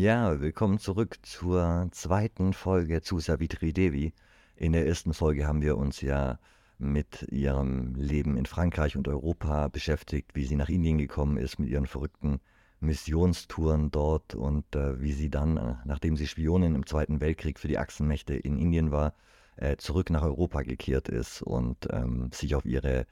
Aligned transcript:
Ja, 0.00 0.40
willkommen 0.40 0.78
zurück 0.78 1.18
zur 1.22 1.88
zweiten 1.90 2.52
Folge 2.52 3.02
zu 3.02 3.18
Savitri 3.18 3.72
Devi. 3.72 4.12
In 4.54 4.70
der 4.70 4.86
ersten 4.86 5.12
Folge 5.12 5.44
haben 5.44 5.60
wir 5.60 5.76
uns 5.76 6.02
ja 6.02 6.38
mit 6.78 7.26
ihrem 7.32 7.96
Leben 7.96 8.36
in 8.36 8.46
Frankreich 8.46 8.96
und 8.96 9.08
Europa 9.08 9.66
beschäftigt, 9.66 10.36
wie 10.36 10.44
sie 10.44 10.54
nach 10.54 10.68
Indien 10.68 10.98
gekommen 10.98 11.36
ist 11.36 11.58
mit 11.58 11.68
ihren 11.68 11.88
verrückten 11.88 12.38
Missionstouren 12.78 13.90
dort 13.90 14.36
und 14.36 14.72
äh, 14.76 15.00
wie 15.00 15.10
sie 15.10 15.30
dann, 15.30 15.56
äh, 15.56 15.74
nachdem 15.84 16.16
sie 16.16 16.28
Spionin 16.28 16.76
im 16.76 16.86
Zweiten 16.86 17.20
Weltkrieg 17.20 17.58
für 17.58 17.66
die 17.66 17.78
Achsenmächte 17.78 18.34
in 18.34 18.56
Indien 18.56 18.92
war, 18.92 19.14
äh, 19.56 19.78
zurück 19.78 20.10
nach 20.10 20.22
Europa 20.22 20.62
gekehrt 20.62 21.08
ist 21.08 21.42
und 21.42 21.88
ähm, 21.90 22.30
sich 22.32 22.54
auf 22.54 22.64
ihre, 22.64 23.04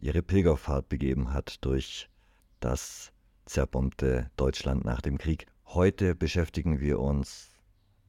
ihre 0.00 0.20
Pilgerfahrt 0.20 0.90
begeben 0.90 1.32
hat 1.32 1.64
durch 1.64 2.10
das 2.60 3.10
zerbombte 3.46 4.30
Deutschland 4.36 4.84
nach 4.84 5.00
dem 5.00 5.16
Krieg. 5.16 5.46
Heute 5.66 6.14
beschäftigen 6.14 6.80
wir 6.80 7.00
uns 7.00 7.50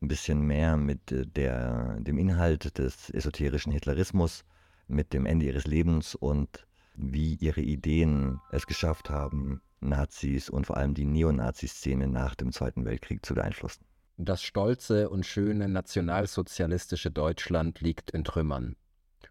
ein 0.02 0.08
bisschen 0.08 0.42
mehr 0.42 0.78
mit 0.78 1.12
äh, 1.12 1.26
der, 1.26 2.00
dem 2.00 2.18
Inhalt 2.18 2.78
des 2.78 3.10
esoterischen 3.10 3.72
Hitlerismus, 3.72 4.46
mit 4.88 5.12
dem 5.12 5.26
Ende 5.26 5.48
ihres 5.48 5.66
Lebens 5.66 6.16
und 6.16 6.68
wie 6.96 7.36
ihre 7.36 7.62
Ideen 7.62 8.40
es 8.52 8.68
geschafft 8.68 9.10
haben, 9.10 9.62
Nazis 9.80 10.50
und 10.50 10.66
vor 10.66 10.78
allem 10.78 10.94
die 10.94 11.06
Neonazi-Szene 11.06 12.08
nach 12.08 12.36
dem 12.36 12.52
Zweiten 12.52 12.86
Weltkrieg 12.86 13.26
zu 13.26 13.34
beeinflussen. 13.34 13.86
Das 14.18 14.42
stolze 14.42 15.10
und 15.10 15.26
schöne 15.26 15.68
nationalsozialistische 15.68 17.12
Deutschland 17.12 17.82
liegt 17.82 18.12
in 18.12 18.24
Trümmern. 18.24 18.76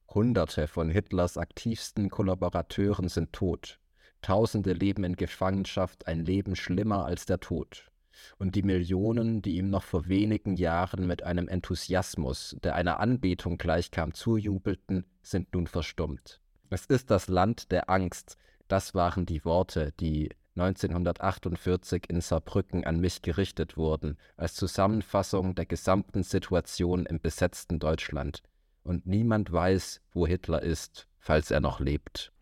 Hunderte 0.08 0.68
von 0.68 0.90
Hitlers 0.90 1.38
aktivsten 1.38 2.10
Kollaborateuren 2.10 3.08
sind 3.08 3.32
tot. 3.32 3.80
Tausende 4.22 4.72
leben 4.72 5.04
in 5.04 5.16
Gefangenschaft, 5.16 6.06
ein 6.06 6.24
Leben 6.24 6.54
schlimmer 6.54 7.04
als 7.04 7.26
der 7.26 7.40
Tod. 7.40 7.90
Und 8.38 8.54
die 8.54 8.62
Millionen, 8.62 9.42
die 9.42 9.56
ihm 9.56 9.70
noch 9.70 9.82
vor 9.82 10.08
wenigen 10.08 10.56
Jahren 10.56 11.06
mit 11.06 11.22
einem 11.22 11.48
Enthusiasmus, 11.48 12.56
der 12.62 12.74
einer 12.74 13.00
Anbetung 13.00 13.58
gleichkam, 13.58 14.14
zujubelten, 14.14 15.04
sind 15.22 15.52
nun 15.54 15.66
verstummt. 15.66 16.40
Es 16.70 16.86
ist 16.86 17.10
das 17.10 17.28
Land 17.28 17.70
der 17.72 17.90
Angst, 17.90 18.36
das 18.68 18.94
waren 18.94 19.26
die 19.26 19.44
Worte, 19.44 19.92
die 20.00 20.30
1948 20.56 22.08
in 22.08 22.20
Saarbrücken 22.20 22.84
an 22.84 22.98
mich 22.98 23.22
gerichtet 23.22 23.76
wurden, 23.76 24.16
als 24.36 24.54
Zusammenfassung 24.54 25.54
der 25.54 25.66
gesamten 25.66 26.22
Situation 26.22 27.06
im 27.06 27.20
besetzten 27.20 27.78
Deutschland. 27.78 28.42
Und 28.82 29.06
niemand 29.06 29.52
weiß, 29.52 30.00
wo 30.12 30.26
Hitler 30.26 30.62
ist, 30.62 31.08
falls 31.18 31.50
er 31.50 31.60
noch 31.60 31.80
lebt. 31.80 32.32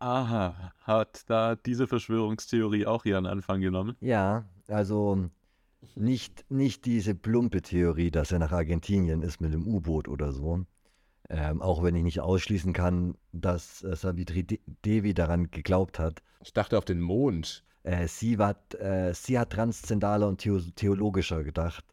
Aha, 0.00 0.72
hat 0.80 1.28
da 1.28 1.56
diese 1.56 1.86
Verschwörungstheorie 1.86 2.86
auch 2.86 3.04
ihren 3.04 3.26
Anfang 3.26 3.60
genommen? 3.60 3.96
Ja, 4.00 4.44
also 4.68 5.28
nicht, 5.94 6.44
nicht 6.50 6.84
diese 6.84 7.14
plumpe 7.14 7.62
Theorie, 7.62 8.10
dass 8.10 8.30
er 8.30 8.38
nach 8.38 8.52
Argentinien 8.52 9.22
ist 9.22 9.40
mit 9.40 9.52
dem 9.52 9.66
U-Boot 9.66 10.08
oder 10.08 10.32
so, 10.32 10.64
ähm, 11.28 11.60
auch 11.62 11.82
wenn 11.82 11.96
ich 11.96 12.04
nicht 12.04 12.20
ausschließen 12.20 12.72
kann, 12.72 13.16
dass 13.32 13.82
äh, 13.82 13.96
Savitri 13.96 14.44
Devi 14.84 15.14
daran 15.14 15.50
geglaubt 15.50 15.98
hat. 15.98 16.22
Ich 16.44 16.52
dachte 16.52 16.78
auf 16.78 16.84
den 16.84 17.00
Mond. 17.00 17.64
Äh, 17.82 18.06
sie, 18.06 18.38
war, 18.38 18.56
äh, 18.78 19.12
sie 19.14 19.38
hat 19.38 19.50
transzendaler 19.50 20.28
und 20.28 20.38
theo 20.38 20.60
theologischer 20.60 21.42
gedacht. 21.42 21.84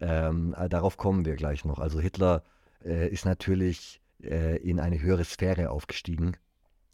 Ähm, 0.00 0.54
äh, 0.58 0.68
darauf 0.68 0.96
kommen 0.96 1.24
wir 1.24 1.36
gleich 1.36 1.64
noch. 1.64 1.78
Also 1.78 2.00
Hitler 2.00 2.42
äh, 2.84 3.08
ist 3.08 3.24
natürlich 3.24 4.00
äh, 4.22 4.56
in 4.58 4.80
eine 4.80 5.00
höhere 5.00 5.24
Sphäre 5.24 5.70
aufgestiegen. 5.70 6.36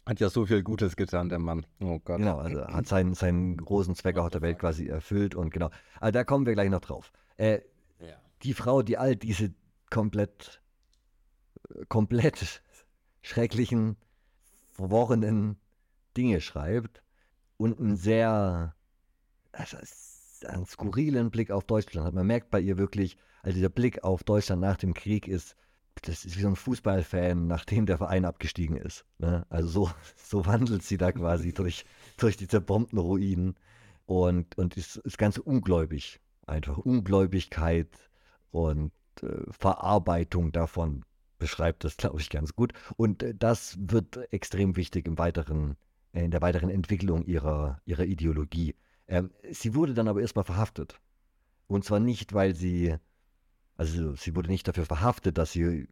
Hat 0.05 0.19
ja 0.19 0.29
so 0.29 0.45
viel 0.45 0.63
Gutes 0.63 0.95
getan, 0.95 1.29
der 1.29 1.39
Mann. 1.39 1.65
Oh 1.79 1.99
Gott. 1.99 2.17
Genau, 2.17 2.37
also 2.37 2.65
hat 2.67 2.87
seinen, 2.87 3.13
seinen 3.13 3.57
großen 3.57 3.95
Zweck 3.95 4.17
auf 4.17 4.29
der 4.29 4.41
Welt 4.41 4.59
quasi 4.59 4.87
erfüllt 4.87 5.33
und 5.33 5.51
genau. 5.51 5.69
Also 5.99 6.11
da 6.11 6.23
kommen 6.23 6.45
wir 6.45 6.53
gleich 6.53 6.69
noch 6.69 6.81
drauf. 6.81 7.13
Ja. 7.37 7.59
Die 8.43 8.53
Frau, 8.53 8.81
die 8.81 8.97
all 8.97 9.15
diese 9.15 9.53
komplett 9.89 10.61
komplett 11.87 12.61
schrecklichen, 13.21 13.97
verworrenen 14.71 15.57
Dinge 16.17 16.41
schreibt 16.41 17.01
und 17.57 17.79
einen 17.79 17.95
sehr 17.95 18.75
also 19.51 19.77
einen 20.47 20.65
skurrilen 20.65 21.31
Blick 21.31 21.51
auf 21.51 21.63
Deutschland 21.63 22.05
hat. 22.05 22.13
Man 22.13 22.27
merkt 22.27 22.49
bei 22.49 22.59
ihr 22.59 22.77
wirklich, 22.77 23.17
also 23.43 23.55
dieser 23.55 23.69
Blick 23.69 24.03
auf 24.03 24.23
Deutschland 24.23 24.61
nach 24.61 24.77
dem 24.77 24.93
Krieg 24.93 25.27
ist, 25.27 25.55
das 26.01 26.25
ist 26.25 26.37
wie 26.37 26.41
so 26.41 26.47
ein 26.47 26.55
Fußballfan, 26.55 27.47
nachdem 27.47 27.85
der 27.85 27.97
Verein 27.97 28.25
abgestiegen 28.25 28.77
ist. 28.77 29.05
Ne? 29.19 29.45
Also 29.49 29.67
so, 29.67 29.91
so 30.15 30.45
wandelt 30.45 30.83
sie 30.83 30.97
da 30.97 31.11
quasi 31.11 31.53
durch, 31.53 31.85
durch 32.17 32.37
die 32.37 32.47
zerbombten 32.47 32.97
Ruinen 32.97 33.55
und, 34.05 34.57
und 34.57 34.77
ist, 34.77 34.97
ist 34.97 35.17
ganz 35.17 35.37
ungläubig. 35.37 36.19
Einfach 36.45 36.77
Ungläubigkeit 36.77 37.87
und 38.51 38.91
äh, 39.21 39.51
Verarbeitung 39.51 40.51
davon 40.51 41.05
beschreibt 41.37 41.83
das, 41.83 41.97
glaube 41.97 42.19
ich, 42.19 42.29
ganz 42.29 42.55
gut. 42.55 42.73
Und 42.97 43.23
äh, 43.23 43.33
das 43.35 43.77
wird 43.79 44.17
extrem 44.33 44.75
wichtig 44.75 45.07
im 45.07 45.17
weiteren, 45.17 45.77
äh, 46.13 46.25
in 46.25 46.31
der 46.31 46.41
weiteren 46.41 46.69
Entwicklung 46.69 47.25
ihrer, 47.25 47.81
ihrer 47.85 48.03
Ideologie. 48.03 48.75
Ähm, 49.07 49.31
sie 49.51 49.75
wurde 49.75 49.93
dann 49.93 50.07
aber 50.07 50.21
erstmal 50.21 50.45
verhaftet. 50.45 50.99
Und 51.67 51.85
zwar 51.85 51.99
nicht, 51.99 52.33
weil 52.33 52.55
sie, 52.55 52.95
also 53.77 54.15
sie 54.15 54.35
wurde 54.35 54.49
nicht 54.49 54.67
dafür 54.67 54.85
verhaftet, 54.85 55.37
dass 55.37 55.51
sie 55.51 55.87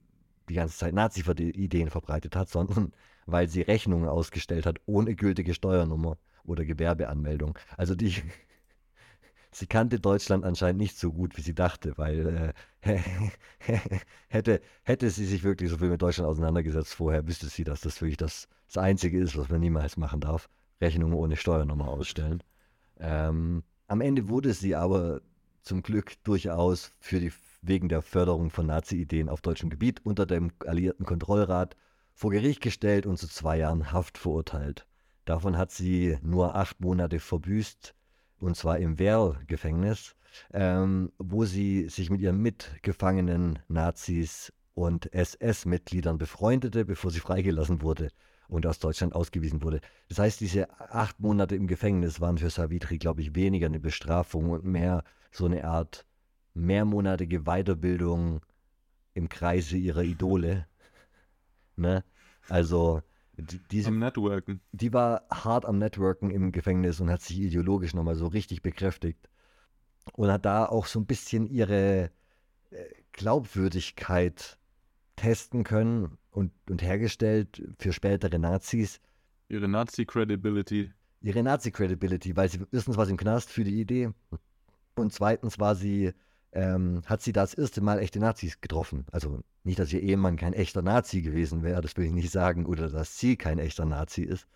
die 0.49 0.55
ganze 0.55 0.77
Zeit 0.77 0.93
Nazi-Ideen 0.93 1.89
verbreitet 1.89 2.35
hat, 2.35 2.49
sondern 2.49 2.93
weil 3.25 3.47
sie 3.47 3.61
Rechnungen 3.61 4.09
ausgestellt 4.09 4.65
hat 4.65 4.79
ohne 4.85 5.15
gültige 5.15 5.53
Steuernummer 5.53 6.17
oder 6.43 6.65
Gewerbeanmeldung. 6.65 7.57
Also 7.77 7.95
die, 7.95 8.15
sie 9.51 9.67
kannte 9.67 9.99
Deutschland 9.99 10.43
anscheinend 10.43 10.81
nicht 10.81 10.97
so 10.97 11.11
gut, 11.11 11.37
wie 11.37 11.41
sie 11.41 11.53
dachte, 11.53 11.97
weil 11.97 12.53
äh, 12.81 12.99
hätte, 14.27 14.61
hätte 14.83 15.09
sie 15.09 15.25
sich 15.25 15.43
wirklich 15.43 15.69
so 15.69 15.77
viel 15.77 15.89
mit 15.89 16.01
Deutschland 16.01 16.29
auseinandergesetzt 16.29 16.95
vorher, 16.95 17.27
wüsste 17.27 17.47
sie, 17.47 17.63
dass 17.63 17.81
das 17.81 18.01
wirklich 18.01 18.17
das, 18.17 18.47
das 18.67 18.77
Einzige 18.77 19.19
ist, 19.19 19.37
was 19.37 19.49
man 19.49 19.61
niemals 19.61 19.97
machen 19.97 20.21
darf. 20.21 20.49
Rechnungen 20.81 21.13
ohne 21.13 21.37
Steuernummer 21.37 21.87
ausstellen. 21.87 22.41
Ähm, 22.99 23.63
am 23.87 24.01
Ende 24.01 24.29
wurde 24.29 24.53
sie 24.53 24.75
aber 24.75 25.21
zum 25.61 25.83
Glück 25.83 26.15
durchaus 26.23 26.91
für 26.99 27.19
die, 27.19 27.31
wegen 27.61 27.89
der 27.89 28.01
Förderung 28.01 28.49
von 28.49 28.65
Nazi-Ideen 28.65 29.29
auf 29.29 29.41
deutschem 29.41 29.69
Gebiet 29.69 30.05
unter 30.05 30.25
dem 30.25 30.51
alliierten 30.65 31.05
Kontrollrat 31.05 31.75
vor 32.13 32.31
Gericht 32.31 32.61
gestellt 32.61 33.05
und 33.05 33.17
zu 33.17 33.27
zwei 33.27 33.57
Jahren 33.57 33.91
Haft 33.91 34.17
verurteilt. 34.17 34.87
Davon 35.25 35.57
hat 35.57 35.71
sie 35.71 36.17
nur 36.21 36.55
acht 36.55 36.81
Monate 36.81 37.19
verbüßt 37.19 37.95
und 38.39 38.57
zwar 38.57 38.79
im 38.79 38.97
Wehrgefängnis, 38.97 40.15
ähm, 40.53 41.11
wo 41.19 41.45
sie 41.45 41.89
sich 41.89 42.09
mit 42.09 42.21
ihren 42.21 42.41
mitgefangenen 42.41 43.59
Nazis 43.67 44.51
und 44.73 45.13
SS-Mitgliedern 45.13 46.17
befreundete, 46.17 46.85
bevor 46.85 47.11
sie 47.11 47.19
freigelassen 47.19 47.81
wurde 47.81 48.09
und 48.47 48.65
aus 48.65 48.79
Deutschland 48.79 49.13
ausgewiesen 49.13 49.61
wurde. 49.61 49.81
Das 50.09 50.19
heißt, 50.19 50.39
diese 50.39 50.79
acht 50.79 51.19
Monate 51.19 51.55
im 51.55 51.67
Gefängnis 51.67 52.19
waren 52.19 52.37
für 52.37 52.49
Savitri, 52.49 52.97
glaube 52.97 53.21
ich, 53.21 53.35
weniger 53.35 53.67
eine 53.67 53.79
Bestrafung 53.79 54.49
und 54.49 54.65
mehr 54.65 55.03
so 55.31 55.45
eine 55.45 55.63
Art 55.65 56.05
mehrmonatige 56.53 57.41
Weiterbildung 57.41 58.41
im 59.13 59.29
Kreise 59.29 59.77
ihrer 59.77 60.03
Idole. 60.03 60.67
ne? 61.75 62.03
Also 62.49 63.01
die, 63.37 63.59
diese, 63.71 63.89
am 63.89 63.99
Networken. 63.99 64.61
Die 64.71 64.93
war 64.93 65.23
hart 65.29 65.65
am 65.65 65.77
Networken 65.77 66.29
im 66.29 66.51
Gefängnis 66.51 66.99
und 66.99 67.09
hat 67.09 67.21
sich 67.21 67.39
ideologisch 67.39 67.93
nochmal 67.93 68.15
so 68.15 68.27
richtig 68.27 68.61
bekräftigt. 68.61 69.29
Und 70.13 70.31
hat 70.31 70.45
da 70.45 70.65
auch 70.65 70.85
so 70.85 70.99
ein 70.99 71.05
bisschen 71.05 71.47
ihre 71.47 72.11
äh, 72.71 72.85
Glaubwürdigkeit 73.11 74.57
testen 75.15 75.63
können 75.63 76.17
und, 76.31 76.51
und 76.69 76.81
hergestellt 76.81 77.61
für 77.77 77.93
spätere 77.93 78.39
Nazis. 78.39 78.99
Ihre 79.49 79.67
Nazi-Credibility. 79.67 80.91
Ihre 81.21 81.43
Nazi-Credibility, 81.43 82.35
weil 82.35 82.49
sie 82.49 82.65
erstens 82.71 82.97
war 82.97 83.05
sie 83.05 83.11
im 83.11 83.17
Knast 83.17 83.49
für 83.51 83.63
die 83.63 83.79
Idee 83.79 84.09
und 84.95 85.13
zweitens 85.13 85.59
war 85.59 85.75
sie 85.75 86.13
ähm, 86.53 87.01
hat 87.05 87.21
sie 87.21 87.31
das 87.31 87.53
erste 87.53 87.81
Mal 87.81 87.99
echte 87.99 88.19
Nazis 88.19 88.59
getroffen. 88.61 89.05
Also 89.11 89.41
nicht, 89.63 89.79
dass 89.79 89.93
ihr 89.93 90.01
Ehemann 90.01 90.37
kein 90.37 90.53
echter 90.53 90.81
Nazi 90.81 91.21
gewesen 91.21 91.63
wäre, 91.63 91.81
das 91.81 91.95
will 91.97 92.05
ich 92.05 92.11
nicht 92.11 92.31
sagen, 92.31 92.65
oder 92.65 92.89
dass 92.89 93.17
sie 93.19 93.37
kein 93.37 93.59
echter 93.59 93.85
Nazi 93.85 94.23
ist, 94.23 94.47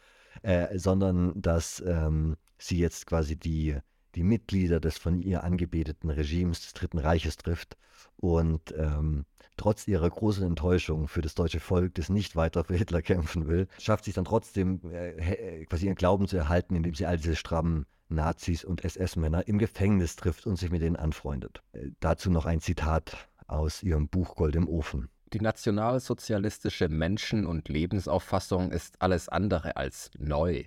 äh, 0.42 0.77
sondern 0.77 1.39
dass 1.42 1.83
ähm, 1.86 2.36
sie 2.57 2.80
jetzt 2.80 3.06
quasi 3.06 3.38
die, 3.38 3.77
die 4.15 4.24
Mitglieder 4.24 4.80
des 4.80 4.97
von 4.97 5.21
ihr 5.21 5.44
angebeteten 5.44 6.09
Regimes 6.09 6.62
des 6.62 6.74
Dritten 6.74 6.97
Reiches 6.97 7.38
trifft 7.38 7.77
und 8.18 8.74
ähm, 8.77 9.25
trotz 9.57 9.88
ihrer 9.88 10.09
großen 10.09 10.45
Enttäuschung 10.45 11.07
für 11.07 11.21
das 11.21 11.36
deutsche 11.36 11.59
Volk, 11.59 11.95
das 11.95 12.09
nicht 12.09 12.36
weiter 12.36 12.63
für 12.65 12.75
Hitler 12.75 13.01
kämpfen 13.01 13.48
will, 13.48 13.68
schafft 13.80 14.06
sie 14.06 14.12
es 14.12 14.15
dann 14.15 14.25
trotzdem, 14.25 14.81
äh, 14.91 15.65
quasi 15.65 15.86
ihren 15.86 15.95
Glauben 15.95 16.27
zu 16.27 16.36
erhalten, 16.36 16.75
indem 16.75 16.94
sie 16.94 17.06
all 17.06 17.18
diese 17.18 17.36
strammen 17.36 17.86
Nazis 18.09 18.63
und 18.63 18.83
SS-Männer 18.83 19.47
im 19.47 19.57
Gefängnis 19.57 20.15
trifft 20.15 20.45
und 20.45 20.57
sich 20.57 20.71
mit 20.71 20.81
denen 20.81 20.95
anfreundet. 20.95 21.61
Äh, 21.73 21.89
dazu 21.99 22.29
noch 22.29 22.45
ein 22.45 22.61
Zitat 22.61 23.29
aus 23.47 23.83
ihrem 23.83 24.07
Buch 24.07 24.35
Gold 24.35 24.55
im 24.55 24.67
Ofen. 24.67 25.09
Die 25.33 25.41
nationalsozialistische 25.41 26.87
Menschen- 26.87 27.45
und 27.45 27.67
Lebensauffassung 27.67 28.71
ist 28.71 29.01
alles 29.01 29.27
andere 29.27 29.75
als 29.75 30.11
neu. 30.17 30.65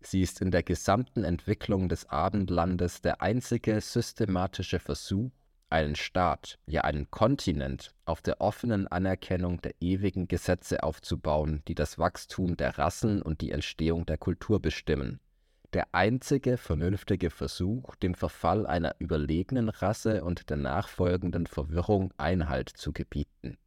Sie 0.00 0.20
ist 0.20 0.42
in 0.42 0.50
der 0.50 0.62
gesamten 0.62 1.24
Entwicklung 1.24 1.88
des 1.88 2.10
Abendlandes 2.10 3.00
der 3.00 3.22
einzige 3.22 3.80
systematische 3.80 4.78
Versuch, 4.78 5.30
einen 5.70 5.96
Staat, 5.96 6.58
ja 6.66 6.82
einen 6.82 7.10
Kontinent 7.10 7.94
auf 8.04 8.20
der 8.20 8.40
offenen 8.40 8.86
Anerkennung 8.86 9.62
der 9.62 9.74
ewigen 9.80 10.28
Gesetze 10.28 10.82
aufzubauen, 10.82 11.62
die 11.66 11.74
das 11.74 11.98
Wachstum 11.98 12.56
der 12.56 12.78
Rassen 12.78 13.22
und 13.22 13.40
die 13.40 13.50
Entstehung 13.50 14.04
der 14.04 14.18
Kultur 14.18 14.60
bestimmen. 14.60 15.20
Der 15.74 15.88
einzige 15.90 16.56
vernünftige 16.56 17.30
Versuch, 17.30 17.96
dem 17.96 18.14
Verfall 18.14 18.64
einer 18.64 18.94
überlegenen 19.00 19.68
Rasse 19.68 20.22
und 20.22 20.48
der 20.48 20.56
nachfolgenden 20.56 21.48
Verwirrung 21.48 22.14
Einhalt 22.16 22.68
zu 22.68 22.92
gebieten. 22.92 23.58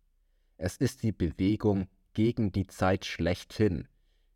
Es 0.55 0.77
ist 0.77 1.03
die 1.03 1.11
Bewegung 1.11 1.89
gegen 2.13 2.53
die 2.53 2.65
Zeit 2.65 3.03
schlechthin, 3.03 3.89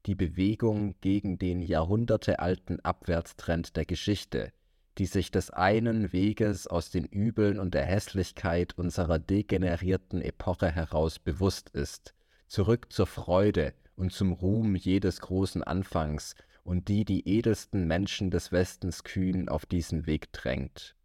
die 0.06 0.16
Bewegung 0.16 0.96
gegen 1.00 1.40
den 1.40 1.62
jahrhundertealten 1.62 2.82
Abwärtstrend 2.82 3.78
der 3.78 3.86
Geschichte, 3.86 4.52
die 4.98 5.06
sich 5.06 5.32
des 5.32 5.50
einen 5.50 6.12
Weges 6.12 6.68
aus 6.68 6.92
den 6.92 7.06
Übeln 7.06 7.58
und 7.58 7.74
der 7.74 7.86
Hässlichkeit 7.86 8.78
unserer 8.78 9.18
degenerierten 9.18 10.22
Epoche 10.22 10.70
heraus 10.70 11.20
bewusst 11.20 11.70
ist, 11.70 12.16
zurück 12.48 12.92
zur 12.92 13.08
Freude 13.08 13.74
und 13.96 14.12
zum 14.12 14.34
Ruhm 14.34 14.76
jedes 14.76 15.22
großen 15.22 15.64
Anfangs 15.64 16.36
und 16.64 16.88
die 16.88 17.06
die 17.06 17.28
edelsten 17.28 17.88
Menschen 17.88 18.32
des 18.32 18.52
Westens 18.52 19.04
kühn 19.04 19.50
auf 19.50 19.66
diesen 19.66 20.06
Weg 20.06 20.32
drängt. 20.34 20.96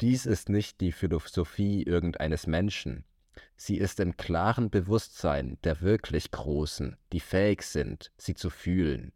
Dies 0.00 0.26
ist 0.26 0.48
nicht 0.48 0.80
die 0.80 0.92
Philosophie 0.92 1.82
irgendeines 1.82 2.46
Menschen, 2.46 3.04
sie 3.56 3.78
ist 3.78 4.00
im 4.00 4.16
klaren 4.16 4.70
Bewusstsein 4.70 5.58
der 5.64 5.80
wirklich 5.80 6.30
Großen, 6.30 6.96
die 7.12 7.20
fähig 7.20 7.62
sind, 7.62 8.12
sie 8.16 8.34
zu 8.34 8.50
fühlen, 8.50 9.12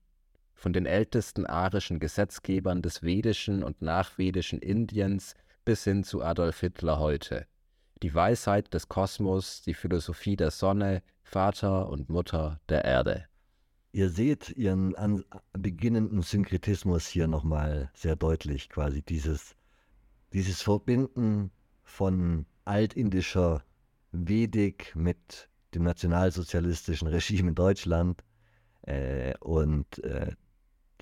von 0.54 0.72
den 0.72 0.86
ältesten 0.86 1.46
arischen 1.46 2.00
Gesetzgebern 2.00 2.82
des 2.82 3.02
vedischen 3.02 3.62
und 3.62 3.82
nachvedischen 3.82 4.60
Indiens 4.60 5.34
bis 5.64 5.84
hin 5.84 6.04
zu 6.04 6.22
Adolf 6.22 6.60
Hitler 6.60 6.98
heute. 6.98 7.46
Die 8.02 8.14
Weisheit 8.14 8.72
des 8.74 8.88
Kosmos, 8.88 9.62
die 9.62 9.74
Philosophie 9.74 10.36
der 10.36 10.50
Sonne, 10.50 11.02
Vater 11.22 11.88
und 11.88 12.08
Mutter 12.08 12.60
der 12.68 12.84
Erde. 12.84 13.26
Ihr 13.92 14.10
seht 14.10 14.50
ihren 14.50 14.94
an, 14.96 15.24
beginnenden 15.52 16.22
Synkretismus 16.22 17.06
hier 17.06 17.26
nochmal 17.26 17.90
sehr 17.94 18.16
deutlich, 18.16 18.68
quasi 18.68 19.02
dieses, 19.02 19.56
dieses 20.32 20.60
Verbinden 20.60 21.50
von 21.84 22.44
altindischer 22.64 23.62
Vedik 24.12 24.94
mit 24.94 25.48
dem 25.74 25.84
nationalsozialistischen 25.84 27.08
Regime 27.08 27.50
in 27.50 27.54
Deutschland 27.54 28.24
äh, 28.82 29.34
und 29.38 29.98
äh, 30.04 30.32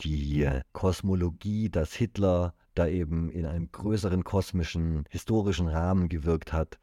die 0.00 0.48
Kosmologie, 0.72 1.70
dass 1.70 1.92
Hitler 1.92 2.54
da 2.74 2.86
eben 2.86 3.30
in 3.30 3.46
einem 3.46 3.72
größeren 3.72 4.22
kosmischen, 4.22 5.04
historischen 5.10 5.68
Rahmen 5.68 6.08
gewirkt 6.08 6.52
hat 6.52 6.78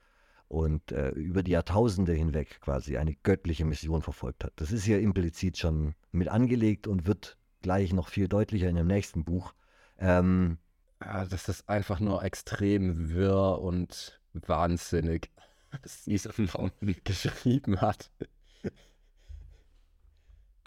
und 0.48 0.92
äh, 0.92 1.10
über 1.10 1.44
die 1.44 1.52
Jahrtausende 1.52 2.14
hinweg 2.14 2.62
quasi 2.62 2.98
eine 2.98 3.16
göttliche 3.16 3.66
Mission 3.66 4.02
verfolgt 4.02 4.44
hat. 4.44 4.54
Das 4.58 4.72
ist 4.72 4.84
hier 4.84 5.00
implizit 5.00 5.58
schon 5.58 5.96
mit 6.12 6.28
angelegt 6.28 6.88
und 6.88 7.08
wird 7.08 7.38
gleich 7.62 7.94
noch 7.94 8.10
viel 8.10 8.28
deutlicher 8.28 8.70
in 8.70 8.76
dem 8.76 8.88
nächsten 8.88 9.24
Buch. 9.24 9.54
Ähm, 9.98 10.58
ja, 11.02 11.26
das 11.26 11.50
ist 11.50 11.68
einfach 11.68 12.00
nur 12.00 12.24
extrem 12.24 13.10
wirr 13.10 13.60
und 13.62 14.22
wahnsinnig, 14.34 15.32
was 15.82 16.04
dieser 16.04 16.32
Frau 16.34 16.70
geschrieben 17.04 17.82
hat. 17.82 18.12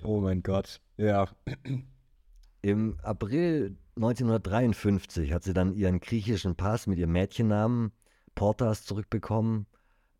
Oh 0.03 0.21
mein 0.21 0.43
Gott, 0.43 0.81
ja. 0.97 1.29
Im 2.61 2.99
April 3.03 3.77
1953 3.97 5.33
hat 5.33 5.45
sie 5.45 5.55
dann 5.55 5.75
ihren 5.75 6.01
griechischen 6.01 6.55
Pass 6.55 6.87
mit 6.87 6.99
ihrem 6.99 7.13
Mädchennamen 7.13 7.93
Portas 8.37 8.85
zurückbekommen 8.85 9.67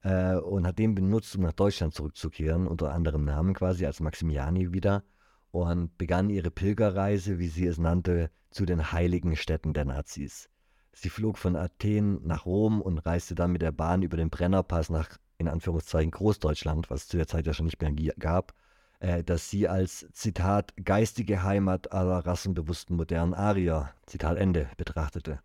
äh, 0.03 0.35
und 0.35 0.67
hat 0.67 0.81
den 0.81 0.97
benutzt, 0.97 1.37
um 1.37 1.43
nach 1.43 1.53
Deutschland 1.53 1.95
zurückzukehren, 1.95 2.67
unter 2.67 2.93
anderem 2.93 3.25
Namen 3.25 3.55
quasi 3.55 3.87
als 3.87 4.01
Maximiani 4.01 4.73
wieder 4.73 5.05
und 5.53 5.97
begann 5.99 6.29
ihre 6.29 6.51
Pilgerreise, 6.51 7.39
wie 7.39 7.47
sie 7.47 7.67
es 7.67 7.79
nannte, 7.79 8.31
zu 8.51 8.67
den 8.67 8.91
heiligen 8.91 9.37
Städten 9.37 9.73
der 9.73 9.85
Nazis. 9.85 10.49
Sie 10.93 11.11
flog 11.11 11.39
von 11.39 11.57
Athen 11.57 12.27
nach 12.27 12.47
Rom 12.47 12.81
und 12.81 12.99
reiste 12.99 13.35
dann 13.35 13.53
mit 13.53 13.63
der 13.63 13.73
Bahn 13.73 14.03
über 14.03 14.17
den 14.17 14.31
Brennerpass 14.31 14.89
nach, 14.89 15.11
in 15.39 15.47
Anführungszeichen, 15.47 16.11
Großdeutschland, 16.11 16.91
was 16.91 17.03
es 17.03 17.09
zu 17.09 17.19
der 17.19 17.27
Zeit 17.27 17.47
ja 17.47 17.53
schon 17.53 17.67
nicht 17.67 17.81
mehr 17.81 17.93
gab, 18.19 18.55
äh, 19.01 19.23
dass 19.23 19.51
sie 19.51 19.69
als, 19.69 20.09
Zitat, 20.13 20.73
geistige 20.83 21.43
Heimat 21.43 21.93
aller 21.93 22.25
rassenbewussten 22.25 22.97
modernen 22.97 23.35
Arier, 23.35 23.91
Zitat 24.07 24.39
Ende, 24.39 24.71
betrachtete. 24.79 25.41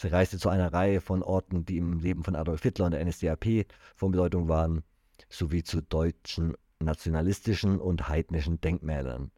Sie 0.00 0.06
reiste 0.06 0.38
zu 0.38 0.48
einer 0.48 0.72
Reihe 0.72 1.00
von 1.00 1.24
Orten, 1.24 1.64
die 1.64 1.76
im 1.76 1.98
Leben 1.98 2.22
von 2.22 2.36
Adolf 2.36 2.62
Hitler 2.62 2.84
und 2.84 2.92
der 2.92 3.04
NSDAP 3.04 3.66
von 3.96 4.12
Bedeutung 4.12 4.46
waren, 4.48 4.84
sowie 5.28 5.64
zu 5.64 5.82
deutschen 5.82 6.56
nationalistischen 6.78 7.80
und 7.80 8.08
heidnischen 8.08 8.60
Denkmälern. 8.60 9.32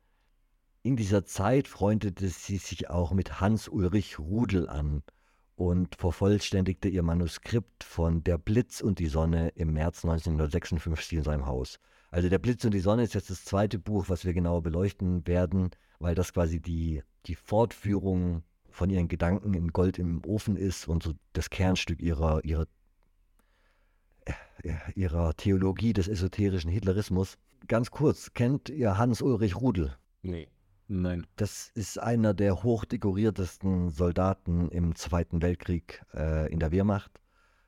In 0.82 0.96
dieser 0.96 1.24
Zeit 1.24 1.66
freundete 1.66 2.28
sie 2.28 2.58
sich 2.58 2.90
auch 2.90 3.12
mit 3.12 3.40
Hans-Ulrich 3.40 4.18
Rudel 4.18 4.68
an 4.68 5.02
und 5.56 5.94
vervollständigte 5.96 6.90
ihr 6.90 7.02
Manuskript 7.02 7.82
von 7.82 8.22
Der 8.22 8.36
Blitz 8.36 8.82
und 8.82 8.98
die 8.98 9.06
Sonne 9.06 9.48
im 9.54 9.72
März 9.72 10.04
1956 10.04 11.18
in 11.18 11.24
seinem 11.24 11.46
Haus. 11.46 11.78
Also 12.10 12.28
der 12.28 12.38
Blitz 12.38 12.66
und 12.66 12.74
die 12.74 12.80
Sonne 12.80 13.04
ist 13.04 13.14
jetzt 13.14 13.30
das 13.30 13.46
zweite 13.46 13.78
Buch, 13.78 14.10
was 14.10 14.26
wir 14.26 14.34
genauer 14.34 14.62
beleuchten 14.62 15.26
werden, 15.26 15.70
weil 16.00 16.14
das 16.14 16.34
quasi 16.34 16.60
die, 16.60 17.02
die 17.24 17.34
Fortführung 17.34 18.42
von 18.72 18.90
ihren 18.90 19.08
Gedanken 19.08 19.55
in 19.55 19.69
Gold 19.69 19.99
im 19.99 20.25
Ofen 20.25 20.56
ist 20.56 20.88
und 20.88 21.02
so 21.02 21.14
das 21.32 21.50
Kernstück 21.50 22.00
ihrer, 22.00 22.44
ihrer, 22.44 22.67
äh, 24.25 24.75
ihrer 24.94 25.34
Theologie 25.37 25.93
des 25.93 26.08
esoterischen 26.08 26.70
Hitlerismus. 26.70 27.38
Ganz 27.69 27.90
kurz, 27.90 28.32
kennt 28.32 28.69
ihr 28.69 28.99
Hans-Ulrich 28.99 29.56
Rudel? 29.56 29.96
Nee. 30.22 30.49
Nein. 30.93 31.25
Das 31.37 31.70
ist 31.75 32.00
einer 32.00 32.34
der 32.34 32.64
hochdekoriertesten 32.64 33.90
Soldaten 33.90 34.69
im 34.70 34.96
Zweiten 34.96 35.40
Weltkrieg 35.40 36.02
äh, 36.14 36.52
in 36.52 36.58
der 36.58 36.72
Wehrmacht. 36.72 37.20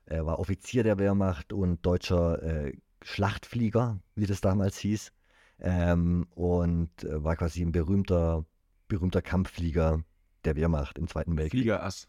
Er 0.07 0.27
war 0.27 0.41
Offizier 0.41 0.83
der 0.83 0.99
Wehrmacht 0.99 1.53
und 1.53 1.87
deutscher 1.87 2.43
äh, 2.43 2.77
Schlachtflieger, 3.01 4.01
wie 4.17 4.27
das 4.27 4.41
damals 4.41 4.77
hieß, 4.79 5.13
ähm, 5.61 6.27
und 6.35 7.05
äh, 7.05 7.23
war 7.23 7.37
quasi 7.37 7.63
ein 7.63 7.71
berühmter, 7.71 8.45
berühmter 8.89 9.23
Kampfflieger 9.23 10.03
der 10.45 10.57
Wehrmacht 10.57 10.99
im 10.99 11.09
Zweiten 11.09 11.37
Weltkrieg. 11.37 11.63
Fliegerass. 11.63 12.07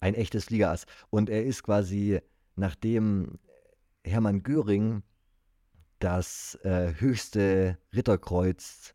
Ein 0.00 0.14
echtes 0.14 0.44
Fliegerass. 0.46 0.86
Und 1.10 1.28
er 1.28 1.44
ist 1.44 1.62
quasi, 1.62 2.20
nachdem 2.56 3.38
Hermann 4.04 4.42
Göring 4.42 5.02
das 5.98 6.58
äh, 6.62 6.94
höchste 6.98 7.78
Ritterkreuz, 7.94 8.94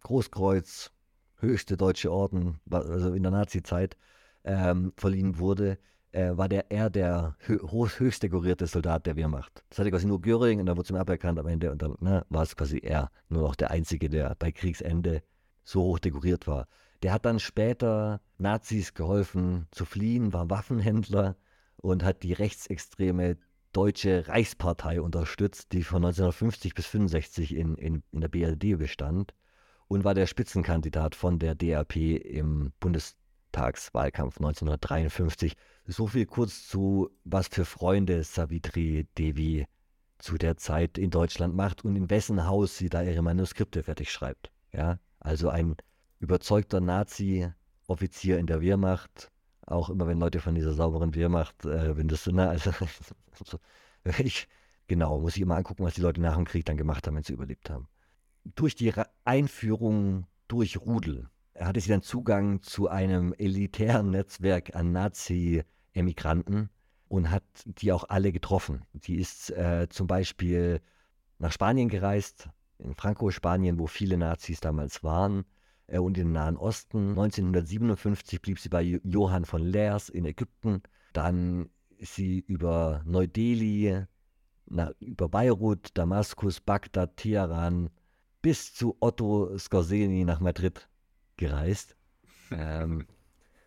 Großkreuz, 0.00 0.90
höchste 1.36 1.76
deutsche 1.76 2.10
Orden, 2.10 2.60
also 2.70 3.12
in 3.12 3.22
der 3.22 3.32
Nazizeit, 3.32 3.96
ähm, 4.44 4.92
verliehen 4.96 5.38
wurde, 5.38 5.78
äh, 6.12 6.36
war 6.36 6.48
der 6.48 6.70
er 6.70 6.88
der 6.90 7.36
hö 7.40 7.58
höchst 7.98 8.22
dekorierte 8.22 8.66
Soldat 8.66 9.06
der 9.06 9.16
Wehrmacht. 9.16 9.62
Das 9.68 9.78
hatte 9.78 9.90
quasi 9.90 10.06
nur 10.06 10.20
Göring 10.20 10.60
und 10.60 10.66
dann 10.66 10.76
wurde 10.76 10.86
es 10.86 10.90
ihm 10.90 10.96
aberkannt 10.96 11.38
am 11.38 11.46
Ende 11.46 11.70
und 11.70 11.82
dann 11.82 11.96
ne, 12.00 12.24
war 12.30 12.42
es 12.42 12.56
quasi 12.56 12.78
er, 12.78 13.10
nur 13.28 13.42
noch 13.42 13.54
der 13.54 13.70
Einzige, 13.70 14.08
der 14.08 14.34
bei 14.38 14.50
Kriegsende 14.50 15.22
so 15.64 15.82
hoch 15.82 15.98
dekoriert 15.98 16.46
war. 16.46 16.66
Der 17.02 17.12
hat 17.12 17.24
dann 17.24 17.38
später 17.38 18.20
Nazis 18.38 18.94
geholfen 18.94 19.66
zu 19.70 19.84
fliehen, 19.84 20.32
war 20.32 20.50
Waffenhändler 20.50 21.36
und 21.76 22.02
hat 22.02 22.22
die 22.22 22.32
rechtsextreme 22.32 23.36
Deutsche 23.72 24.26
Reichspartei 24.26 25.00
unterstützt, 25.00 25.72
die 25.72 25.84
von 25.84 26.04
1950 26.04 26.74
bis 26.74 26.86
1965 26.86 27.54
in, 27.54 27.76
in, 27.76 28.02
in 28.10 28.20
der 28.20 28.28
BRD 28.28 28.78
bestand 28.78 29.34
und 29.86 30.04
war 30.04 30.14
der 30.14 30.26
Spitzenkandidat 30.26 31.14
von 31.14 31.38
der 31.38 31.54
DRP 31.54 31.96
im 32.24 32.72
Bundestagswahlkampf 32.80 34.38
1953. 34.38 35.54
So 35.86 36.06
viel 36.06 36.26
kurz 36.26 36.66
zu, 36.66 37.10
was 37.24 37.48
für 37.48 37.64
Freunde 37.64 38.24
Savitri 38.24 39.06
Devi 39.16 39.66
zu 40.18 40.36
der 40.36 40.56
Zeit 40.56 40.98
in 40.98 41.10
Deutschland 41.10 41.54
macht 41.54 41.84
und 41.84 41.96
in 41.96 42.10
wessen 42.10 42.46
Haus 42.46 42.76
sie 42.76 42.88
da 42.88 43.02
ihre 43.02 43.22
Manuskripte 43.22 43.82
fertig 43.82 44.10
schreibt. 44.10 44.50
Ja, 44.72 44.98
also 45.20 45.48
ein 45.48 45.76
überzeugter 46.18 46.80
Nazi-Offizier 46.80 48.38
in 48.38 48.46
der 48.46 48.60
Wehrmacht, 48.60 49.30
auch 49.66 49.90
immer 49.90 50.06
wenn 50.06 50.18
Leute 50.18 50.40
von 50.40 50.54
dieser 50.54 50.72
sauberen 50.72 51.14
Wehrmacht, 51.14 51.64
äh, 51.64 51.96
wenn 51.96 52.08
das, 52.08 52.26
ne, 52.26 52.48
also, 52.48 52.70
also 53.38 53.58
ich, 54.18 54.48
genau, 54.86 55.20
muss 55.20 55.36
ich 55.36 55.42
immer 55.42 55.56
angucken, 55.56 55.84
was 55.84 55.94
die 55.94 56.00
Leute 56.00 56.20
nach 56.20 56.36
dem 56.36 56.44
Krieg 56.44 56.64
dann 56.64 56.76
gemacht 56.76 57.06
haben, 57.06 57.16
wenn 57.16 57.22
sie 57.22 57.34
überlebt 57.34 57.70
haben. 57.70 57.88
Durch 58.44 58.74
die 58.74 58.92
Einführung 59.24 60.26
durch 60.48 60.78
Rudel 60.78 61.28
hatte 61.58 61.80
sie 61.80 61.90
dann 61.90 62.02
Zugang 62.02 62.62
zu 62.62 62.88
einem 62.88 63.34
elitären 63.36 64.10
Netzwerk 64.10 64.74
an 64.74 64.92
Nazi- 64.92 65.64
Emigranten 65.98 66.70
und 67.08 67.30
hat 67.30 67.42
die 67.64 67.92
auch 67.92 68.04
alle 68.08 68.32
getroffen. 68.32 68.82
Sie 69.00 69.16
ist 69.16 69.50
äh, 69.50 69.88
zum 69.88 70.06
Beispiel 70.06 70.80
nach 71.38 71.52
Spanien 71.52 71.88
gereist, 71.88 72.48
in 72.78 72.94
Franco-Spanien, 72.94 73.78
wo 73.78 73.86
viele 73.86 74.16
Nazis 74.16 74.60
damals 74.60 75.02
waren, 75.02 75.44
und 75.90 76.18
im 76.18 76.32
Nahen 76.32 76.56
Osten. 76.56 77.10
1957 77.10 78.42
blieb 78.42 78.58
sie 78.58 78.68
bei 78.68 78.82
Johann 78.82 79.44
von 79.44 79.62
Leers 79.62 80.08
in 80.08 80.24
Ägypten. 80.26 80.82
Dann 81.12 81.70
ist 81.96 82.14
sie 82.14 82.40
über 82.46 83.02
Neu-Delhi, 83.06 84.04
über 85.00 85.28
Beirut, 85.28 85.88
Damaskus, 85.94 86.60
Bagdad, 86.60 87.16
Teheran 87.16 87.90
bis 88.42 88.74
zu 88.74 88.96
Otto 89.00 89.56
Skorzeny 89.58 90.24
nach 90.24 90.40
Madrid 90.40 90.88
gereist. 91.36 91.94
Ähm, 92.50 93.06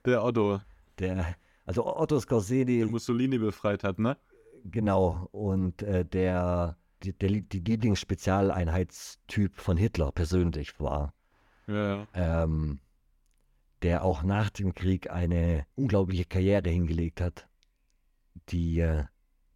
der 0.06 0.24
Otto. 0.24 0.60
Der, 0.98 1.36
also 1.68 1.86
Otto 1.86 2.20
Skorzeny. 2.20 2.80
Der 2.80 2.88
Mussolini 2.88 3.38
befreit 3.38 3.84
hat, 3.84 4.00
ne? 4.00 4.18
Genau. 4.66 5.28
Und 5.32 5.84
äh, 5.84 6.04
der, 6.04 6.78
die, 7.04 7.14
der, 7.14 7.30
die 7.30 7.60
Lieblingsspezialeinheitstyp 7.60 9.56
von 9.56 9.78
Hitler 9.78 10.12
persönlich 10.12 10.80
war. 10.80 11.14
Ja. 11.72 12.08
Ähm, 12.14 12.80
der 13.82 14.04
auch 14.04 14.24
nach 14.24 14.50
dem 14.50 14.74
Krieg 14.74 15.10
eine 15.10 15.66
unglaubliche 15.76 16.26
Karriere 16.26 16.70
hingelegt 16.70 17.22
hat, 17.22 17.48
die 18.50 18.80
äh, 18.80 19.06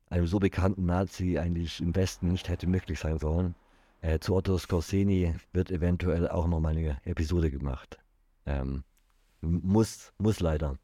einem 0.09 0.27
so 0.27 0.39
bekannten 0.39 0.85
Nazi 0.85 1.37
eigentlich 1.37 1.81
im 1.81 1.95
Westen 1.95 2.29
nicht 2.31 2.49
hätte 2.49 2.67
möglich 2.67 2.99
sein 2.99 3.19
sollen. 3.19 3.55
Äh, 4.01 4.19
zu 4.19 4.35
Otto 4.35 4.57
Skorzeny 4.57 5.35
wird 5.51 5.71
eventuell 5.71 6.27
auch 6.29 6.47
nochmal 6.47 6.77
eine 6.77 6.97
Episode 7.05 7.51
gemacht. 7.51 7.99
Ähm, 8.45 8.83
muss, 9.41 10.13
muss 10.17 10.39
leider. 10.39 10.77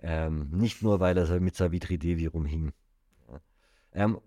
Ähm, 0.00 0.50
nicht 0.50 0.82
nur, 0.82 1.00
weil 1.00 1.16
er 1.16 1.40
mit 1.40 1.56
Savitri 1.56 1.98
Devi 1.98 2.26
rumhing. 2.26 2.72
Ähm, 3.92 4.20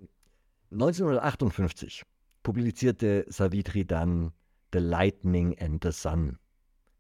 1958 0.72 2.04
publizierte 2.44 3.26
Savitri 3.30 3.86
dann 3.86 4.34
The 4.74 4.80
Lightning 4.80 5.56
and 5.60 5.84
the 5.84 5.92
Sun, 5.92 6.40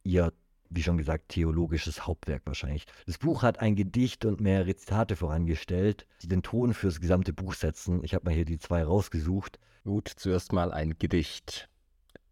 ihr, 0.03 0.32
wie 0.70 0.84
schon 0.84 1.00
gesagt, 1.00 1.30
theologisches 1.30 2.06
Hauptwerk 2.06 2.44
wahrscheinlich. 2.46 2.86
Das 3.08 3.18
Buch 3.18 3.42
hat 3.42 3.62
ein 3.62 3.75
Gedicht 3.75 4.25
und 4.25 4.42
mehrere 4.42 4.75
Zitate 4.75 5.15
vorangestellt, 5.15 6.06
die 6.22 6.27
den 6.27 6.44
Ton 6.44 6.75
fürs 6.75 7.01
gesamte 7.01 7.34
Buch 7.34 7.56
setzen. 7.56 8.03
Ich 8.03 8.13
habe 8.13 8.25
mal 8.25 8.34
hier 8.36 8.46
die 8.46 8.60
zwei 8.60 8.84
rausgesucht. 8.84 9.58
Gut, 9.86 10.08
zuerst 10.08 10.53
mal 10.53 10.72
ein 10.72 11.00
Gedicht. 11.00 11.68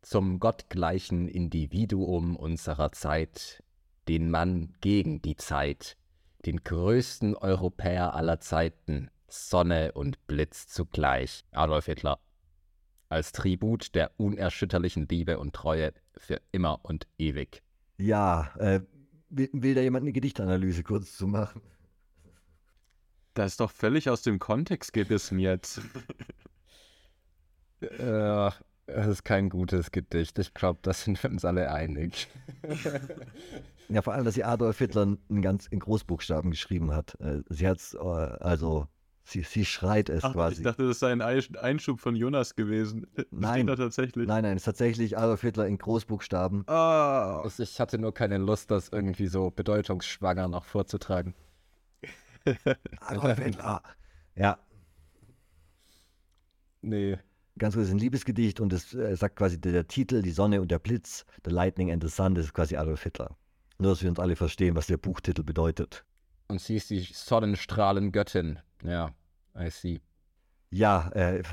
Zum 0.03 0.39
gottgleichen 0.39 1.27
Individuum 1.27 2.35
unserer 2.35 2.91
Zeit, 2.91 3.63
den 4.07 4.29
Mann 4.29 4.75
gegen 4.79 5.23
die 5.23 5.37
Zeit, 5.37 5.97
den 6.45 6.63
größten 6.63 7.35
Europäer 7.35 8.13
aller 8.13 8.39
Zeiten, 8.41 9.09
Sonne 9.27 9.93
und 9.93 10.27
Blitz 10.27 10.67
zugleich, 10.67 11.45
Adolf 11.51 11.85
Hitler 11.85 12.19
als 13.11 13.31
Tribut 13.31 13.95
der 13.95 14.11
unerschütterlichen 14.17 15.07
Liebe 15.07 15.39
und 15.39 15.53
Treue 15.53 15.93
für 16.17 16.41
immer 16.51 16.79
und 16.83 17.07
ewig. 17.17 17.61
Ja, 17.97 18.53
äh, 18.57 18.81
will, 19.29 19.49
will 19.53 19.75
da 19.75 19.81
jemand 19.81 20.03
eine 20.03 20.13
Gedichtanalyse 20.13 20.83
kurz 20.83 21.17
zu 21.17 21.27
machen? 21.27 21.61
Das 23.33 23.53
ist 23.53 23.59
doch 23.59 23.71
völlig 23.71 24.09
aus 24.09 24.21
dem 24.21 24.39
Kontext 24.39 24.93
gerissen 24.93 25.39
jetzt. 25.39 25.81
äh, 27.81 28.51
es 28.87 29.07
ist 29.07 29.23
kein 29.23 29.49
gutes 29.49 29.91
Gedicht. 29.91 30.37
Ich 30.39 30.53
glaube, 30.53 30.79
da 30.81 30.93
sind 30.93 31.21
wir 31.21 31.29
uns 31.29 31.45
alle 31.45 31.71
einig. 31.71 32.27
ja, 33.89 34.01
vor 34.01 34.13
allem, 34.13 34.25
dass 34.25 34.35
sie 34.35 34.43
Adolf 34.43 34.79
Hitler 34.79 35.17
in 35.29 35.41
ganz 35.41 35.67
in 35.67 35.79
Großbuchstaben 35.79 36.51
geschrieben 36.51 36.93
hat. 36.93 37.19
Äh, 37.21 37.41
sie 37.49 37.67
hat 37.67 37.77
es 37.77 37.93
äh, 37.93 37.99
also 37.99 38.87
Sie, 39.23 39.43
sie 39.43 39.65
schreit 39.65 40.09
es 40.09 40.23
Ach, 40.23 40.33
quasi. 40.33 40.57
Ich 40.57 40.63
dachte, 40.63 40.87
das 40.87 40.99
sei 40.99 41.11
ein 41.11 41.21
Einschub 41.21 41.99
von 41.99 42.15
Jonas 42.15 42.55
gewesen. 42.55 43.07
Nein, 43.31 43.67
da 43.67 43.75
tatsächlich. 43.75 44.27
Nein, 44.27 44.43
nein, 44.43 44.57
es 44.57 44.61
ist 44.61 44.65
tatsächlich 44.65 45.17
Adolf 45.17 45.41
Hitler 45.41 45.67
in 45.67 45.77
Großbuchstaben. 45.77 46.67
Ah. 46.67 47.47
Ich 47.57 47.79
hatte 47.79 47.97
nur 47.97 48.13
keine 48.13 48.37
Lust, 48.37 48.71
das 48.71 48.89
irgendwie 48.89 49.27
so 49.27 49.51
bedeutungsschwanger 49.51 50.47
noch 50.47 50.65
vorzutragen. 50.65 51.35
Adolf 52.99 53.37
Hitler. 53.37 53.83
Ja. 54.35 54.57
Nee. 56.81 57.17
Ganz 57.57 57.75
kurz 57.75 57.89
ein 57.89 57.99
Liebesgedicht 57.99 58.59
und 58.59 58.73
es 58.73 58.93
äh, 58.93 59.15
sagt 59.15 59.35
quasi 59.35 59.59
der, 59.59 59.71
der, 59.71 59.87
Titel, 59.87 60.21
die 60.21 60.31
Sonne 60.31 60.61
und 60.61 60.71
der 60.71 60.79
Blitz, 60.79 61.25
The 61.45 61.51
Lightning 61.51 61.91
and 61.91 62.01
the 62.01 62.09
Sun, 62.09 62.33
das 62.33 62.45
ist 62.45 62.53
quasi 62.53 62.75
Adolf 62.75 63.03
Hitler. 63.03 63.37
Nur, 63.77 63.91
dass 63.91 64.01
wir 64.01 64.09
uns 64.09 64.19
alle 64.19 64.35
verstehen, 64.35 64.75
was 64.75 64.87
der 64.87 64.97
Buchtitel 64.97 65.43
bedeutet. 65.43 66.05
Und 66.51 66.59
sie 66.59 66.75
ist 66.75 66.89
die 66.89 66.99
Sonnenstrahlengöttin. 66.99 68.59
Ja, 68.83 69.11
I 69.57 69.69
see. 69.69 70.01
Ja, 70.69 71.07
äh, 71.13 71.43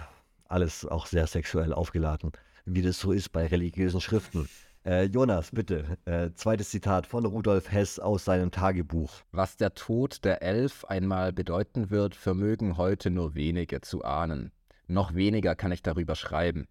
alles 0.49 0.85
auch 0.85 1.07
sehr 1.07 1.28
sexuell 1.28 1.73
aufgeladen, 1.73 2.33
wie 2.64 2.83
das 2.83 2.99
so 2.99 3.12
ist 3.12 3.28
bei 3.28 3.47
religiösen 3.47 4.00
Schriften. 4.00 4.49
Äh, 4.85 5.05
Jonas, 5.05 5.52
bitte, 5.52 5.99
äh, 6.05 6.31
zweites 6.35 6.71
Zitat 6.71 7.07
von 7.07 7.25
Rudolf 7.25 7.71
Hess 7.71 8.00
aus 8.00 8.25
seinem 8.25 8.50
Tagebuch. 8.50 9.12
Was 9.31 9.57
der 9.57 9.75
Tod 9.75 10.25
der 10.25 10.43
Elf 10.43 10.85
einmal 10.87 11.33
bedeuten 11.33 11.90
wird, 11.90 12.17
vermögen 12.17 12.76
heute 12.76 13.11
nur 13.11 13.37
wenige 13.37 13.81
zu 13.81 14.02
ahnen. 14.02 14.50
Noch 14.88 15.14
weniger 15.14 15.55
kann 15.55 15.71
ich 15.71 15.85
darüber 15.85 16.17
schreiben. 16.17 16.67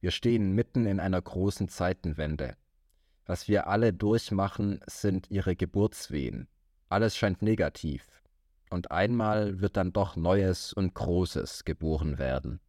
Wir 0.00 0.12
stehen 0.12 0.52
mitten 0.52 0.86
in 0.86 1.00
einer 1.00 1.20
großen 1.20 1.68
Zeitenwende. 1.68 2.54
Was 3.26 3.48
wir 3.48 3.66
alle 3.66 3.92
durchmachen, 3.92 4.78
sind 4.86 5.28
ihre 5.28 5.56
Geburtswehen. 5.56 6.46
Alles 6.88 7.16
scheint 7.16 7.42
negativ, 7.42 8.06
und 8.70 8.90
einmal 8.90 9.60
wird 9.60 9.76
dann 9.76 9.92
doch 9.92 10.16
Neues 10.16 10.72
und 10.72 10.94
Großes 10.94 11.64
geboren 11.64 12.18
werden. 12.18 12.60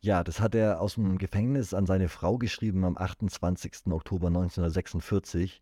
Ja, 0.00 0.22
das 0.22 0.40
hat 0.40 0.54
er 0.54 0.80
aus 0.80 0.94
dem 0.94 1.18
Gefängnis 1.18 1.74
an 1.74 1.84
seine 1.84 2.08
Frau 2.08 2.38
geschrieben 2.38 2.84
am 2.84 2.96
28. 2.96 3.88
Oktober 3.90 4.28
1946, 4.28 5.60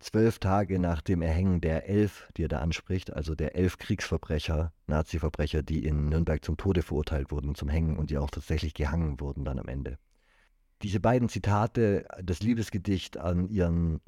zwölf 0.00 0.38
Tage 0.38 0.78
nach 0.78 1.00
dem 1.00 1.22
Erhängen 1.22 1.60
der 1.60 1.88
elf, 1.88 2.28
die 2.36 2.44
er 2.44 2.48
da 2.48 2.58
anspricht, 2.58 3.12
also 3.12 3.34
der 3.34 3.54
elf 3.54 3.78
Kriegsverbrecher, 3.78 4.72
Nazi-Verbrecher, 4.88 5.62
die 5.62 5.86
in 5.86 6.08
Nürnberg 6.08 6.44
zum 6.44 6.56
Tode 6.56 6.82
verurteilt 6.82 7.30
wurden, 7.30 7.54
zum 7.54 7.68
Hängen 7.68 7.96
und 7.96 8.10
die 8.10 8.18
auch 8.18 8.30
tatsächlich 8.30 8.74
gehangen 8.74 9.20
wurden 9.20 9.44
dann 9.44 9.58
am 9.58 9.68
Ende. 9.68 9.98
Diese 10.82 11.00
beiden 11.00 11.28
Zitate, 11.28 12.06
das 12.22 12.40
Liebesgedicht 12.40 13.16
an 13.16 13.48
ihren 13.48 14.00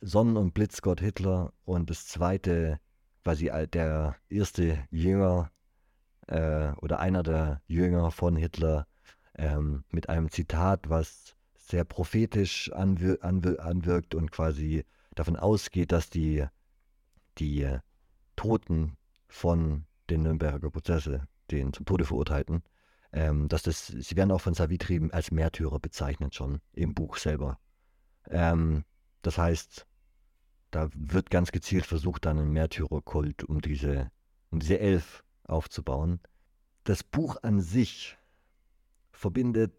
Sonnen- 0.00 0.36
und 0.36 0.54
Blitzgott 0.54 1.00
Hitler 1.00 1.52
und 1.64 1.90
das 1.90 2.06
zweite 2.06 2.78
quasi 3.22 3.50
der 3.72 4.16
erste 4.28 4.86
Jünger 4.90 5.50
äh, 6.26 6.72
oder 6.80 7.00
einer 7.00 7.22
der 7.22 7.62
Jünger 7.66 8.10
von 8.10 8.36
Hitler 8.36 8.86
ähm, 9.36 9.84
mit 9.90 10.08
einem 10.08 10.30
Zitat, 10.30 10.88
was 10.88 11.36
sehr 11.54 11.84
prophetisch 11.84 12.70
anwir 12.72 13.18
anwir 13.22 13.64
anwirkt 13.64 14.14
und 14.14 14.30
quasi 14.30 14.84
davon 15.14 15.36
ausgeht, 15.36 15.92
dass 15.92 16.10
die, 16.10 16.44
die 17.38 17.78
Toten 18.36 18.96
von 19.28 19.86
den 20.10 20.22
Nürnberger 20.22 20.70
Prozesse, 20.70 21.26
den 21.50 21.72
zum 21.72 21.86
Tode 21.86 22.04
verurteilten, 22.04 22.62
ähm, 23.12 23.48
dass 23.48 23.62
das, 23.62 23.86
sie 23.86 24.16
werden 24.16 24.32
auch 24.32 24.40
von 24.40 24.54
Savitri 24.54 25.08
als 25.12 25.30
Märtyrer 25.30 25.78
bezeichnet 25.78 26.34
schon 26.34 26.60
im 26.72 26.94
Buch 26.94 27.16
selber. 27.16 27.58
Ähm, 28.28 28.84
das 29.26 29.38
heißt, 29.38 29.86
da 30.70 30.90
wird 30.94 31.30
ganz 31.30 31.50
gezielt 31.50 31.86
versucht, 31.86 32.26
dann 32.26 32.38
einen 32.38 32.52
Märtyrerkult 32.52 33.44
um 33.44 33.60
diese, 33.60 34.10
um 34.50 34.58
diese 34.58 34.78
Elf 34.78 35.24
aufzubauen. 35.44 36.20
Das 36.84 37.02
Buch 37.02 37.36
an 37.42 37.60
sich 37.60 38.18
verbindet 39.12 39.72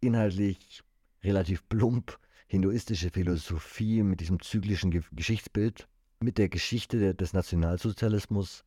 inhaltlich 0.00 0.82
relativ 1.22 1.68
plump 1.68 2.18
hinduistische 2.46 3.10
Philosophie 3.10 4.02
mit 4.02 4.20
diesem 4.20 4.40
zyklischen 4.40 4.90
Ge 4.90 5.02
Geschichtsbild, 5.12 5.86
mit 6.18 6.38
der 6.38 6.48
Geschichte 6.48 7.14
des 7.14 7.32
Nationalsozialismus 7.32 8.64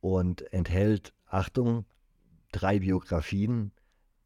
und 0.00 0.52
enthält, 0.52 1.12
Achtung, 1.26 1.84
drei 2.52 2.78
Biografien, 2.78 3.72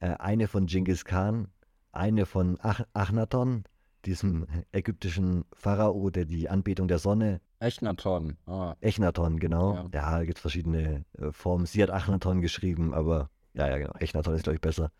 äh, 0.01 0.11
eine 0.11 0.49
von 0.49 0.67
Genghis 0.67 1.05
Khan, 1.05 1.49
eine 1.93 2.27
von 2.27 2.59
Ach 2.61 2.83
Achnaton 2.93 3.65
diesem 4.05 4.47
ägyptischen 4.73 5.45
Pharao, 5.53 6.11
der 6.11 6.25
die 6.25 6.49
Anbetung 6.49 6.89
der 6.89 6.99
Sonne. 6.99 7.41
Echnaton. 7.59 8.37
Ah. 8.47 8.77
Echnaton, 8.81 9.39
genau. 9.39 9.75
Ja, 9.75 9.89
da 9.89 10.25
gibt 10.25 10.39
es 10.39 10.41
verschiedene 10.41 11.05
äh, 11.19 11.31
Formen. 11.33 11.67
Sie 11.67 11.83
hat 11.83 11.91
Achnaton 11.91 12.41
geschrieben, 12.41 12.95
aber 12.95 13.31
ja, 13.55 13.69
ja, 13.69 13.79
genau. 13.79 13.95
Echnaton 13.99 14.35
ist, 14.35 14.45
glaube 14.45 14.55
ich, 14.57 14.61
besser. 14.61 14.91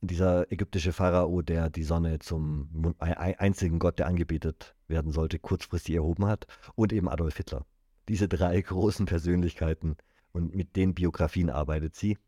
Dieser 0.00 0.50
ägyptische 0.52 0.92
Pharao, 0.92 1.42
der 1.42 1.70
die 1.70 1.82
Sonne 1.82 2.18
zum 2.20 2.94
einzigen 2.98 3.78
Gott, 3.78 3.98
der 3.98 4.06
angebetet 4.06 4.76
werden 4.86 5.12
sollte, 5.12 5.38
kurzfristig 5.38 5.96
erhoben 5.96 6.26
hat. 6.26 6.46
Und 6.74 6.92
eben 6.92 7.08
Adolf 7.08 7.36
Hitler. 7.36 7.66
Diese 8.08 8.28
drei 8.28 8.60
großen 8.62 9.06
Persönlichkeiten. 9.06 9.96
Und 10.32 10.54
mit 10.54 10.76
den 10.76 10.94
Biografien 10.94 11.50
arbeitet 11.50 11.96
sie. 11.96 12.18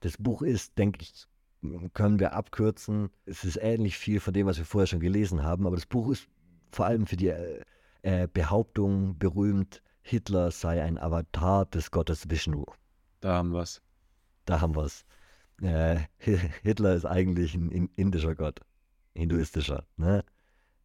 Das 0.00 0.16
Buch 0.16 0.42
ist, 0.42 0.78
denke 0.78 1.02
ich, 1.02 1.26
können 1.94 2.18
wir 2.18 2.32
abkürzen. 2.32 3.10
Es 3.26 3.44
ist 3.44 3.56
ähnlich 3.56 3.98
viel 3.98 4.20
von 4.20 4.34
dem, 4.34 4.46
was 4.46 4.58
wir 4.58 4.64
vorher 4.64 4.86
schon 4.86 5.00
gelesen 5.00 5.42
haben, 5.42 5.66
aber 5.66 5.76
das 5.76 5.86
Buch 5.86 6.10
ist 6.10 6.28
vor 6.70 6.86
allem 6.86 7.06
für 7.06 7.16
die 7.16 7.28
äh, 7.28 7.62
äh 8.02 8.28
Behauptung 8.32 9.18
berühmt, 9.18 9.82
Hitler 10.02 10.50
sei 10.50 10.82
ein 10.82 10.98
Avatar 10.98 11.66
des 11.66 11.90
Gottes 11.90 12.28
Vishnu. 12.28 12.64
Da 13.20 13.36
haben 13.36 13.52
wir 13.52 13.62
es. 13.62 13.80
Da 14.44 14.60
haben 14.60 14.74
wir 14.74 14.84
es. 14.84 15.04
Äh, 15.62 16.00
Hitler 16.62 16.94
ist 16.94 17.06
eigentlich 17.06 17.54
ein 17.54 17.90
indischer 17.94 18.34
Gott, 18.34 18.60
hinduistischer. 19.14 19.86
Ne? 19.96 20.24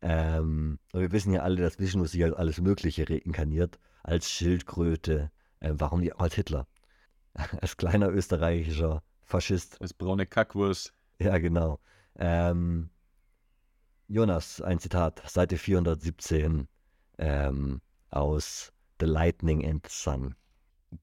Ähm, 0.01 0.77
und 0.93 1.01
wir 1.01 1.12
wissen 1.12 1.34
ja 1.34 1.41
alle, 1.41 1.62
dass 1.62 1.79
Vishnu 1.79 2.05
sich 2.05 2.24
als 2.24 2.36
alles 2.36 2.62
Mögliche 2.62 3.10
reinkarniert, 3.10 3.79
als 4.03 4.29
Schildkröte, 4.29 5.31
äh, 5.60 5.74
warum 5.74 6.01
nicht 6.01 6.15
auch 6.15 6.22
als 6.22 6.36
Hitler? 6.36 6.67
als 7.62 7.77
kleiner 7.77 8.10
österreichischer 8.10 9.01
Faschist. 9.27 9.79
Als 9.81 9.93
braune 9.93 10.25
Kackwurst. 10.25 10.93
Ja, 11.19 11.38
genau. 11.38 11.79
Ähm, 12.15 12.89
Jonas, 14.07 14.62
ein 14.62 14.79
Zitat, 14.79 15.22
Seite 15.29 15.57
417 15.57 16.67
ähm, 17.17 17.81
aus 18.10 18.72
The 19.00 19.05
Lightning 19.05 19.67
and 19.67 19.86
the 19.86 19.93
Sun. 19.93 20.36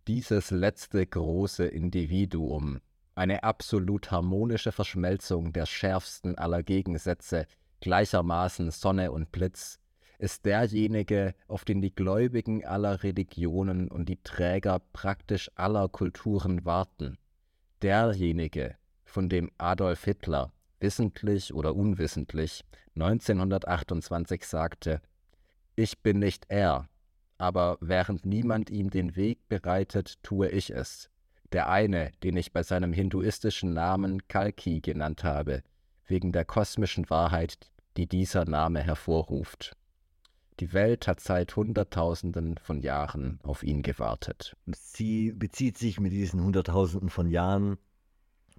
Dieses 0.07 0.51
letzte 0.51 1.07
große 1.07 1.67
Individuum, 1.67 2.81
eine 3.15 3.45
absolut 3.45 4.11
harmonische 4.11 4.73
Verschmelzung 4.73 5.53
der 5.53 5.67
schärfsten 5.67 6.39
aller 6.39 6.63
Gegensätze, 6.63 7.47
gleichermaßen 7.81 8.71
Sonne 8.71 9.13
und 9.13 9.33
Blitz, 9.33 9.79
ist 10.19 10.47
derjenige, 10.47 11.35
auf 11.47 11.67
den 11.67 11.83
die 11.83 11.95
Gläubigen 11.95 12.65
aller 12.65 13.03
Religionen 13.03 13.91
und 13.91 14.09
die 14.09 14.23
Träger 14.23 14.81
praktisch 14.95 15.51
aller 15.57 15.89
Kulturen 15.91 16.65
warten. 16.65 17.19
Derjenige, 17.85 18.77
von 19.05 19.29
dem 19.29 19.51
Adolf 19.59 20.05
Hitler, 20.05 20.51
wissentlich 20.81 21.53
oder 21.53 21.77
unwissentlich, 21.77 22.65
1928 22.95 24.47
sagte, 24.47 25.03
ich 25.77 25.99
bin 25.99 26.19
nicht 26.19 26.47
er, 26.49 26.89
aber 27.37 27.77
während 27.83 28.25
niemand 28.25 28.71
ihm 28.71 28.89
den 28.89 29.17
Weg 29.17 29.51
bereitet, 29.51 30.15
tue 30.23 30.49
ich 30.49 30.71
es. 30.71 31.11
Der 31.53 31.69
eine, 31.69 32.13
den 32.23 32.39
ich 32.39 32.55
bei 32.55 32.63
seinem 32.63 32.95
hinduistischen 32.95 33.75
Namen 33.75 34.27
Kalki 34.29 34.81
genannt 34.81 35.23
habe, 35.23 35.63
wegen 36.07 36.33
der 36.33 36.47
kosmischen 36.47 37.11
Wahrheit, 37.11 37.71
die 37.99 38.07
dieser 38.07 38.47
Name 38.47 38.83
hervorruft. 38.83 39.77
Die 40.61 40.73
Welt 40.73 41.09
hat 41.09 41.19
seit 41.21 41.57
Hunderttausenden 41.57 42.59
von 42.59 42.81
Jahren 42.81 43.41
auf 43.43 43.65
ihn 43.65 43.83
gewartet. 43.83 44.57
Sie 44.73 45.33
bezieht 45.33 45.79
sich 45.79 45.99
mit 45.99 46.13
diesen 46.13 46.43
Hunderttausenden 46.43 47.11
von 47.11 47.29
Jahren 47.29 47.77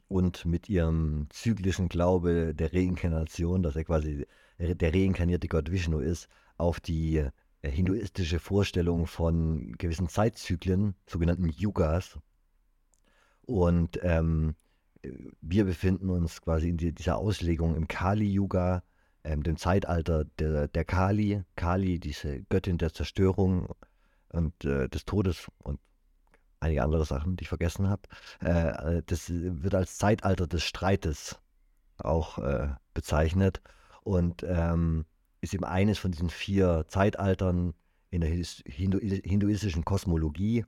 und 0.09 0.45
mit 0.45 0.67
ihrem 0.67 1.27
zyklischen 1.29 1.87
Glaube 1.87 2.53
der 2.53 2.73
Reinkarnation, 2.73 3.63
dass 3.63 3.77
er 3.77 3.85
quasi 3.85 4.27
der 4.59 4.93
reinkarnierte 4.93 5.47
Gott 5.47 5.71
Vishnu 5.71 5.99
ist, 5.99 6.27
auf 6.57 6.79
die 6.79 7.17
äh, 7.61 7.71
hinduistische 7.71 8.39
Vorstellung 8.39 9.07
von 9.07 9.73
gewissen 9.77 10.09
Zeitzyklen, 10.09 10.95
sogenannten 11.07 11.49
Yugas. 11.49 12.19
Und 13.45 13.99
ähm, 14.03 14.55
wir 15.41 15.65
befinden 15.65 16.09
uns 16.09 16.41
quasi 16.41 16.69
in 16.69 16.77
dieser 16.77 17.17
Auslegung 17.17 17.75
im 17.75 17.87
Kali-Yuga, 17.87 18.83
ähm, 19.25 19.44
dem 19.44 19.58
Zeitalter 19.58 20.25
der, 20.39 20.67
der 20.67 20.86
Kali, 20.86 21.44
Kali, 21.55 22.00
diese 22.00 22.44
Göttin 22.44 22.77
der 22.77 22.94
Zerstörung 22.94 23.67
und 24.29 24.65
äh, 24.65 24.88
des 24.88 25.05
Todes 25.05 25.48
und 25.58 25.79
einige 26.60 26.84
andere 26.84 27.05
Sachen, 27.05 27.36
die 27.36 27.44
ich 27.44 27.50
vergessen 27.50 27.89
habe. 27.89 28.03
Äh, 28.39 29.01
das 29.05 29.29
wird 29.29 29.75
als 29.75 29.98
Zeitalter 29.98 30.48
des 30.48 30.63
Streites 30.63 31.39
auch 31.98 32.38
äh, 32.39 32.70
bezeichnet 32.94 33.62
und 34.03 34.44
ähm, 34.44 35.05
ist 35.41 35.53
eben 35.53 35.63
eines 35.63 35.98
von 35.98 36.12
diesen 36.12 36.29
vier 36.29 36.86
Zeitaltern 36.88 37.74
in 38.10 38.22
der 38.22 38.29
Hindu 38.29 39.00
hinduistischen 39.00 39.86
Kosmologie. 39.86 40.65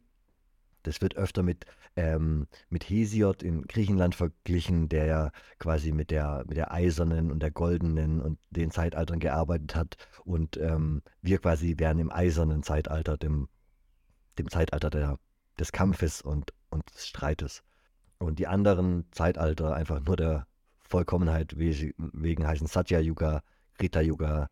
Das 0.88 1.02
wird 1.02 1.18
öfter 1.18 1.44
mit, 1.44 1.66
ähm, 1.98 2.48
mit 2.70 2.90
Hesiod 2.90 3.44
in 3.44 3.64
Griechenland 3.64 4.16
verglichen, 4.16 4.88
der 4.88 5.06
ja 5.06 5.32
quasi 5.60 5.92
mit 5.92 6.12
der, 6.12 6.46
mit 6.48 6.56
der 6.56 6.72
eisernen 6.72 7.30
und 7.30 7.42
der 7.44 7.52
goldenen 7.52 8.22
und 8.22 8.40
den 8.52 8.72
Zeitaltern 8.72 9.20
gearbeitet 9.20 9.76
hat. 9.76 9.98
Und 10.24 10.56
ähm, 10.56 11.02
wir 11.22 11.40
quasi 11.40 11.76
wären 11.78 12.00
im 12.00 12.10
eisernen 12.10 12.64
Zeitalter, 12.64 13.18
dem, 13.18 13.50
dem 14.40 14.50
Zeitalter 14.50 14.90
der, 14.90 15.20
des 15.60 15.74
Kampfes 15.74 16.22
und, 16.22 16.54
und 16.70 16.90
des 16.96 17.06
Streites. 17.06 17.64
Und 18.18 18.40
die 18.40 18.48
anderen 18.48 19.12
Zeitalter 19.12 19.76
einfach 19.76 20.00
nur 20.00 20.16
der 20.16 20.48
Vollkommenheit 20.80 21.58
wegen 21.58 22.48
heißen 22.48 22.68
Satya 22.68 23.00
Yuga, 23.00 23.42
Krita 23.78 24.00
Yuga, 24.00 24.48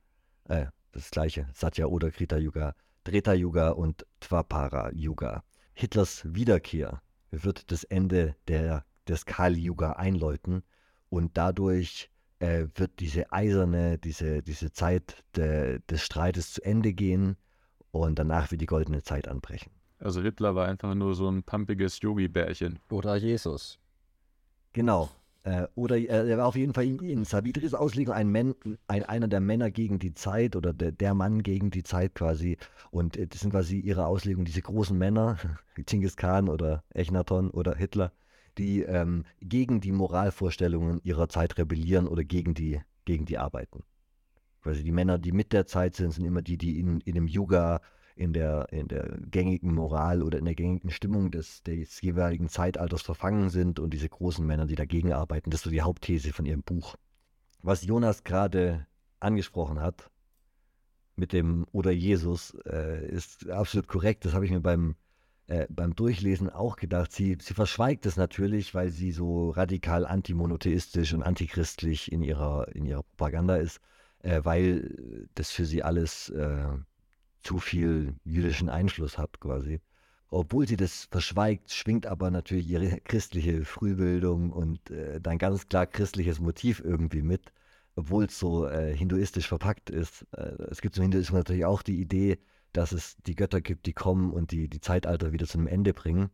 äh, 0.50 0.66
das 0.92 1.12
gleiche, 1.12 1.48
Satya 1.54 1.86
oder 1.86 2.12
Krita 2.12 2.36
Yuga, 2.36 2.76
Treta 3.06 3.32
Yuga 3.32 3.70
und 3.70 4.06
Dwapara 4.20 4.92
Yuga. 4.92 5.46
Hitlers 5.76 6.24
Wiederkehr 6.34 7.02
wird 7.32 7.72
das 7.72 7.84
Ende 7.84 8.36
der, 8.48 8.86
des 9.08 9.26
Kali-Yuga 9.26 9.92
einläuten 9.92 10.64
und 11.10 11.38
dadurch 11.38 12.10
äh, 12.40 12.68
wird 12.76 13.00
diese 13.02 13.32
eiserne, 13.34 13.98
diese, 13.98 14.42
diese 14.42 14.72
Zeit 14.72 15.24
de, 15.36 15.82
des 15.90 16.02
Streites 16.02 16.54
zu 16.54 16.64
Ende 16.64 16.94
gehen 16.94 17.36
und 17.92 18.18
danach 18.18 18.52
wird 18.52 18.62
die 18.62 18.66
goldene 18.66 19.04
Zeit 19.04 19.28
anbrechen. 19.28 19.72
Also 20.00 20.22
Hitler 20.22 20.56
war 20.56 20.68
einfach 20.68 20.96
nur 20.96 21.14
so 21.14 21.30
ein 21.30 21.44
pumpiges 21.44 22.00
Yogi-Bärchen. 22.02 22.80
Oder 22.90 23.18
Jesus. 23.18 23.78
Genau, 24.72 25.10
äh, 25.46 25.68
oder 25.76 25.96
äh, 25.98 26.08
er 26.08 26.38
war 26.40 26.48
auf 26.48 26.56
jeden 26.56 26.74
Fall 26.74 26.86
in, 26.86 26.98
in 27.00 27.24
Savitris 27.24 27.76
Auslegung 27.76 28.16
ein, 28.16 28.30
Men, 28.30 28.56
ein, 28.88 29.04
einer 29.04 29.28
der 29.28 29.42
Männer 29.42 29.70
gegen 29.70 30.00
die 30.00 30.16
Zeit 30.16 30.56
oder 30.56 30.74
der, 30.74 30.92
der 30.92 31.14
Mann 31.14 31.44
gegen 31.44 31.70
die 31.70 31.84
Zeit 31.84 32.16
quasi. 32.16 32.58
Und 32.90 33.16
äh, 33.16 33.28
das 33.28 33.42
sind 33.42 33.52
quasi 33.52 33.80
ihre 33.80 34.08
Auslegung, 34.08 34.44
diese 34.44 34.64
großen 34.64 34.98
Männer, 34.98 35.38
Genghis 35.86 36.18
Khan 36.18 36.50
oder 36.50 36.84
Echnaton 36.90 37.52
oder 37.52 37.76
Hitler, 37.76 38.12
die 38.58 38.82
ähm, 38.82 39.24
gegen 39.40 39.82
die 39.82 39.92
Moralvorstellungen 39.92 41.00
ihrer 41.04 41.30
Zeit 41.30 41.60
rebellieren 41.60 42.08
oder 42.08 42.24
gegen 42.24 42.56
die, 42.56 42.82
gegen 43.06 43.26
die 43.26 43.38
arbeiten. 43.38 43.84
Quasi 44.64 44.84
die 44.84 44.92
Männer, 44.92 45.20
die 45.20 45.32
mit 45.32 45.54
der 45.54 45.68
Zeit 45.68 45.96
sind, 45.96 46.12
sind 46.12 46.26
immer 46.26 46.42
die, 46.42 46.58
die 46.58 46.80
in, 46.80 47.02
in 47.02 47.14
dem 47.14 47.28
Yuga 47.28 47.82
in 48.16 48.32
der, 48.32 48.72
in 48.72 48.88
der 48.88 49.18
gängigen 49.30 49.74
Moral 49.74 50.24
oder 50.24 50.40
in 50.40 50.46
der 50.46 50.56
gängigen 50.56 50.90
Stimmung 50.90 51.32
des, 51.32 51.64
des 51.64 52.02
jeweiligen 52.02 52.48
Zeitalters 52.48 53.02
verfangen 53.02 53.50
sind 53.50 53.80
und 53.80 53.94
diese 53.94 54.10
großen 54.10 54.46
Männer, 54.46 54.66
die 54.66 54.76
dagegen 54.76 55.12
arbeiten. 55.12 55.50
Das 55.50 55.60
ist 55.60 55.64
so 55.66 55.70
die 55.70 55.82
Hauptthese 55.82 56.32
von 56.32 56.46
ihrem 56.46 56.64
Buch. 56.64 56.96
Was 57.62 57.84
Jonas 57.84 58.24
gerade 58.24 58.88
angesprochen 59.20 59.82
hat 59.82 60.10
mit 61.16 61.34
dem 61.34 61.66
oder 61.72 61.92
Jesus 61.92 62.56
äh, 62.66 63.06
ist 63.08 63.50
absolut 63.50 63.88
korrekt. 63.88 64.26
Das 64.26 64.34
habe 64.34 64.46
ich 64.46 64.52
mir 64.52 64.62
beim, 64.62 64.96
äh, 65.48 65.68
beim 65.70 65.96
Durchlesen 65.96 66.50
auch 66.50 66.78
gedacht. 66.78 67.12
Sie, 67.12 67.38
sie 67.42 67.54
verschweigt 67.54 68.06
es 68.06 68.16
natürlich, 68.16 68.74
weil 68.74 68.90
sie 68.90 69.12
so 69.12 69.50
radikal 69.50 70.06
antimonotheistisch 70.06 71.14
und 71.14 71.24
antichristlich 71.24 72.12
in 72.12 72.22
ihrer, 72.22 72.74
in 72.76 72.86
ihrer 72.86 73.04
Propaganda 73.04 73.58
ist, 73.58 73.80
äh, 74.20 74.42
weil 74.44 75.28
das 75.36 75.52
für 75.52 75.66
sie 75.66 75.84
alles 75.84 76.30
äh, 76.30 76.68
zu 77.46 77.60
viel 77.60 78.16
jüdischen 78.24 78.70
Einfluss 78.70 79.18
hat 79.18 79.40
quasi. 79.40 79.80
Obwohl 80.30 80.68
sie 80.68 80.78
das 80.78 81.08
verschweigt, 81.12 81.72
schwingt 81.72 82.08
aber 82.08 82.32
natürlich 82.32 82.68
ihre 82.68 83.00
christliche 83.02 83.64
Frühbildung 83.64 84.52
und 84.52 84.90
äh, 84.90 85.22
dann 85.22 85.38
ganz 85.38 85.68
klar 85.70 85.86
christliches 85.86 86.40
Motiv 86.40 86.82
irgendwie 86.84 87.22
mit, 87.22 87.54
obwohl 87.96 88.26
es 88.26 88.40
so 88.40 88.68
äh, 88.68 88.96
hinduistisch 88.96 89.48
verpackt 89.48 89.92
ist. 89.92 90.26
Äh, 90.32 90.56
es 90.72 90.82
gibt 90.82 90.96
zum 90.96 91.04
Hinduismus 91.04 91.38
natürlich 91.38 91.66
auch 91.66 91.84
die 91.84 92.02
Idee, 92.02 92.40
dass 92.74 92.92
es 92.92 93.16
die 93.28 93.36
Götter 93.36 93.62
gibt, 93.62 93.86
die 93.86 93.94
kommen 93.94 94.34
und 94.34 94.52
die 94.52 94.68
die 94.68 94.82
Zeitalter 94.82 95.32
wieder 95.32 95.46
zu 95.46 95.60
einem 95.60 95.68
Ende 95.68 95.94
bringen. 95.94 96.32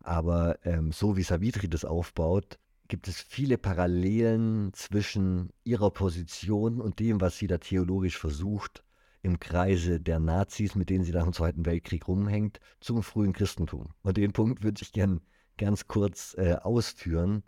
Aber 0.00 0.64
ähm, 0.64 0.92
so 0.92 1.16
wie 1.16 1.24
Savitri 1.24 1.68
das 1.68 1.84
aufbaut, 1.84 2.58
gibt 2.86 3.08
es 3.08 3.20
viele 3.20 3.58
Parallelen 3.58 4.72
zwischen 4.72 5.50
ihrer 5.64 5.90
Position 5.90 6.80
und 6.80 7.00
dem, 7.00 7.20
was 7.20 7.36
sie 7.36 7.48
da 7.48 7.58
theologisch 7.58 8.16
versucht 8.16 8.84
im 9.28 9.40
Kreise 9.40 10.00
der 10.00 10.18
Nazis, 10.18 10.74
mit 10.74 10.90
denen 10.90 11.04
sie 11.04 11.12
nach 11.12 11.24
dem 11.24 11.32
Zweiten 11.32 11.66
Weltkrieg 11.66 12.08
rumhängt, 12.08 12.60
zum 12.80 13.02
frühen 13.02 13.32
Christentum. 13.32 13.90
Und 14.02 14.16
den 14.16 14.32
Punkt 14.32 14.62
würde 14.62 14.80
ich 14.82 14.92
gern 14.92 15.20
ganz 15.58 15.86
kurz 15.86 16.34
äh, 16.38 16.54
ausführen, 16.54 17.42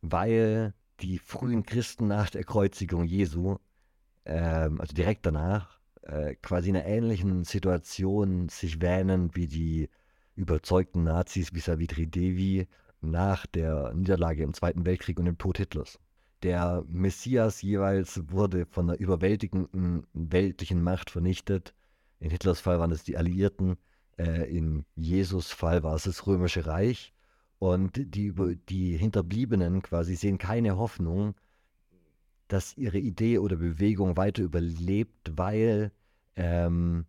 weil 0.00 0.74
die 1.00 1.18
frühen 1.18 1.64
Christen 1.64 2.08
nach 2.08 2.30
der 2.30 2.44
Kreuzigung 2.44 3.04
Jesu, 3.04 3.56
äh, 4.24 4.32
also 4.32 4.94
direkt 4.94 5.26
danach, 5.26 5.78
äh, 6.02 6.36
quasi 6.36 6.70
in 6.70 6.76
einer 6.76 6.86
ähnlichen 6.86 7.44
Situation 7.44 8.48
sich 8.48 8.80
wähnen 8.80 9.34
wie 9.34 9.46
die 9.46 9.90
überzeugten 10.36 11.04
Nazis 11.04 11.52
wie 11.52 11.60
Savitri 11.60 12.06
Devi 12.06 12.66
nach 13.00 13.46
der 13.46 13.92
Niederlage 13.94 14.42
im 14.42 14.54
Zweiten 14.54 14.86
Weltkrieg 14.86 15.18
und 15.18 15.26
dem 15.26 15.38
Tod 15.38 15.58
Hitlers 15.58 15.98
der 16.42 16.84
Messias 16.88 17.62
jeweils 17.62 18.20
wurde 18.30 18.66
von 18.66 18.90
einer 18.90 18.98
überwältigenden 18.98 20.06
weltlichen 20.12 20.82
Macht 20.82 21.10
vernichtet. 21.10 21.74
In 22.20 22.30
Hitlers 22.30 22.60
Fall 22.60 22.78
waren 22.78 22.90
es 22.90 23.04
die 23.04 23.16
Alliierten, 23.16 23.76
äh, 24.18 24.50
in 24.50 24.84
Jesus 24.94 25.50
Fall 25.50 25.82
war 25.82 25.94
es 25.94 26.04
das 26.04 26.26
Römische 26.26 26.66
Reich. 26.66 27.12
Und 27.58 28.14
die, 28.14 28.34
die 28.68 28.96
Hinterbliebenen 28.96 29.82
quasi 29.82 30.14
sehen 30.14 30.38
keine 30.38 30.76
Hoffnung, 30.76 31.34
dass 32.48 32.76
ihre 32.76 32.98
Idee 32.98 33.38
oder 33.38 33.56
Bewegung 33.56 34.16
weiter 34.16 34.42
überlebt, 34.42 35.32
weil 35.36 35.90
ähm, 36.36 37.06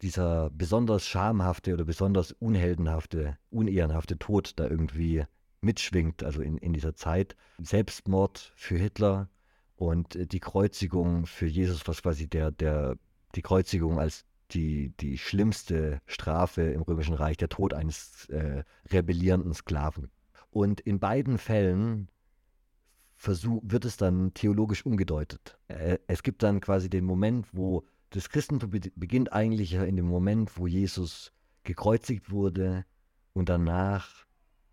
dieser 0.00 0.50
besonders 0.50 1.06
schamhafte 1.06 1.74
oder 1.74 1.84
besonders 1.84 2.32
unheldenhafte, 2.32 3.36
unehrenhafte 3.50 4.18
Tod 4.18 4.52
da 4.56 4.68
irgendwie 4.68 5.24
mitschwingt, 5.60 6.22
also 6.22 6.42
in, 6.42 6.58
in 6.58 6.72
dieser 6.72 6.94
Zeit. 6.94 7.36
Selbstmord 7.58 8.52
für 8.56 8.76
Hitler 8.76 9.28
und 9.76 10.16
äh, 10.16 10.26
die 10.26 10.40
Kreuzigung 10.40 11.26
für 11.26 11.46
Jesus, 11.46 11.86
was 11.86 12.02
quasi 12.02 12.28
der, 12.28 12.50
der, 12.50 12.96
die 13.34 13.42
Kreuzigung 13.42 13.98
als 13.98 14.24
die, 14.52 14.90
die 15.00 15.18
schlimmste 15.18 16.00
Strafe 16.06 16.62
im 16.62 16.82
Römischen 16.82 17.14
Reich, 17.14 17.36
der 17.36 17.48
Tod 17.48 17.72
eines 17.72 18.28
äh, 18.30 18.64
rebellierenden 18.90 19.54
Sklaven. 19.54 20.10
Und 20.50 20.80
in 20.80 20.98
beiden 20.98 21.38
Fällen 21.38 22.08
versuch, 23.14 23.62
wird 23.64 23.84
es 23.84 23.96
dann 23.96 24.34
theologisch 24.34 24.84
umgedeutet. 24.84 25.58
Äh, 25.68 25.98
es 26.06 26.22
gibt 26.22 26.42
dann 26.42 26.60
quasi 26.60 26.90
den 26.90 27.04
Moment, 27.04 27.46
wo 27.52 27.84
das 28.10 28.28
Christentum 28.28 28.70
beginnt 28.96 29.32
eigentlich 29.32 29.74
in 29.74 29.96
dem 29.96 30.06
Moment, 30.06 30.58
wo 30.58 30.66
Jesus 30.66 31.32
gekreuzigt 31.62 32.30
wurde 32.30 32.84
und 33.34 33.48
danach 33.48 34.26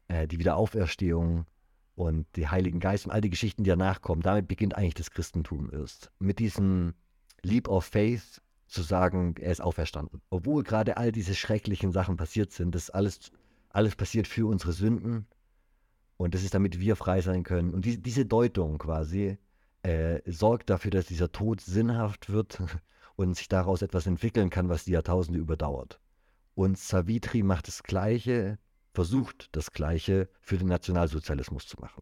äh, 0.08 0.28
die 0.28 0.39
Wiederauferstehung 0.39 1.46
und 1.96 2.28
die 2.36 2.48
Heiligen 2.48 2.80
Geist 2.80 3.06
und 3.06 3.12
all 3.12 3.22
die 3.22 3.30
Geschichten, 3.30 3.63
die 3.63 3.70
danach 3.70 4.02
kommen. 4.02 4.22
Damit 4.22 4.48
beginnt 4.48 4.76
eigentlich 4.76 4.93
das 4.93 5.12
Christentum 5.12 5.72
erst. 5.72 6.12
Mit 6.20 6.39
diesem 6.39 6.93
Leap 7.41 7.67
of 7.67 7.86
Faith 7.86 8.41
zu 8.67 8.84
sagen, 8.84 9.36
er 9.39 9.52
ist 9.52 9.62
auferstanden. 9.62 10.22
Obwohl 10.30 10.63
gerade 10.63 10.98
all 10.98 11.12
diese 11.12 11.34
schrecklichen 11.34 11.91
Sachen 11.91 12.17
passiert 12.17 12.52
sind, 12.52 12.76
das 12.76 12.89
alles, 12.89 13.32
alles 13.70 13.96
passiert 13.96 14.28
für 14.28 14.48
unsere 14.48 14.74
Sünden 14.74 15.28
und 16.17 16.34
das 16.34 16.43
ist 16.43 16.54
damit 16.54 16.80
wir 16.80 16.96
frei 16.96 17.22
sein 17.22 17.43
können. 17.43 17.74
Und 17.74 17.86
die, 17.86 18.02
diese 18.02 18.26
Deutung 18.26 18.80
quasi 18.80 19.38
äh, 19.84 20.20
sorgt 20.26 20.70
dafür, 20.70 20.91
dass 20.91 21.06
dieser 21.06 21.32
Tod 21.32 21.62
sinnhaft 21.62 22.30
wird 22.30 22.62
und 23.15 23.36
sich 23.36 23.48
daraus 23.48 23.82
etwas 23.82 24.08
entwickeln 24.08 24.50
kann, 24.50 24.70
was 24.70 24.86
die 24.86 24.91
Jahrtausende 24.91 25.39
überdauert. 25.39 26.02
Und 26.56 26.78
Savitri 26.78 27.43
macht 27.43 27.67
das 27.67 27.84
Gleiche, 27.84 28.58
versucht 28.97 29.55
das 29.55 29.73
Gleiche 29.73 30.27
für 30.41 30.57
den 30.57 30.69
Nationalsozialismus 30.69 31.67
zu 31.67 31.77
machen. 31.79 32.01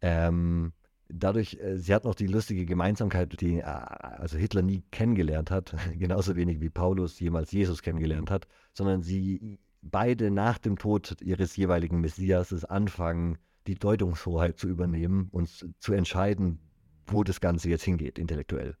Ähm, 0.00 0.72
dadurch, 1.08 1.56
äh, 1.60 1.78
sie 1.78 1.94
hat 1.94 2.02
noch 2.02 2.16
die 2.16 2.26
lustige 2.26 2.66
Gemeinsamkeit, 2.66 3.40
die 3.40 3.58
äh, 3.58 3.62
also 3.62 4.38
Hitler 4.38 4.62
nie 4.62 4.82
kennengelernt 4.90 5.52
hat, 5.52 5.76
genauso 5.96 6.34
wenig 6.34 6.60
wie 6.60 6.68
Paulus 6.68 7.20
jemals 7.20 7.52
Jesus 7.52 7.80
kennengelernt 7.80 8.28
hat, 8.28 8.48
sondern 8.72 9.04
sie 9.04 9.60
beide 9.82 10.32
nach 10.32 10.58
dem 10.58 10.78
Tod 10.78 11.22
ihres 11.22 11.54
jeweiligen 11.54 12.00
Messias 12.00 12.64
anfangen, 12.64 13.38
die 13.68 13.76
Deutungshoheit 13.76 14.58
zu 14.58 14.66
übernehmen 14.66 15.28
und 15.30 15.48
zu 15.78 15.92
entscheiden, 15.92 16.58
wo 17.06 17.22
das 17.22 17.40
Ganze 17.40 17.70
jetzt 17.70 17.84
hingeht, 17.84 18.18
intellektuell. 18.18 18.76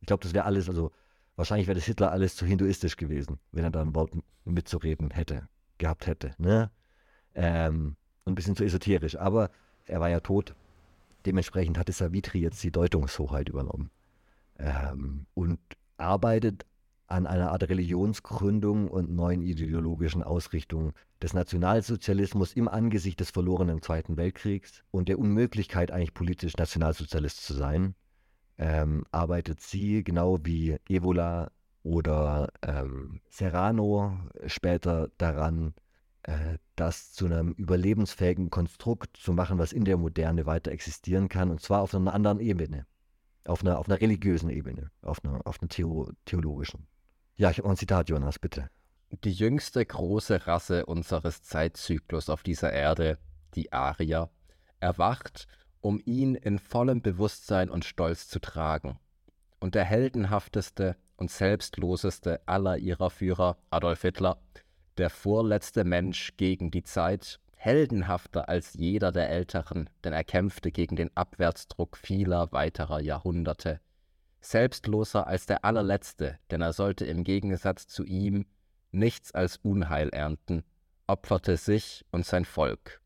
Ich 0.00 0.08
glaube, 0.08 0.24
das 0.24 0.34
wäre 0.34 0.44
alles, 0.44 0.68
also 0.68 0.90
wahrscheinlich 1.36 1.68
wäre 1.68 1.76
das 1.76 1.86
Hitler 1.86 2.10
alles 2.10 2.34
zu 2.34 2.46
hinduistisch 2.46 2.96
gewesen, 2.96 3.38
wenn 3.52 3.62
er 3.62 3.70
da 3.70 3.80
ein 3.80 3.94
Wort 3.94 4.10
mitzureden 4.44 5.12
hätte, 5.12 5.48
gehabt 5.78 6.06
hätte. 6.06 6.34
Ne? 6.38 6.70
Ähm, 7.34 7.96
ein 8.24 8.34
bisschen 8.34 8.56
zu 8.56 8.64
esoterisch, 8.64 9.16
aber 9.16 9.50
er 9.86 10.00
war 10.00 10.08
ja 10.08 10.20
tot. 10.20 10.54
Dementsprechend 11.26 11.78
hatte 11.78 11.92
Savitri 11.92 12.40
jetzt 12.40 12.62
die 12.62 12.70
Deutungshoheit 12.70 13.48
übernommen 13.48 13.90
ähm, 14.58 15.26
und 15.34 15.58
arbeitet 15.96 16.66
an 17.06 17.26
einer 17.26 17.52
Art 17.52 17.68
Religionsgründung 17.68 18.88
und 18.88 19.10
neuen 19.10 19.42
ideologischen 19.42 20.22
Ausrichtung 20.22 20.92
des 21.22 21.34
Nationalsozialismus 21.34 22.54
im 22.54 22.68
Angesicht 22.68 23.20
des 23.20 23.30
verlorenen 23.30 23.82
Zweiten 23.82 24.16
Weltkriegs 24.16 24.82
und 24.90 25.08
der 25.08 25.18
Unmöglichkeit, 25.18 25.90
eigentlich 25.90 26.14
politisch 26.14 26.56
Nationalsozialist 26.56 27.44
zu 27.44 27.54
sein 27.54 27.94
ähm, 28.58 29.04
arbeitet 29.10 29.60
sie 29.60 30.04
genau 30.04 30.38
wie 30.44 30.76
Evola 30.88 31.50
oder 31.84 32.48
ähm, 32.62 33.20
Serrano 33.28 34.18
später 34.46 35.10
daran, 35.18 35.74
äh, 36.24 36.58
das 36.74 37.12
zu 37.12 37.26
einem 37.26 37.52
überlebensfähigen 37.52 38.50
Konstrukt 38.50 39.16
zu 39.16 39.32
machen, 39.32 39.58
was 39.58 39.72
in 39.72 39.84
der 39.84 39.96
Moderne 39.96 40.46
weiter 40.46 40.72
existieren 40.72 41.28
kann, 41.28 41.50
und 41.50 41.60
zwar 41.60 41.82
auf 41.82 41.94
einer 41.94 42.12
anderen 42.12 42.40
Ebene, 42.40 42.86
auf 43.44 43.62
einer, 43.62 43.78
auf 43.78 43.88
einer 43.88 44.00
religiösen 44.00 44.50
Ebene, 44.50 44.90
auf 45.02 45.24
einer, 45.24 45.46
auf 45.46 45.60
einer 45.60 45.68
Theo 45.68 46.10
theologischen. 46.24 46.88
Ja, 47.36 47.50
ich 47.50 47.58
habe 47.58 47.68
ein 47.68 47.76
Zitat, 47.76 48.08
Jonas, 48.08 48.38
bitte. 48.38 48.70
Die 49.22 49.32
jüngste 49.32 49.84
große 49.84 50.46
Rasse 50.46 50.86
unseres 50.86 51.42
Zeitzyklus 51.42 52.30
auf 52.30 52.42
dieser 52.42 52.72
Erde, 52.72 53.18
die 53.54 53.72
Arier, 53.72 54.30
erwacht 54.80 55.46
um 55.84 56.00
ihn 56.06 56.34
in 56.34 56.58
vollem 56.58 57.02
Bewusstsein 57.02 57.68
und 57.68 57.84
Stolz 57.84 58.26
zu 58.26 58.38
tragen. 58.40 58.98
Und 59.64 59.74
der 59.74 59.84
heldenhafteste 59.86 60.94
und 61.16 61.30
selbstloseste 61.30 62.42
aller 62.44 62.76
ihrer 62.76 63.08
Führer, 63.08 63.56
Adolf 63.70 64.02
Hitler, 64.02 64.36
der 64.98 65.08
vorletzte 65.08 65.84
Mensch 65.84 66.36
gegen 66.36 66.70
die 66.70 66.82
Zeit, 66.82 67.40
heldenhafter 67.54 68.50
als 68.50 68.74
jeder 68.74 69.10
der 69.10 69.30
Älteren, 69.30 69.88
denn 70.04 70.12
er 70.12 70.22
kämpfte 70.22 70.70
gegen 70.70 70.96
den 70.96 71.16
Abwärtsdruck 71.16 71.96
vieler 71.96 72.52
weiterer 72.52 73.00
Jahrhunderte, 73.00 73.80
selbstloser 74.42 75.26
als 75.26 75.46
der 75.46 75.64
allerletzte, 75.64 76.38
denn 76.50 76.60
er 76.60 76.74
sollte 76.74 77.06
im 77.06 77.24
Gegensatz 77.24 77.86
zu 77.86 78.04
ihm 78.04 78.44
nichts 78.92 79.32
als 79.32 79.56
Unheil 79.56 80.10
ernten, 80.10 80.62
opferte 81.06 81.56
sich 81.56 82.04
und 82.10 82.26
sein 82.26 82.44
Volk. 82.44 83.00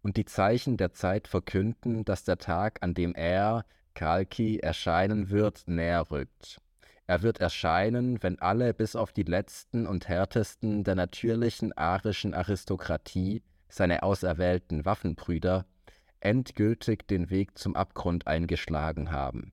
Und 0.00 0.16
die 0.16 0.24
Zeichen 0.24 0.78
der 0.78 0.94
Zeit 0.94 1.28
verkünden, 1.28 2.06
dass 2.06 2.24
der 2.24 2.38
Tag, 2.38 2.78
an 2.80 2.94
dem 2.94 3.14
er, 3.14 3.66
Kalki, 3.94 4.58
erscheinen 4.58 5.30
wird, 5.30 5.64
näher 5.66 6.10
rückt. 6.10 6.60
Er 7.06 7.22
wird 7.22 7.40
erscheinen, 7.40 8.22
wenn 8.22 8.38
alle 8.38 8.72
bis 8.72 8.96
auf 8.96 9.12
die 9.12 9.24
letzten 9.24 9.86
und 9.86 10.08
härtesten 10.08 10.84
der 10.84 10.94
natürlichen 10.94 11.72
arischen 11.72 12.32
Aristokratie, 12.32 13.42
seine 13.68 14.02
auserwählten 14.02 14.84
Waffenbrüder, 14.84 15.66
endgültig 16.20 17.06
den 17.08 17.30
Weg 17.30 17.58
zum 17.58 17.74
Abgrund 17.74 18.26
eingeschlagen 18.26 19.10
haben. 19.10 19.52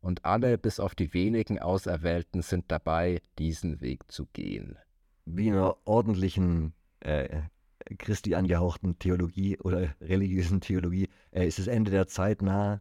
Und 0.00 0.24
alle 0.24 0.58
bis 0.58 0.80
auf 0.80 0.94
die 0.94 1.14
wenigen 1.14 1.58
Auserwählten 1.58 2.42
sind 2.42 2.66
dabei, 2.68 3.22
diesen 3.38 3.80
Weg 3.80 4.10
zu 4.10 4.26
gehen. 4.26 4.76
Wie 5.24 5.48
in 5.48 5.54
einer 5.54 5.76
ordentlichen 5.84 6.74
äh, 7.00 7.42
Christi 7.98 8.34
angehauchten 8.34 8.98
Theologie 8.98 9.58
oder 9.58 9.94
religiösen 10.00 10.60
Theologie 10.60 11.08
äh, 11.30 11.46
ist 11.46 11.58
das 11.58 11.68
Ende 11.68 11.90
der 11.90 12.08
Zeit 12.08 12.42
nahe 12.42 12.80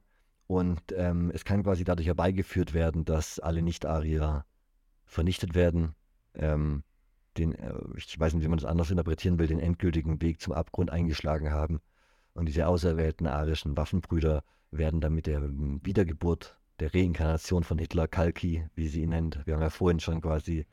und 0.51 0.81
ähm, 0.97 1.31
es 1.33 1.45
kann 1.45 1.63
quasi 1.63 1.85
dadurch 1.85 2.07
herbeigeführt 2.07 2.73
werden, 2.73 3.05
dass 3.05 3.39
alle 3.39 3.61
Nicht-Arier 3.61 4.43
vernichtet 5.05 5.55
werden. 5.55 5.95
Ähm, 6.33 6.83
den, 7.37 7.55
äh, 7.55 7.73
ich 7.95 8.19
weiß 8.19 8.33
nicht, 8.33 8.43
wie 8.43 8.49
man 8.49 8.59
das 8.59 8.69
anders 8.69 8.91
interpretieren 8.91 9.39
will, 9.39 9.47
den 9.47 9.61
endgültigen 9.61 10.21
Weg 10.21 10.41
zum 10.41 10.51
Abgrund 10.51 10.89
eingeschlagen 10.89 11.51
haben. 11.51 11.79
Und 12.33 12.49
diese 12.49 12.67
auserwählten 12.67 13.27
arischen 13.27 13.77
Waffenbrüder 13.77 14.43
werden 14.71 14.99
dann 14.99 15.13
mit 15.13 15.25
der 15.25 15.41
Wiedergeburt, 15.41 16.57
der 16.81 16.93
Reinkarnation 16.93 17.63
von 17.63 17.77
Hitler, 17.77 18.09
Kalki, 18.09 18.67
wie 18.75 18.89
sie 18.89 19.03
ihn 19.03 19.11
nennt, 19.11 19.39
wir 19.45 19.53
haben 19.53 19.61
ja 19.61 19.69
vorhin 19.69 20.01
schon 20.01 20.19
quasi 20.19 20.65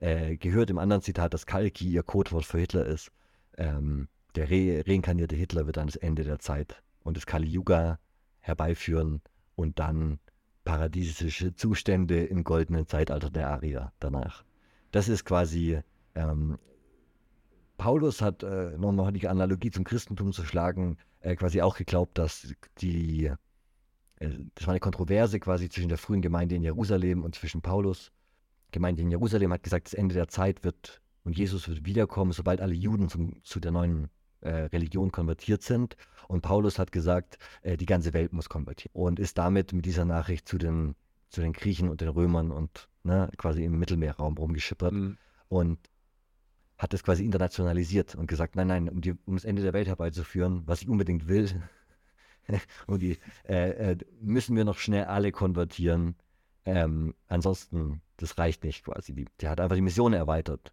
äh, 0.00 0.38
gehört 0.38 0.70
im 0.70 0.78
anderen 0.78 1.02
Zitat, 1.02 1.34
dass 1.34 1.44
Kalki 1.44 1.86
ihr 1.90 2.02
Codewort 2.02 2.46
für 2.46 2.58
Hitler 2.58 2.86
ist, 2.86 3.12
ähm, 3.58 4.08
der 4.34 4.48
re 4.48 4.82
reinkarnierte 4.86 5.36
Hitler 5.36 5.66
wird 5.66 5.76
dann 5.76 5.88
das 5.88 5.96
Ende 5.96 6.24
der 6.24 6.38
Zeit 6.38 6.82
und 7.00 7.18
das 7.18 7.26
Kali 7.26 7.48
Yuga 7.48 7.98
herbeiführen 8.46 9.20
und 9.56 9.78
dann 9.78 10.18
paradiesische 10.64 11.54
Zustände 11.54 12.24
im 12.24 12.44
goldenen 12.44 12.86
Zeitalter 12.86 13.30
der 13.30 13.50
Arier 13.50 13.92
danach. 14.00 14.44
Das 14.92 15.08
ist 15.08 15.24
quasi, 15.24 15.80
ähm, 16.14 16.58
Paulus 17.76 18.22
hat, 18.22 18.42
äh, 18.42 18.76
noch, 18.78 18.92
noch 18.92 19.10
die 19.10 19.28
Analogie 19.28 19.70
zum 19.70 19.84
Christentum 19.84 20.32
zu 20.32 20.44
schlagen, 20.44 20.96
äh, 21.20 21.36
quasi 21.36 21.60
auch 21.60 21.76
geglaubt, 21.76 22.18
dass 22.18 22.54
die, 22.78 23.26
äh, 24.16 24.28
das 24.54 24.66
war 24.66 24.72
eine 24.72 24.80
Kontroverse 24.80 25.40
quasi 25.40 25.68
zwischen 25.68 25.88
der 25.88 25.98
frühen 25.98 26.22
Gemeinde 26.22 26.54
in 26.54 26.62
Jerusalem 26.62 27.22
und 27.22 27.34
zwischen 27.34 27.62
Paulus. 27.62 28.12
Gemeinde 28.70 29.02
in 29.02 29.10
Jerusalem 29.10 29.52
hat 29.52 29.62
gesagt, 29.62 29.86
das 29.86 29.94
Ende 29.94 30.14
der 30.14 30.28
Zeit 30.28 30.64
wird 30.64 31.00
und 31.24 31.36
Jesus 31.36 31.68
wird 31.68 31.84
wiederkommen, 31.84 32.32
sobald 32.32 32.60
alle 32.60 32.74
Juden 32.74 33.08
zum, 33.08 33.42
zu 33.42 33.60
der 33.60 33.72
neuen 33.72 34.08
Religion 34.42 35.12
konvertiert 35.12 35.62
sind. 35.62 35.96
Und 36.28 36.42
Paulus 36.42 36.78
hat 36.78 36.92
gesagt, 36.92 37.38
äh, 37.62 37.76
die 37.76 37.86
ganze 37.86 38.12
Welt 38.12 38.32
muss 38.32 38.48
konvertieren. 38.48 38.92
Und 38.94 39.18
ist 39.18 39.38
damit 39.38 39.72
mit 39.72 39.86
dieser 39.86 40.04
Nachricht 40.04 40.48
zu 40.48 40.58
den, 40.58 40.94
zu 41.30 41.40
den 41.40 41.52
Griechen 41.52 41.88
und 41.88 42.00
den 42.00 42.08
Römern 42.08 42.50
und 42.50 42.88
ne, 43.02 43.30
quasi 43.36 43.64
im 43.64 43.78
Mittelmeerraum 43.78 44.36
rumgeschippert. 44.36 44.92
Mhm. 44.92 45.18
Und 45.48 45.78
hat 46.78 46.92
das 46.92 47.02
quasi 47.02 47.24
internationalisiert 47.24 48.14
und 48.14 48.26
gesagt, 48.26 48.56
nein, 48.56 48.66
nein, 48.66 48.88
um, 48.88 49.00
die, 49.00 49.14
um 49.24 49.34
das 49.34 49.44
Ende 49.44 49.62
der 49.62 49.72
Welt 49.72 49.86
herbeizuführen, 49.86 50.62
was 50.66 50.82
ich 50.82 50.88
unbedingt 50.88 51.26
will, 51.26 51.62
und 52.86 53.00
die, 53.02 53.18
äh, 53.48 53.92
äh, 53.92 53.96
müssen 54.20 54.56
wir 54.56 54.64
noch 54.64 54.78
schnell 54.78 55.04
alle 55.04 55.32
konvertieren. 55.32 56.16
Ähm, 56.64 57.14
ansonsten, 57.28 58.02
das 58.18 58.38
reicht 58.38 58.62
nicht 58.64 58.84
quasi. 58.84 59.14
Die, 59.14 59.26
der 59.40 59.50
hat 59.50 59.60
einfach 59.60 59.76
die 59.76 59.82
Mission 59.82 60.12
erweitert 60.12 60.72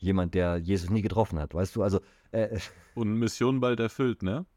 jemand, 0.00 0.34
der 0.34 0.56
Jesus 0.56 0.90
nie 0.90 1.02
getroffen 1.02 1.38
hat, 1.38 1.54
weißt 1.54 1.76
du? 1.76 1.82
Also 1.82 2.00
äh, 2.32 2.58
und 2.94 3.14
Mission 3.14 3.60
bald 3.60 3.80
erfüllt, 3.80 4.22
ne? 4.22 4.46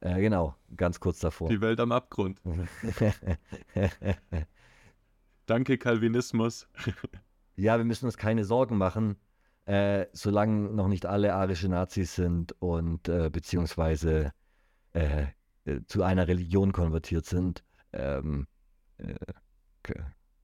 Äh, 0.00 0.20
genau, 0.20 0.54
ganz 0.76 1.00
kurz 1.00 1.18
davor. 1.18 1.48
Die 1.48 1.60
Welt 1.60 1.80
am 1.80 1.90
Abgrund. 1.90 2.40
Danke, 5.46 5.76
Calvinismus. 5.76 6.68
ja, 7.56 7.78
wir 7.78 7.84
müssen 7.84 8.06
uns 8.06 8.16
keine 8.16 8.44
Sorgen 8.44 8.76
machen, 8.76 9.16
äh, 9.64 10.06
solange 10.12 10.70
noch 10.70 10.86
nicht 10.86 11.04
alle 11.04 11.34
arische 11.34 11.68
Nazis 11.68 12.14
sind 12.14 12.54
und 12.60 13.08
äh, 13.08 13.28
beziehungsweise 13.28 14.32
äh, 14.92 15.26
äh, 15.64 15.80
zu 15.86 16.04
einer 16.04 16.28
Religion 16.28 16.72
konvertiert 16.72 17.26
sind, 17.26 17.64
ähm, 17.92 18.46
äh, 18.98 19.14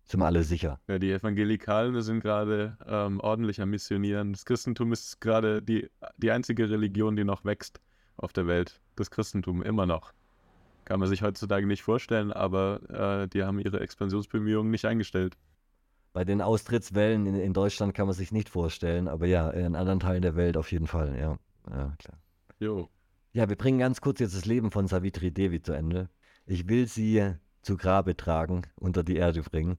sind 0.06 0.20
wir 0.20 0.26
alle 0.26 0.42
sicher. 0.42 0.80
Ja, 0.86 0.98
die 0.98 1.12
Evangelikalen 1.12 2.00
sind 2.02 2.20
gerade 2.20 2.76
ähm, 2.86 3.20
ordentlich 3.20 3.60
am 3.60 3.70
Missionieren. 3.70 4.32
Das 4.32 4.44
Christentum 4.44 4.92
ist 4.92 5.20
gerade 5.20 5.62
die, 5.62 5.88
die 6.18 6.30
einzige 6.30 6.68
Religion, 6.68 7.16
die 7.16 7.24
noch 7.24 7.44
wächst 7.44 7.80
auf 8.16 8.32
der 8.32 8.46
Welt. 8.46 8.80
Das 8.96 9.10
Christentum 9.10 9.62
immer 9.62 9.86
noch. 9.86 10.12
Kann 10.84 11.00
man 11.00 11.08
sich 11.08 11.22
heutzutage 11.22 11.66
nicht 11.66 11.82
vorstellen, 11.82 12.32
aber 12.32 13.22
äh, 13.24 13.28
die 13.28 13.42
haben 13.42 13.58
ihre 13.58 13.80
Expansionsbemühungen 13.80 14.70
nicht 14.70 14.84
eingestellt. 14.84 15.36
Bei 16.12 16.24
den 16.24 16.42
Austrittswellen 16.42 17.26
in, 17.26 17.34
in, 17.34 17.52
Deutschland 17.54 17.94
kann 17.94 18.06
man 18.06 18.14
sich 18.14 18.30
nicht 18.30 18.48
vorstellen, 18.48 19.08
aber 19.08 19.26
ja, 19.26 19.50
in 19.50 19.74
anderen 19.74 20.00
Teilen 20.00 20.22
der 20.22 20.36
Welt 20.36 20.56
auf 20.56 20.70
jeden 20.70 20.86
Fall, 20.86 21.18
ja. 21.18 21.38
Ja, 21.70 21.94
klar. 21.98 22.18
Jo. 22.60 22.88
Ja, 23.32 23.48
wir 23.48 23.56
bringen 23.56 23.78
ganz 23.78 24.00
kurz 24.00 24.20
jetzt 24.20 24.36
das 24.36 24.44
Leben 24.44 24.70
von 24.70 24.86
Savitri 24.86 25.32
Devi 25.32 25.60
zu 25.60 25.72
Ende. 25.72 26.08
Ich 26.46 26.68
will 26.68 26.86
sie 26.86 27.34
zu 27.62 27.76
Grabe 27.76 28.16
tragen, 28.16 28.62
unter 28.76 29.02
die 29.02 29.16
Erde 29.16 29.42
bringen. 29.42 29.78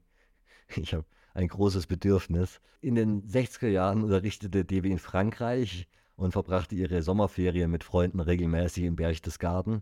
Ich 0.75 0.93
habe 0.93 1.05
ein 1.33 1.47
großes 1.47 1.87
Bedürfnis. 1.87 2.61
In 2.81 2.95
den 2.95 3.23
60er 3.23 3.67
Jahren 3.67 4.03
unterrichtete 4.03 4.65
Devi 4.65 4.91
in 4.91 4.99
Frankreich 4.99 5.87
und 6.15 6.31
verbrachte 6.31 6.75
ihre 6.75 7.01
Sommerferien 7.01 7.69
mit 7.69 7.83
Freunden 7.83 8.19
regelmäßig 8.19 8.85
im 8.85 8.95
Berchtesgaden. 8.95 9.81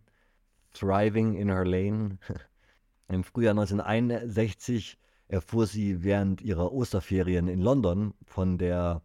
Thriving 0.74 1.36
in 1.36 1.50
her 1.50 1.65
lane. 1.65 2.17
Im 3.10 3.24
Frühjahr 3.24 3.52
1961 3.52 4.98
erfuhr 5.28 5.67
sie 5.67 6.04
während 6.04 6.41
ihrer 6.41 6.72
Osterferien 6.72 7.48
in 7.48 7.60
London 7.60 8.13
von 8.26 8.58
der 8.58 9.04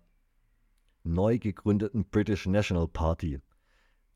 neu 1.05 1.38
gegründeten 1.38 2.05
British 2.05 2.47
National 2.47 2.88
Party. 2.88 3.41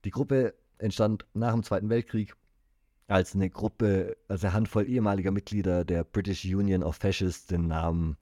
Die 0.05 0.11
Gruppe 0.11 0.55
entstand 0.79 1.27
nach 1.35 1.53
dem 1.53 1.63
Zweiten 1.63 1.91
Weltkrieg 1.91 2.35
als 3.13 3.35
eine 3.35 3.51
Gruppe, 3.51 4.17
als 4.29 4.43
eine 4.43 4.55
Handvoll 4.55 4.89
ehemaliger 4.89 5.31
Mitglieder 5.31 5.85
der 5.85 6.03
British 6.03 6.45
Union 6.47 6.83
of 6.83 6.97
Fascists 6.97 7.47
den 7.47 7.69
Namen, 7.69 8.17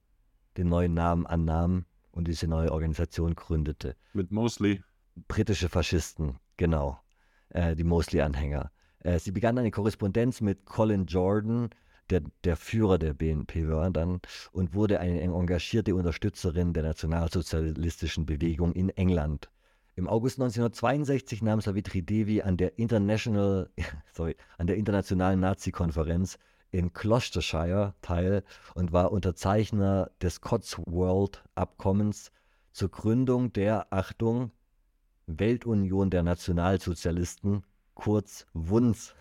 den 0.57 0.67
neuen 0.67 0.93
Namen 0.93 1.25
annahm 1.25 1.85
und 2.11 2.27
diese 2.27 2.47
neue 2.47 2.71
Organisation 2.71 3.33
gründete. 3.35 3.95
Mit 4.13 4.31
Mosley. 4.31 4.83
Britische 5.27 5.69
Faschisten, 5.69 6.39
genau. 6.57 6.99
Äh, 7.49 7.75
die 7.75 7.85
Mosley-Anhänger. 7.85 8.71
Äh, 8.99 9.19
sie 9.19 9.31
begann 9.31 9.57
eine 9.57 9.71
Korrespondenz 9.71 10.41
mit 10.41 10.65
Colin 10.65 11.05
Jordan, 11.05 11.69
der, 12.09 12.23
der 12.43 12.57
Führer 12.57 12.97
der 12.97 13.13
BNP 13.13 13.69
war 13.69 13.89
dann, 13.91 14.19
und 14.51 14.73
wurde 14.73 14.99
eine 14.99 15.21
engagierte 15.21 15.95
Unterstützerin 15.95 16.73
der 16.73 16.83
nationalsozialistischen 16.83 18.25
Bewegung 18.25 18.73
in 18.73 18.89
England. 18.89 19.49
Im 19.95 20.07
August 20.07 20.39
1962 20.39 21.41
nahm 21.41 21.59
Savitri 21.59 22.01
Devi 22.01 22.41
an 22.41 22.57
der 22.57 22.79
International, 22.79 23.69
sorry, 24.13 24.35
an 24.57 24.67
der 24.67 24.77
internationalen 24.77 25.39
Nazi-Konferenz 25.39 26.37
in 26.71 26.93
Gloucestershire 26.93 27.93
teil 28.01 28.43
und 28.73 28.93
war 28.93 29.11
Unterzeichner 29.11 30.09
des 30.21 30.39
Cotswold-Abkommens 30.39 32.31
zur 32.71 32.89
Gründung 32.89 33.51
der, 33.51 33.91
Achtung, 33.91 34.51
Weltunion 35.27 36.09
der 36.09 36.23
Nationalsozialisten, 36.23 37.63
kurz 37.93 38.45
WUNS. 38.53 39.13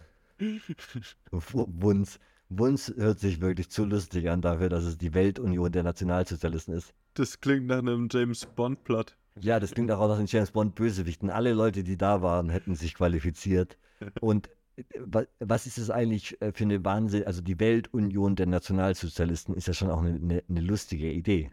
WUNS. 1.31 2.21
WUNS 2.49 2.95
hört 2.97 3.21
sich 3.21 3.41
wirklich 3.41 3.71
zu 3.71 3.85
lustig 3.85 4.31
an 4.31 4.41
dafür, 4.41 4.69
dass 4.69 4.85
es 4.85 4.99
die 4.99 5.15
Weltunion 5.15 5.71
der 5.71 5.83
Nationalsozialisten 5.83 6.75
ist. 6.75 6.95
Das 7.15 7.41
klingt 7.41 7.67
nach 7.67 7.79
einem 7.79 8.09
James 8.11 8.47
Bond-Plot. 8.47 9.17
Ja, 9.43 9.61
das 9.61 9.73
klingt 9.73 9.91
auch 9.91 10.09
nach 10.09 10.19
den 10.19 10.27
James 10.27 10.51
Bond 10.51 10.75
Bösewichten. 10.75 11.31
Alle 11.31 11.53
Leute, 11.53 11.83
die 11.83 11.97
da 11.97 12.23
waren, 12.23 12.51
hätten 12.51 12.75
sich 12.75 12.95
qualifiziert. 12.95 13.79
Und 14.21 14.49
äh, 14.77 14.85
was 15.39 15.67
ist 15.67 15.79
es 15.79 15.91
eigentlich 15.91 16.41
äh, 16.43 16.53
für 16.53 16.65
eine 16.65 16.85
Wahnsinn? 16.85 17.27
Also 17.27 17.41
die 17.41 17.59
Weltunion 17.59 18.37
der 18.37 18.47
Nationalsozialisten 18.47 19.55
ist 19.55 19.67
ja 19.67 19.75
schon 19.75 19.91
auch 19.91 20.01
eine, 20.01 20.15
eine, 20.17 20.43
eine 20.49 20.61
lustige 20.61 21.11
Idee. 21.11 21.51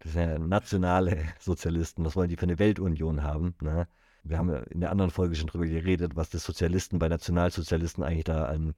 Das 0.00 0.12
sind 0.12 0.22
ja 0.22 0.38
nationale 0.38 1.18
Sozialisten. 1.40 2.04
Was 2.04 2.16
wollen 2.16 2.28
die 2.28 2.36
für 2.36 2.44
eine 2.44 2.58
Weltunion 2.58 3.22
haben? 3.22 3.54
Ne? 3.60 3.88
Wir 4.22 4.38
haben 4.38 4.50
ja 4.50 4.58
in 4.58 4.80
der 4.80 4.90
anderen 4.90 5.10
Folge 5.10 5.34
schon 5.36 5.48
drüber 5.48 5.66
geredet, 5.66 6.16
was 6.16 6.30
das 6.30 6.44
Sozialisten 6.44 6.98
bei 6.98 7.08
Nationalsozialisten 7.08 8.04
eigentlich 8.04 8.24
da 8.24 8.46
an, 8.46 8.74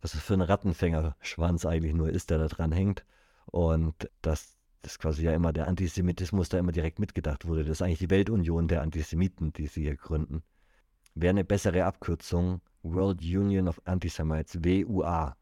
was 0.00 0.12
das 0.12 0.22
für 0.22 0.34
ein 0.34 0.42
Rattenfängerschwanz 0.42 1.66
eigentlich 1.66 1.94
nur 1.94 2.10
ist, 2.10 2.30
der 2.30 2.38
da 2.38 2.46
dran 2.48 2.72
hängt. 2.72 3.04
Und 3.46 4.10
dass 4.22 4.57
das 4.82 4.98
quasi 4.98 5.24
ja 5.24 5.34
immer 5.34 5.52
der 5.52 5.68
Antisemitismus 5.68 6.48
da 6.48 6.58
immer 6.58 6.72
direkt 6.72 6.98
mitgedacht 6.98 7.46
wurde. 7.46 7.64
Das 7.64 7.72
ist 7.72 7.82
eigentlich 7.82 7.98
die 7.98 8.10
Weltunion 8.10 8.68
der 8.68 8.82
Antisemiten, 8.82 9.52
die 9.52 9.66
sie 9.66 9.82
hier 9.82 9.96
gründen. 9.96 10.42
Wäre 11.14 11.30
eine 11.30 11.44
bessere 11.44 11.84
Abkürzung 11.84 12.60
World 12.82 13.22
Union 13.22 13.68
of 13.68 13.80
Antisemites, 13.84 14.62
WUA. 14.62 15.36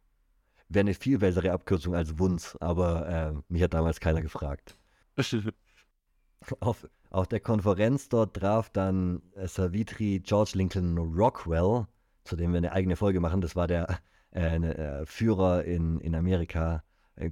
Wäre 0.69 0.81
eine 0.81 0.95
viel 0.95 1.19
bessere 1.19 1.53
Abkürzung 1.53 1.95
als 1.95 2.19
WUNS, 2.19 2.57
aber 2.61 3.09
äh, 3.09 3.35
mich 3.49 3.63
hat 3.63 3.75
damals 3.75 4.01
keiner 4.01 4.23
gefragt. 4.23 4.77
auf, 6.61 6.89
auf 7.11 7.29
der 7.29 7.41
Konferenz 7.41 8.09
dort 8.09 8.35
traf 8.35 8.71
dann 8.71 9.23
äh, 9.35 9.47
Savitri 9.47 10.21
George 10.21 10.53
Lincoln 10.55 10.99
Rockwell, 10.99 11.87
zu 12.25 12.37
dem 12.37 12.53
wir 12.53 12.59
eine 12.59 12.73
eigene 12.73 12.97
Folge 12.97 13.21
machen. 13.21 13.41
Das 13.41 13.55
war 13.55 13.67
der 13.67 14.01
äh, 14.33 14.57
äh, 14.57 15.07
Führer 15.07 15.65
in, 15.65 16.01
in 16.01 16.15
Amerika, 16.15 16.83
äh, 17.15 17.31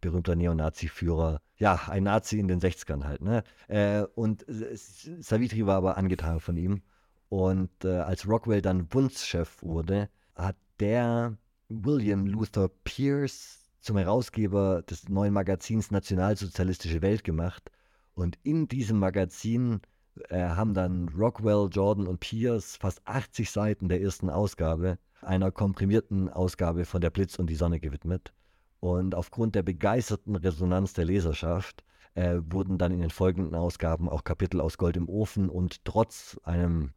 berühmter 0.00 0.36
Neonazi-Führer, 0.36 1.40
ja, 1.56 1.80
ein 1.88 2.04
Nazi 2.04 2.38
in 2.38 2.48
den 2.48 2.60
60ern 2.60 3.04
halt, 3.04 3.22
ne? 3.22 3.42
Äh, 3.68 4.02
und 4.14 4.44
Savitri 4.48 5.66
war 5.66 5.76
aber 5.76 5.96
angetan 5.96 6.40
von 6.40 6.56
ihm. 6.56 6.82
Und 7.28 7.84
äh, 7.84 7.98
als 7.98 8.26
Rockwell 8.26 8.62
dann 8.62 8.86
Bundschef 8.86 9.62
wurde, 9.62 10.08
hat 10.34 10.56
der 10.80 11.36
William 11.68 12.26
Luther 12.26 12.70
Pierce 12.84 13.68
zum 13.80 13.98
Herausgeber 13.98 14.82
des 14.82 15.08
neuen 15.08 15.34
Magazins 15.34 15.90
Nationalsozialistische 15.90 17.02
Welt 17.02 17.24
gemacht. 17.24 17.70
Und 18.14 18.38
in 18.42 18.68
diesem 18.68 18.98
Magazin 18.98 19.80
äh, 20.28 20.40
haben 20.40 20.74
dann 20.74 21.08
Rockwell, 21.10 21.68
Jordan 21.70 22.06
und 22.06 22.20
Pierce 22.20 22.76
fast 22.76 23.00
80 23.06 23.50
Seiten 23.50 23.88
der 23.88 24.00
ersten 24.00 24.30
Ausgabe 24.30 24.98
einer 25.20 25.50
komprimierten 25.50 26.28
Ausgabe 26.28 26.84
von 26.84 27.00
Der 27.00 27.10
Blitz 27.10 27.38
und 27.38 27.48
die 27.50 27.56
Sonne 27.56 27.80
gewidmet. 27.80 28.32
Und 28.80 29.14
aufgrund 29.14 29.54
der 29.54 29.62
begeisterten 29.62 30.36
Resonanz 30.36 30.92
der 30.92 31.04
Leserschaft 31.04 31.84
äh, 32.14 32.40
wurden 32.40 32.78
dann 32.78 32.92
in 32.92 33.00
den 33.00 33.10
folgenden 33.10 33.54
Ausgaben 33.54 34.08
auch 34.08 34.24
Kapitel 34.24 34.60
aus 34.60 34.78
Gold 34.78 34.96
im 34.96 35.08
Ofen 35.08 35.48
und 35.48 35.84
trotz 35.84 36.38
einem 36.44 36.92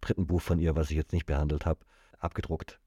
dritten 0.00 0.26
Buch 0.26 0.40
von 0.40 0.58
ihr, 0.58 0.76
was 0.76 0.90
ich 0.90 0.96
jetzt 0.96 1.12
nicht 1.12 1.26
behandelt 1.26 1.66
habe, 1.66 1.80
abgedruckt. 2.18 2.80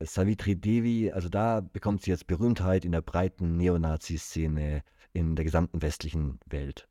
Savitri 0.00 0.56
Devi, 0.56 1.10
also 1.10 1.28
da 1.28 1.60
bekommt 1.60 2.02
sie 2.02 2.10
jetzt 2.10 2.26
Berühmtheit 2.26 2.84
in 2.84 2.92
der 2.92 3.00
breiten 3.00 3.56
Neonazi-Szene 3.56 4.82
in 5.14 5.36
der 5.36 5.44
gesamten 5.44 5.80
westlichen 5.80 6.38
Welt. 6.46 6.88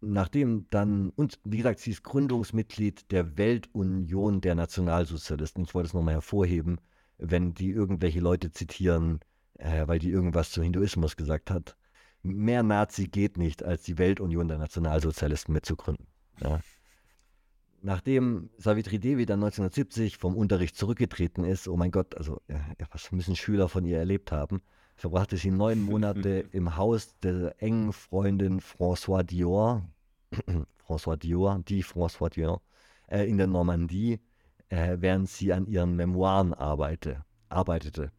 Nachdem 0.00 0.66
dann, 0.70 1.10
und 1.10 1.40
wie 1.44 1.56
gesagt, 1.56 1.80
sie 1.80 1.90
ist 1.90 2.04
Gründungsmitglied 2.04 3.10
der 3.10 3.36
Weltunion 3.36 4.40
der 4.40 4.54
Nationalsozialisten. 4.54 5.64
Ich 5.64 5.74
wollte 5.74 5.88
es 5.88 5.94
nochmal 5.94 6.14
hervorheben, 6.14 6.78
wenn 7.18 7.54
die 7.54 7.70
irgendwelche 7.70 8.20
Leute 8.20 8.52
zitieren, 8.52 9.20
äh, 9.58 9.86
weil 9.86 9.98
die 9.98 10.10
irgendwas 10.10 10.50
zum 10.50 10.62
Hinduismus 10.62 11.16
gesagt 11.16 11.50
hat. 11.50 11.76
Mehr 12.22 12.62
Nazi 12.62 13.06
geht 13.06 13.36
nicht, 13.36 13.62
als 13.62 13.82
die 13.82 13.98
Weltunion 13.98 14.48
der 14.48 14.58
Nationalsozialisten 14.58 15.52
mitzugründen. 15.52 16.06
Ja. 16.40 16.60
Nachdem 17.82 18.48
Savitri 18.56 18.98
Devi 18.98 19.26
dann 19.26 19.40
1970 19.44 20.16
vom 20.16 20.36
Unterricht 20.36 20.74
zurückgetreten 20.74 21.44
ist, 21.44 21.68
oh 21.68 21.76
mein 21.76 21.90
Gott, 21.90 22.16
also 22.16 22.40
ja, 22.48 22.58
was 22.90 23.12
müssen 23.12 23.36
Schüler 23.36 23.68
von 23.68 23.84
ihr 23.84 23.98
erlebt 23.98 24.32
haben, 24.32 24.62
verbrachte 24.96 25.36
sie 25.36 25.50
neun 25.50 25.82
Monate 25.84 26.46
im 26.52 26.76
Haus 26.76 27.18
der 27.20 27.54
engen 27.62 27.92
Freundin 27.92 28.60
François 28.60 29.22
Dior, 29.22 29.82
François 30.88 31.16
Dior, 31.16 31.60
die 31.68 31.84
François 31.84 32.30
Dior, 32.30 32.62
äh, 33.06 33.28
in 33.28 33.36
der 33.36 33.48
Normandie, 33.48 34.18
äh, 34.70 34.96
während 35.00 35.28
sie 35.28 35.52
an 35.52 35.66
ihren 35.66 35.94
Memoiren 35.94 36.54
arbeite, 36.54 37.22
arbeitete 37.50 38.12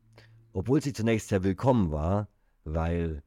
obwohl 0.55 0.81
sie 0.81 0.93
zunächst 0.93 1.27
sehr 1.27 1.43
willkommen 1.43 1.91
war, 1.91 2.29
weil 2.63 3.21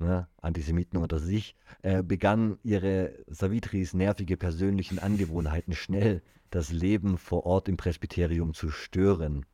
ne, 0.00 0.26
Antisemiten 0.42 0.98
unter 0.98 1.20
sich, 1.20 1.54
äh, 1.82 2.02
begannen 2.02 2.58
ihre 2.64 3.14
Savitris 3.28 3.94
nervige 3.94 4.36
persönlichen 4.36 4.98
Angewohnheiten 4.98 5.74
schnell 5.74 6.22
das 6.50 6.72
Leben 6.72 7.18
vor 7.18 7.46
Ort 7.46 7.68
im 7.68 7.76
Presbyterium 7.76 8.52
zu 8.52 8.70
stören. 8.70 9.46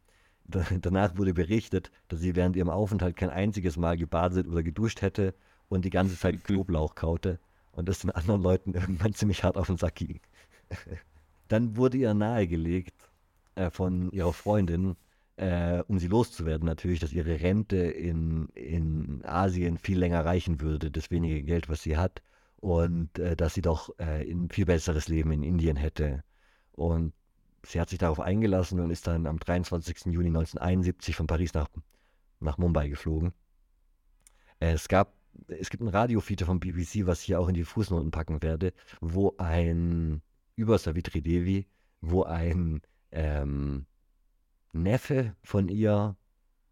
Da, 0.45 0.65
danach 0.81 1.19
wurde 1.19 1.35
berichtet, 1.35 1.91
dass 2.09 2.21
sie 2.21 2.35
während 2.35 2.57
ihrem 2.57 2.71
Aufenthalt 2.71 3.17
kein 3.17 3.31
einziges 3.31 3.77
Mal 3.77 3.99
gebadet 3.99 4.49
oder 4.49 4.63
geduscht 4.63 5.03
hätte 5.03 5.35
und 5.69 5.85
die 5.85 5.91
ganze 5.91 6.19
Zeit 6.19 6.43
Knoblauch 6.43 6.95
kaute 6.95 7.39
und 7.73 7.91
das 7.91 7.99
den 7.99 8.11
anderen 8.11 8.41
Leuten 8.41 8.73
irgendwann 8.75 9.13
ziemlich 9.13 9.45
hart 9.45 9.59
auf 9.59 9.67
den 9.67 9.77
Sack 9.77 9.97
ging. 9.97 10.21
Dann 11.49 11.77
wurde 11.77 11.99
ihr 11.99 12.15
nahegelegt 12.15 13.11
äh, 13.55 13.69
von 13.69 14.11
ihrer 14.13 14.33
Freundin, 14.33 14.97
äh, 15.37 15.83
um 15.89 15.99
sie 15.99 16.09
loszuwerden 16.09 16.67
natürlich, 16.67 17.01
dass 17.01 17.13
ihre 17.13 17.41
Rente 17.41 17.77
in, 17.77 18.49
in 18.55 19.25
Asien 19.25 19.79
viel 19.79 19.99
länger 19.99 20.25
reichen 20.25 20.61
würde, 20.61 20.91
das 20.91 21.11
wenige 21.11 21.43
Geld, 21.43 21.69
was 21.69 21.83
sie 21.83 21.97
hat, 21.97 22.23
und 22.57 23.19
äh, 23.19 23.37
dass 23.37 23.55
sie 23.55 23.63
doch 23.63 23.91
äh, 23.99 24.31
ein 24.31 24.51
viel 24.51 24.67
besseres 24.67 25.09
Leben 25.09 25.33
in 25.33 25.43
Indien 25.43 25.77
hätte. 25.77 26.23
Und 26.73 27.13
sie 27.65 27.81
hat 27.81 27.91
sich 27.91 27.99
darauf 27.99 28.21
eingelassen 28.21 28.81
und 28.81 28.91
ist 28.91 29.07
dann 29.07 29.27
am 29.27 29.39
23. 29.39 30.07
Juni 30.07 30.29
1971 30.29 31.17
von 31.17 31.27
Paris 31.27 31.55
nach, 31.55 31.69
nach 32.41 32.59
Mumbai 32.59 32.89
geflogen. 32.89 33.33
Es 34.61 34.87
gab, 34.89 35.15
es 35.49 35.71
gibt 35.71 35.83
ein 35.83 35.89
Radiofeature 35.89 36.47
vom 36.47 36.61
BBC, 36.61 37.07
was 37.07 37.21
ich 37.21 37.27
hier 37.27 37.41
auch 37.41 37.49
in 37.49 37.55
die 37.55 37.65
Fußnoten 37.65 38.11
packen 38.11 38.43
werde, 38.43 38.73
wo 39.01 39.35
ein, 39.39 40.23
über 40.55 40.79
Savitri 40.79 41.21
Devi, 41.21 41.67
wo 42.01 42.23
ein 42.23 42.81
ähm, 43.11 43.87
Neffe 44.73 45.37
von 45.43 45.69
ihr, 45.69 46.17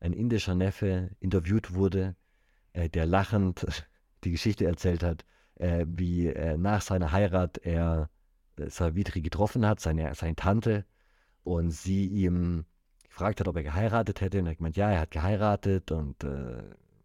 ein 0.00 0.12
indischer 0.12 0.54
Neffe, 0.54 1.10
interviewt 1.20 1.74
wurde, 1.74 2.16
äh, 2.72 2.88
der 2.88 3.06
lachend 3.06 3.66
die 4.24 4.32
Geschichte 4.32 4.64
erzählt 4.66 5.02
hat, 5.02 5.24
äh, 5.56 5.84
wie 5.88 6.28
äh, 6.28 6.56
nach 6.56 6.82
seiner 6.82 7.12
Heirat 7.12 7.58
er 7.58 8.10
äh, 8.56 8.68
Savitri 8.70 9.20
getroffen 9.20 9.66
hat, 9.66 9.80
seine, 9.80 10.14
seine 10.14 10.36
Tante, 10.36 10.84
und 11.42 11.70
sie 11.70 12.06
ihm 12.06 12.64
gefragt 13.04 13.40
hat, 13.40 13.48
ob 13.48 13.56
er 13.56 13.62
geheiratet 13.62 14.20
hätte. 14.20 14.38
Und 14.38 14.46
er 14.46 14.50
hat 14.50 14.58
gemeint, 14.58 14.76
ja, 14.76 14.90
er 14.90 15.00
hat 15.00 15.10
geheiratet 15.10 15.90
und 15.90 16.22
äh, 16.24 16.62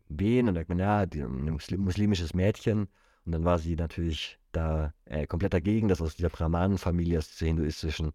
wen? 0.09 0.47
Und 0.47 0.55
er 0.55 0.61
hat 0.61 0.67
gemeint, 0.67 0.81
ja, 0.81 1.05
die, 1.05 1.21
ein 1.21 1.59
muslimisches 1.77 2.33
Mädchen. 2.33 2.87
Und 3.25 3.31
dann 3.31 3.43
war 3.43 3.59
sie 3.59 3.75
natürlich 3.75 4.39
da 4.51 4.93
äh, 5.05 5.25
komplett 5.25 5.53
dagegen, 5.53 5.87
dass 5.87 6.01
aus 6.01 6.15
dieser 6.15 6.29
Brahmanenfamilie, 6.29 7.17
aus 7.17 7.29
dieser 7.29 7.47
hinduistischen, 7.47 8.13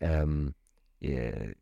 ähm, 0.00 0.54
äh, 1.00 1.54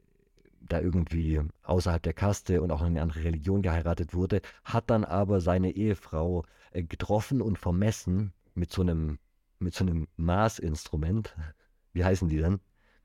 da 0.60 0.80
irgendwie 0.80 1.40
außerhalb 1.62 2.02
der 2.02 2.12
Kaste 2.12 2.62
und 2.62 2.70
auch 2.70 2.80
in 2.80 2.88
eine 2.88 3.02
andere 3.02 3.24
Religion 3.24 3.62
geheiratet 3.62 4.14
wurde, 4.14 4.40
hat 4.64 4.90
dann 4.90 5.04
aber 5.04 5.40
seine 5.40 5.72
Ehefrau 5.72 6.44
äh, 6.72 6.82
getroffen 6.82 7.40
und 7.40 7.58
vermessen 7.58 8.32
mit 8.54 8.72
so 8.72 8.82
einem, 8.82 9.18
mit 9.58 9.74
so 9.74 9.84
einem 9.84 10.08
Maßinstrument. 10.16 11.34
Wie 11.92 12.04
heißen 12.04 12.28
die 12.28 12.38
dann? 12.38 12.60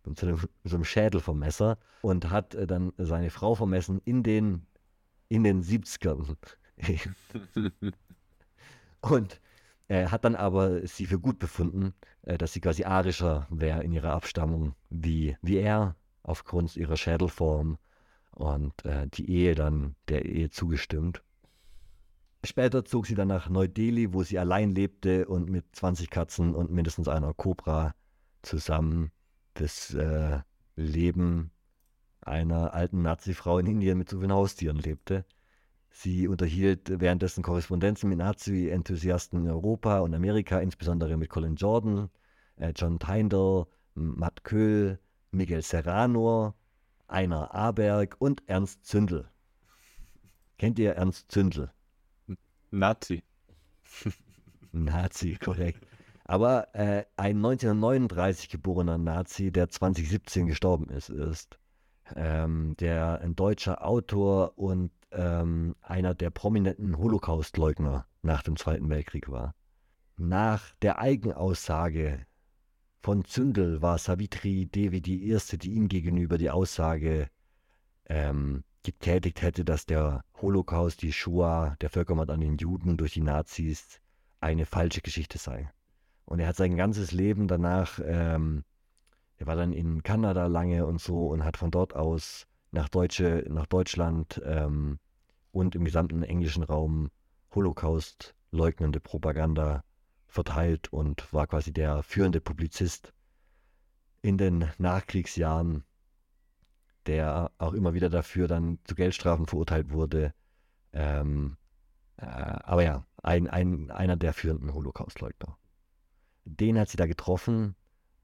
Mit 0.05 0.19
so 0.19 0.27
einem, 0.27 0.35
mit 0.35 0.69
so 0.71 0.75
einem 0.75 0.83
Schädelvermesser 0.83 1.77
und 2.01 2.29
hat 2.29 2.55
äh, 2.55 2.67
dann 2.67 2.93
seine 2.97 3.29
Frau 3.29 3.55
vermessen 3.55 4.01
in 4.03 4.23
den, 4.23 4.65
in 5.29 5.43
den 5.43 5.63
70ern. 5.63 6.35
und 9.01 9.39
er 9.87 10.11
hat 10.11 10.25
dann 10.25 10.35
aber 10.35 10.85
sie 10.87 11.05
für 11.05 11.19
gut 11.19 11.39
befunden, 11.39 11.93
äh, 12.23 12.37
dass 12.37 12.53
sie 12.53 12.61
quasi 12.61 12.83
arischer 12.83 13.47
wäre 13.49 13.83
in 13.83 13.93
ihrer 13.93 14.11
Abstammung 14.11 14.75
wie, 14.89 15.37
wie 15.41 15.57
er 15.57 15.95
aufgrund 16.23 16.75
ihrer 16.75 16.97
Schädelform 16.97 17.77
und 18.31 18.85
äh, 18.85 19.07
die 19.07 19.29
Ehe 19.29 19.55
dann 19.55 19.95
der 20.07 20.25
Ehe 20.25 20.49
zugestimmt. 20.49 21.21
Später 22.45 22.83
zog 22.83 23.07
sie 23.07 23.15
dann 23.15 23.29
nach 23.29 23.47
Neu-Delhi, 23.47 24.13
wo 24.13 24.23
sie 24.23 24.37
allein 24.37 24.71
lebte 24.71 25.27
und 25.27 25.49
mit 25.49 25.65
20 25.73 26.09
Katzen 26.09 26.55
und 26.55 26.71
mindestens 26.71 27.07
einer 27.07 27.33
Kobra 27.33 27.93
zusammen 28.41 29.11
das 29.53 29.93
äh, 29.93 30.39
Leben 30.75 31.51
einer 32.21 32.73
alten 32.73 33.01
Nazi-Frau 33.01 33.59
in 33.59 33.67
Indien 33.67 33.97
mit 33.97 34.09
so 34.09 34.19
vielen 34.19 34.33
Haustieren 34.33 34.77
lebte. 34.77 35.25
Sie 35.89 36.27
unterhielt 36.27 36.99
währenddessen 36.99 37.43
Korrespondenzen 37.43 38.09
mit 38.09 38.17
Nazi-Enthusiasten 38.17 39.41
in 39.41 39.49
Europa 39.49 39.99
und 39.99 40.13
Amerika, 40.13 40.59
insbesondere 40.59 41.17
mit 41.17 41.29
Colin 41.29 41.55
Jordan, 41.55 42.09
äh, 42.55 42.73
John 42.75 42.99
Tyndall, 42.99 43.67
Matt 43.93 44.43
Köhl, 44.43 44.99
Miguel 45.33 45.63
Serrano, 45.63 46.53
Einer 47.07 47.53
Aberg 47.53 48.15
und 48.19 48.43
Ernst 48.47 48.85
Zündel. 48.85 49.29
Kennt 50.57 50.77
ihr 50.77 50.93
Ernst 50.93 51.31
Zündel? 51.31 51.71
Nazi. 52.71 53.23
Nazi, 54.71 55.37
korrekt. 55.43 55.85
Aber 56.25 56.73
äh, 56.73 57.05
ein 57.17 57.37
1939 57.37 58.49
geborener 58.49 58.97
Nazi, 58.97 59.51
der 59.51 59.69
2017 59.69 60.47
gestorben 60.47 60.89
ist, 60.89 61.09
ist 61.09 61.59
ähm, 62.15 62.75
der 62.79 63.19
ein 63.21 63.35
deutscher 63.35 63.85
Autor 63.85 64.57
und 64.57 64.91
ähm, 65.11 65.75
einer 65.81 66.13
der 66.13 66.29
prominenten 66.29 66.97
Holocaustleugner 66.97 68.05
nach 68.21 68.43
dem 68.43 68.55
Zweiten 68.55 68.89
Weltkrieg 68.89 69.29
war. 69.29 69.55
Nach 70.15 70.73
der 70.81 70.99
Eigenaussage 70.99 72.25
von 73.03 73.25
Zündel 73.25 73.81
war 73.81 73.97
Savitri 73.97 74.65
Devi 74.65 75.01
die 75.01 75.27
erste, 75.27 75.57
die 75.57 75.73
ihm 75.73 75.89
gegenüber 75.89 76.37
die 76.37 76.49
Aussage 76.49 77.27
ähm, 78.05 78.63
getätigt 78.81 79.41
hätte, 79.41 79.65
dass 79.65 79.85
der 79.85 80.23
Holocaust, 80.41 81.01
die 81.01 81.11
Shoah, 81.11 81.75
der 81.81 81.89
Völkermord 81.89 82.29
an 82.29 82.39
den 82.39 82.57
Juden 82.57 82.95
durch 82.95 83.13
die 83.13 83.21
Nazis 83.21 83.99
eine 84.39 84.65
falsche 84.65 85.01
Geschichte 85.01 85.37
sei. 85.37 85.69
Und 86.23 86.39
er 86.39 86.47
hat 86.47 86.55
sein 86.55 86.77
ganzes 86.77 87.11
Leben 87.11 87.49
danach, 87.49 87.99
ähm, 88.01 88.63
er 89.35 89.47
war 89.47 89.57
dann 89.57 89.73
in 89.73 90.01
Kanada 90.03 90.47
lange 90.47 90.85
und 90.85 91.01
so 91.01 91.27
und 91.27 91.43
hat 91.43 91.57
von 91.57 91.71
dort 91.71 91.93
aus 91.95 92.47
nach, 92.71 92.87
Deutsche, 92.87 93.45
nach 93.49 93.65
Deutschland 93.65 94.41
ähm, 94.45 94.97
und 95.51 95.75
im 95.75 95.83
gesamten 95.83 96.23
englischen 96.23 96.63
Raum 96.63 97.09
Holocaust 97.53 98.33
leugnende 98.51 99.01
Propaganda 99.01 99.83
verteilt 100.33 100.91
und 100.91 101.31
war 101.31 101.47
quasi 101.47 101.71
der 101.71 102.03
führende 102.03 102.41
Publizist 102.41 103.13
in 104.21 104.37
den 104.37 104.69
Nachkriegsjahren, 104.77 105.83
der 107.05 107.51
auch 107.57 107.73
immer 107.73 107.93
wieder 107.93 108.09
dafür 108.09 108.47
dann 108.47 108.79
zu 108.83 108.95
Geldstrafen 108.95 109.45
verurteilt 109.45 109.91
wurde. 109.91 110.33
Ähm, 110.91 111.57
äh, 112.17 112.25
aber 112.25 112.83
ja, 112.83 113.05
ein, 113.21 113.47
ein, 113.47 113.91
einer 113.91 114.15
der 114.15 114.33
führenden 114.33 114.73
Holocaustleugner. 114.73 115.57
Den 116.45 116.79
hat 116.79 116.89
sie 116.89 116.97
da 116.97 117.05
getroffen 117.05 117.75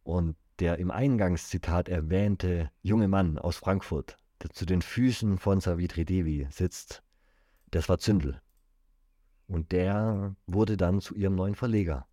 und 0.03 0.35
der 0.59 0.79
im 0.79 0.91
Eingangszitat 0.91 1.89
erwähnte 1.89 2.71
junge 2.81 3.07
Mann 3.07 3.37
aus 3.37 3.57
Frankfurt, 3.57 4.17
der 4.41 4.49
zu 4.49 4.65
den 4.65 4.81
Füßen 4.81 5.37
von 5.37 5.61
Savitri 5.61 6.05
Devi 6.05 6.47
sitzt, 6.49 7.03
das 7.71 7.87
war 7.87 7.99
Zündel. 7.99 8.41
Und 9.49 9.71
der 9.71 10.35
wurde 10.47 10.77
dann 10.77 11.01
zu 11.01 11.15
ihrem 11.15 11.35
neuen 11.35 11.55
Verleger. 11.55 12.07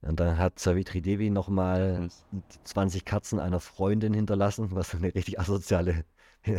Und 0.00 0.20
dann 0.20 0.38
hat 0.38 0.60
Savitri 0.60 1.02
Devi 1.02 1.28
nochmal 1.30 2.08
20 2.64 3.04
Katzen 3.04 3.40
einer 3.40 3.58
Freundin 3.60 4.14
hinterlassen, 4.14 4.68
was 4.70 4.94
eine 4.94 5.14
richtig 5.14 5.38
asoziale. 5.40 6.04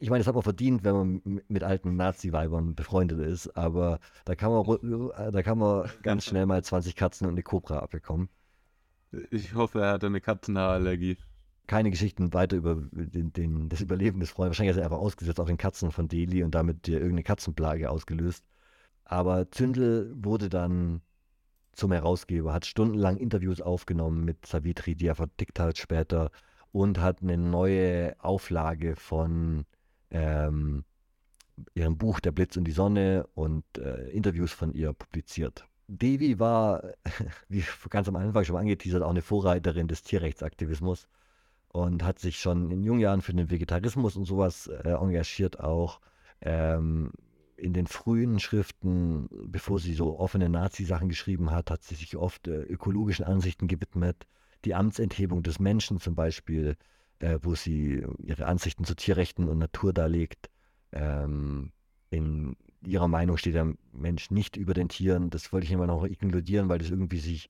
Ich 0.00 0.10
meine, 0.10 0.18
das 0.18 0.26
hat 0.26 0.34
man 0.34 0.42
verdient, 0.42 0.82
wenn 0.82 0.94
man 0.94 1.42
mit 1.46 1.62
alten 1.62 1.94
Nazi-Weibern 1.94 2.74
befreundet 2.74 3.20
ist, 3.20 3.56
aber 3.56 4.00
da 4.24 4.34
kann, 4.34 4.50
man, 4.50 5.10
da 5.32 5.42
kann 5.44 5.58
man 5.58 5.88
ganz 6.02 6.24
schnell 6.24 6.44
mal 6.44 6.62
20 6.62 6.96
Katzen 6.96 7.28
und 7.28 7.34
eine 7.34 7.44
Cobra 7.44 7.78
abbekommen. 7.78 8.28
Ich 9.30 9.54
hoffe, 9.54 9.80
er 9.80 9.92
hatte 9.92 10.06
eine 10.06 10.20
Katzenhaarallergie 10.20 11.18
keine 11.66 11.90
Geschichten 11.90 12.32
weiter 12.34 12.56
über 12.56 12.76
den, 12.92 13.32
den, 13.32 13.68
das 13.68 13.80
Überleben 13.80 14.20
des 14.20 14.30
Freundes. 14.30 14.50
Wahrscheinlich 14.50 14.76
ist 14.76 14.80
er 14.80 14.84
einfach 14.84 14.98
ausgesetzt 14.98 15.40
auf 15.40 15.46
den 15.46 15.58
Katzen 15.58 15.90
von 15.90 16.08
Delhi 16.08 16.42
und 16.42 16.54
damit 16.54 16.88
irgendeine 16.88 17.22
Katzenplage 17.22 17.90
ausgelöst. 17.90 18.44
Aber 19.04 19.50
Zündel 19.50 20.12
wurde 20.16 20.48
dann 20.48 21.02
zum 21.72 21.92
Herausgeber, 21.92 22.52
hat 22.52 22.66
stundenlang 22.66 23.16
Interviews 23.16 23.60
aufgenommen 23.60 24.24
mit 24.24 24.44
Savitri, 24.46 24.94
die 24.94 25.06
er 25.06 25.14
verdickt 25.14 25.58
hat 25.58 25.78
später 25.78 26.30
und 26.70 27.00
hat 27.00 27.22
eine 27.22 27.38
neue 27.38 28.14
Auflage 28.22 28.96
von 28.96 29.64
ähm, 30.10 30.84
ihrem 31.74 31.96
Buch 31.96 32.20
Der 32.20 32.32
Blitz 32.32 32.56
und 32.56 32.64
die 32.64 32.72
Sonne 32.72 33.26
und 33.34 33.64
äh, 33.78 34.10
Interviews 34.10 34.52
von 34.52 34.72
ihr 34.72 34.92
publiziert. 34.92 35.66
Devi 35.88 36.38
war, 36.38 36.82
wie 37.48 37.64
ganz 37.90 38.08
am 38.08 38.16
Anfang 38.16 38.44
schon 38.44 38.56
angeteasert, 38.56 39.02
auch 39.02 39.10
eine 39.10 39.22
Vorreiterin 39.22 39.88
des 39.88 40.02
Tierrechtsaktivismus 40.02 41.08
und 41.72 42.04
hat 42.04 42.18
sich 42.18 42.38
schon 42.38 42.70
in 42.70 42.82
jungen 42.82 43.00
Jahren 43.00 43.22
für 43.22 43.32
den 43.32 43.50
Vegetarismus 43.50 44.16
und 44.16 44.26
sowas 44.26 44.66
äh, 44.66 44.90
engagiert 44.90 45.60
auch. 45.60 46.00
Ähm, 46.40 47.12
in 47.56 47.72
den 47.72 47.86
frühen 47.86 48.40
Schriften, 48.40 49.28
bevor 49.46 49.78
sie 49.78 49.94
so 49.94 50.18
offene 50.18 50.48
Nazi-Sachen 50.48 51.08
geschrieben 51.08 51.50
hat, 51.50 51.70
hat 51.70 51.82
sie 51.82 51.94
sich 51.94 52.16
oft 52.16 52.48
äh, 52.48 52.62
ökologischen 52.62 53.24
Ansichten 53.24 53.68
gewidmet. 53.68 54.26
Die 54.64 54.74
Amtsenthebung 54.74 55.42
des 55.42 55.58
Menschen 55.60 56.00
zum 56.00 56.14
Beispiel, 56.14 56.76
äh, 57.20 57.38
wo 57.40 57.54
sie 57.54 58.04
ihre 58.18 58.46
Ansichten 58.46 58.84
zu 58.84 58.94
Tierrechten 58.94 59.48
und 59.48 59.58
Natur 59.58 59.92
darlegt. 59.92 60.50
Ähm, 60.92 61.72
in 62.10 62.56
ihrer 62.84 63.08
Meinung 63.08 63.36
steht 63.38 63.54
der 63.54 63.72
Mensch 63.92 64.30
nicht 64.30 64.56
über 64.56 64.74
den 64.74 64.88
Tieren. 64.88 65.30
Das 65.30 65.52
wollte 65.52 65.66
ich 65.66 65.72
immer 65.72 65.86
noch 65.86 66.04
inkludieren, 66.04 66.68
weil 66.68 66.78
das 66.78 66.90
irgendwie 66.90 67.18
sich 67.18 67.48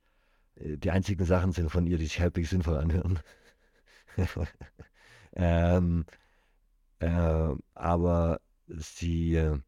äh, 0.57 0.77
die 0.77 0.91
einzigen 0.91 1.25
Sachen 1.25 1.53
sind 1.53 1.70
von 1.70 1.87
ihr, 1.87 1.99
die 1.99 2.05
sich 2.05 2.20
halbwegs 2.20 2.51
sinnvoll 2.51 2.77
anhören. 2.77 3.18
ähm, 5.37 6.05
äh, 7.01 7.55
aber 7.75 8.41
sie. 8.69 9.37
Äh, 9.37 9.59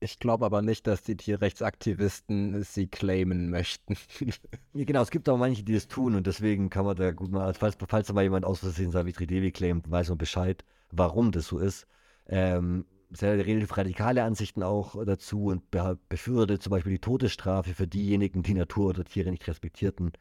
ich 0.00 0.18
glaube 0.18 0.44
aber 0.44 0.60
nicht, 0.60 0.86
dass 0.86 1.02
die 1.02 1.16
Tierrechtsaktivisten 1.16 2.62
sie 2.62 2.88
claimen 2.88 3.48
möchten. 3.48 3.96
ja, 4.74 4.84
genau, 4.84 5.00
es 5.00 5.10
gibt 5.10 5.28
auch 5.30 5.38
manche, 5.38 5.62
die 5.62 5.72
das 5.72 5.88
tun 5.88 6.14
und 6.14 6.26
deswegen 6.26 6.68
kann 6.68 6.84
man 6.84 6.96
da 6.96 7.10
gut 7.12 7.30
mal, 7.30 7.54
falls, 7.54 7.78
falls 7.88 8.08
da 8.08 8.12
mal 8.12 8.22
jemand 8.22 8.44
aus 8.44 8.58
Versehen 8.60 8.90
Savitri 8.90 9.26
Devi 9.26 9.50
claimt, 9.50 9.90
weiß 9.90 10.10
man 10.10 10.18
Bescheid, 10.18 10.62
warum 10.90 11.32
das 11.32 11.46
so 11.46 11.58
ist. 11.58 11.86
Ähm, 12.26 12.84
sehr 13.10 13.34
relativ 13.46 13.76
radikale 13.76 14.24
Ansichten 14.24 14.62
auch 14.62 15.02
dazu 15.04 15.46
und 15.46 15.70
befürwortet 15.70 16.62
zum 16.62 16.70
Beispiel 16.70 16.92
die 16.92 16.98
Todesstrafe 17.00 17.72
für 17.74 17.86
diejenigen, 17.86 18.42
die 18.42 18.54
Natur 18.54 18.90
oder 18.90 19.04
Tiere 19.04 19.30
nicht 19.30 19.46
respektierten 19.46 20.12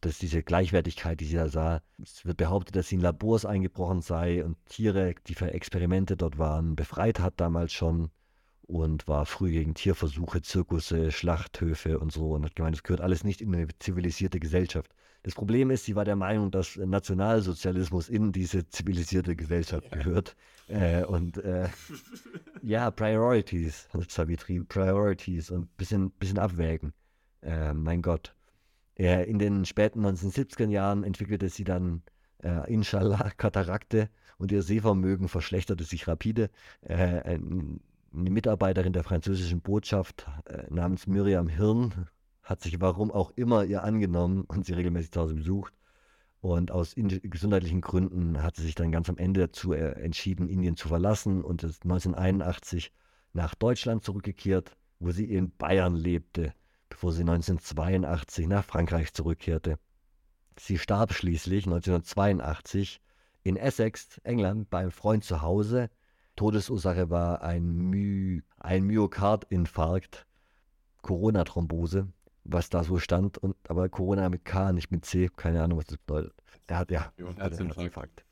Das 0.00 0.12
ist 0.12 0.22
diese 0.22 0.42
Gleichwertigkeit, 0.42 1.20
die 1.20 1.24
sie 1.24 1.36
da 1.36 1.48
sah. 1.48 1.82
Es 2.00 2.24
wird 2.24 2.36
behauptet, 2.36 2.76
dass 2.76 2.88
sie 2.88 2.94
in 2.96 3.00
Labors 3.00 3.44
eingebrochen 3.44 4.00
sei 4.00 4.44
und 4.44 4.56
Tiere, 4.66 5.14
die 5.26 5.34
für 5.34 5.52
Experimente 5.52 6.16
dort 6.16 6.38
waren, 6.38 6.76
befreit 6.76 7.18
hat 7.20 7.40
damals 7.40 7.72
schon 7.72 8.10
und 8.62 9.08
war 9.08 9.26
früh 9.26 9.50
gegen 9.50 9.74
Tierversuche, 9.74 10.42
Zirkusse, 10.42 11.10
Schlachthöfe 11.10 11.98
und 11.98 12.12
so 12.12 12.32
und 12.32 12.44
hat 12.44 12.54
gemeint, 12.54 12.76
das 12.76 12.82
gehört 12.82 13.00
alles 13.00 13.24
nicht 13.24 13.40
in 13.40 13.54
eine 13.54 13.66
zivilisierte 13.78 14.38
Gesellschaft. 14.38 14.94
Das 15.22 15.34
Problem 15.34 15.70
ist, 15.70 15.84
sie 15.84 15.96
war 15.96 16.04
der 16.04 16.16
Meinung, 16.16 16.50
dass 16.50 16.76
Nationalsozialismus 16.76 18.08
in 18.08 18.30
diese 18.30 18.68
zivilisierte 18.68 19.34
Gesellschaft 19.34 19.90
gehört. 19.90 20.36
Äh, 20.68 21.04
und 21.04 21.38
äh, 21.38 21.68
ja, 22.62 22.90
Priorities, 22.90 23.88
Savitri, 24.08 24.60
Priorities 24.60 25.50
und 25.50 25.62
ein 25.62 25.70
bisschen, 25.76 26.10
bisschen 26.12 26.38
abwägen. 26.38 26.92
Äh, 27.42 27.72
mein 27.72 28.02
Gott. 28.02 28.34
In 28.98 29.38
den 29.38 29.64
späten 29.64 30.04
1970er 30.04 30.68
Jahren 30.68 31.04
entwickelte 31.04 31.48
sie 31.48 31.64
dann 31.64 32.02
äh, 32.42 32.72
inshallah 32.72 33.30
Katarakte 33.36 34.10
und 34.38 34.52
ihr 34.52 34.62
Sehvermögen 34.62 35.28
verschlechterte 35.28 35.84
sich 35.84 36.08
rapide. 36.08 36.50
Äh, 36.82 37.38
eine 38.12 38.30
Mitarbeiterin 38.30 38.92
der 38.92 39.04
französischen 39.04 39.60
Botschaft 39.60 40.26
äh, 40.46 40.62
namens 40.70 41.06
Miriam 41.06 41.48
Hirn 41.48 42.08
hat 42.42 42.62
sich 42.62 42.80
warum 42.80 43.10
auch 43.10 43.32
immer 43.36 43.64
ihr 43.64 43.84
angenommen 43.84 44.44
und 44.44 44.64
sie 44.64 44.72
regelmäßig 44.72 45.12
zu 45.12 45.20
Hause 45.20 45.34
besucht. 45.34 45.74
Und 46.40 46.70
aus 46.70 46.94
gesundheitlichen 46.94 47.80
Gründen 47.80 48.42
hat 48.42 48.56
sie 48.56 48.62
sich 48.62 48.76
dann 48.76 48.92
ganz 48.92 49.10
am 49.10 49.18
Ende 49.18 49.40
dazu 49.40 49.72
äh, 49.72 49.90
entschieden, 50.00 50.48
Indien 50.48 50.76
zu 50.76 50.88
verlassen 50.88 51.42
und 51.42 51.64
ist 51.64 51.82
1981 51.82 52.92
nach 53.32 53.54
Deutschland 53.54 54.04
zurückgekehrt, 54.04 54.76
wo 55.00 55.10
sie 55.10 55.24
in 55.24 55.50
Bayern 55.56 55.94
lebte, 55.94 56.54
bevor 56.88 57.12
sie 57.12 57.22
1982 57.22 58.46
nach 58.46 58.64
Frankreich 58.64 59.12
zurückkehrte. 59.12 59.78
Sie 60.58 60.78
starb 60.78 61.12
schließlich 61.12 61.66
1982 61.66 63.00
in 63.44 63.56
Essex, 63.56 64.18
England, 64.24 64.70
beim 64.70 64.90
Freund 64.90 65.24
zu 65.24 65.42
Hause. 65.42 65.90
Todesursache 66.36 67.10
war 67.10 67.42
ein, 67.42 67.90
My 67.90 68.42
ein 68.58 68.84
Myokardinfarkt, 68.84 70.26
Corona-Thrombose 71.02 72.08
was 72.48 72.70
da 72.70 72.82
so 72.82 72.98
stand. 72.98 73.38
Und, 73.38 73.56
aber 73.68 73.88
Corona 73.88 74.28
mit 74.28 74.44
K, 74.44 74.72
nicht 74.72 74.90
mit 74.90 75.04
C, 75.04 75.28
keine 75.34 75.62
Ahnung, 75.62 75.78
was 75.78 75.86
das 75.86 75.98
bedeutet. 75.98 76.34
Er 76.66 76.78
hat 76.78 76.90
ja 76.90 77.12
Herzinfarkt. 77.36 78.24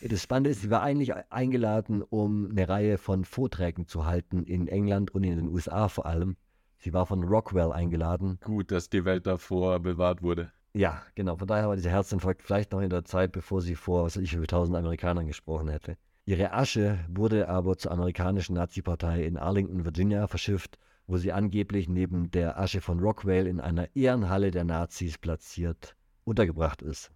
Das 0.00 0.22
Spannende 0.22 0.50
ist, 0.50 0.62
sie 0.62 0.70
war 0.70 0.82
eigentlich 0.82 1.14
eingeladen, 1.30 2.02
um 2.02 2.50
eine 2.50 2.68
Reihe 2.68 2.98
von 2.98 3.24
Vorträgen 3.24 3.86
zu 3.86 4.04
halten 4.04 4.44
in 4.44 4.68
England 4.68 5.14
und 5.14 5.24
in 5.24 5.36
den 5.36 5.48
USA 5.48 5.88
vor 5.88 6.06
allem. 6.06 6.36
Sie 6.84 6.92
war 6.92 7.06
von 7.06 7.24
Rockwell 7.24 7.72
eingeladen. 7.72 8.38
Gut, 8.44 8.70
dass 8.70 8.88
die 8.88 9.04
Welt 9.04 9.26
davor 9.26 9.80
bewahrt 9.80 10.22
wurde. 10.22 10.52
Ja, 10.74 11.02
genau. 11.14 11.36
Von 11.36 11.48
daher 11.48 11.68
war 11.68 11.76
dieser 11.76 11.90
Herzinfarkt 11.90 12.42
vielleicht 12.42 12.72
noch 12.72 12.80
in 12.80 12.90
der 12.90 13.04
Zeit, 13.04 13.32
bevor 13.32 13.60
sie 13.60 13.74
vor, 13.74 14.04
was 14.04 14.16
weiß 14.16 14.22
ich, 14.22 14.40
wie 14.40 14.46
tausend 14.46 14.76
Amerikanern 14.76 15.26
gesprochen 15.26 15.68
hätte. 15.68 15.96
Ihre 16.26 16.52
Asche 16.52 16.98
wurde 17.08 17.48
aber 17.48 17.76
zur 17.76 17.90
amerikanischen 17.90 18.54
Nazi-Partei 18.54 19.24
in 19.24 19.36
Arlington, 19.36 19.84
Virginia 19.84 20.26
verschifft 20.26 20.78
wo 21.06 21.16
sie 21.18 21.32
angeblich 21.32 21.88
neben 21.88 22.30
der 22.30 22.58
Asche 22.58 22.80
von 22.80 23.00
Rockwell 23.00 23.46
in 23.46 23.60
einer 23.60 23.94
Ehrenhalle 23.94 24.50
der 24.50 24.64
Nazis 24.64 25.18
platziert 25.18 25.96
untergebracht 26.24 26.80
ist. 26.80 27.10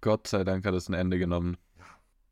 Gott 0.00 0.26
sei 0.26 0.44
Dank 0.44 0.64
hat 0.64 0.74
es 0.74 0.88
ein 0.88 0.94
Ende 0.94 1.18
genommen. 1.18 1.58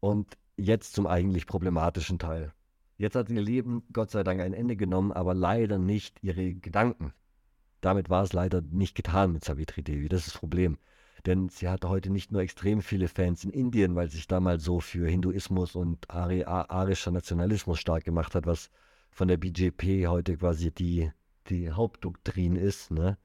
Und 0.00 0.38
jetzt 0.56 0.94
zum 0.94 1.06
eigentlich 1.06 1.46
problematischen 1.46 2.18
Teil. 2.18 2.52
Jetzt 3.00 3.14
hat 3.14 3.30
ihr 3.30 3.40
Leben 3.40 3.82
Gott 3.94 4.10
sei 4.10 4.22
Dank 4.24 4.42
ein 4.42 4.52
Ende 4.52 4.76
genommen, 4.76 5.10
aber 5.10 5.32
leider 5.32 5.78
nicht 5.78 6.22
ihre 6.22 6.52
Gedanken. 6.52 7.14
Damit 7.80 8.10
war 8.10 8.24
es 8.24 8.34
leider 8.34 8.60
nicht 8.60 8.94
getan 8.94 9.32
mit 9.32 9.42
Savitri 9.42 9.82
Devi. 9.82 10.10
Das 10.10 10.26
ist 10.26 10.34
das 10.34 10.38
Problem. 10.38 10.76
Denn 11.24 11.48
sie 11.48 11.70
hatte 11.70 11.88
heute 11.88 12.10
nicht 12.10 12.30
nur 12.30 12.42
extrem 12.42 12.82
viele 12.82 13.08
Fans 13.08 13.42
in 13.42 13.52
Indien, 13.52 13.94
weil 13.94 14.10
sie 14.10 14.18
sich 14.18 14.26
damals 14.28 14.64
so 14.64 14.80
für 14.80 15.08
Hinduismus 15.08 15.76
und 15.76 16.10
Ari 16.10 16.44
arischer 16.44 17.10
Nationalismus 17.10 17.78
stark 17.78 18.04
gemacht 18.04 18.34
hat, 18.34 18.44
was 18.44 18.68
von 19.10 19.28
der 19.28 19.38
BJP 19.38 20.06
heute 20.08 20.36
quasi 20.36 20.70
die, 20.70 21.10
die 21.48 21.72
Hauptdoktrin 21.72 22.54
ist. 22.54 22.90
Ne? 22.90 23.16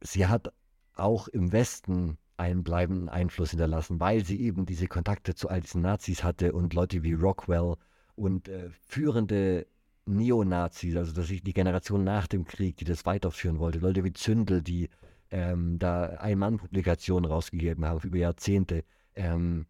Sie 0.00 0.26
hat 0.26 0.54
auch 0.94 1.28
im 1.28 1.52
Westen 1.52 2.16
einen 2.38 2.64
bleibenden 2.64 3.10
Einfluss 3.10 3.50
hinterlassen, 3.50 4.00
weil 4.00 4.24
sie 4.24 4.40
eben 4.40 4.64
diese 4.64 4.86
Kontakte 4.86 5.34
zu 5.34 5.50
all 5.50 5.60
diesen 5.60 5.82
Nazis 5.82 6.24
hatte 6.24 6.54
und 6.54 6.72
Leute 6.72 7.02
wie 7.02 7.12
Rockwell 7.12 7.76
und 8.16 8.48
äh, 8.48 8.70
führende 8.86 9.66
Neonazis, 10.06 10.96
also 10.96 11.20
ich 11.22 11.42
die 11.42 11.52
Generation 11.52 12.04
nach 12.04 12.26
dem 12.26 12.44
Krieg, 12.44 12.76
die 12.76 12.84
das 12.84 13.04
weiterführen 13.06 13.58
wollte, 13.58 13.78
Leute 13.78 14.04
wie 14.04 14.12
Zündel, 14.12 14.62
die 14.62 14.88
ähm, 15.30 15.78
da 15.78 16.06
Ein-Mann-Publikationen 16.18 17.30
rausgegeben 17.30 17.84
haben 17.84 18.00
über 18.00 18.18
Jahrzehnte, 18.18 18.84
ähm, 19.14 19.66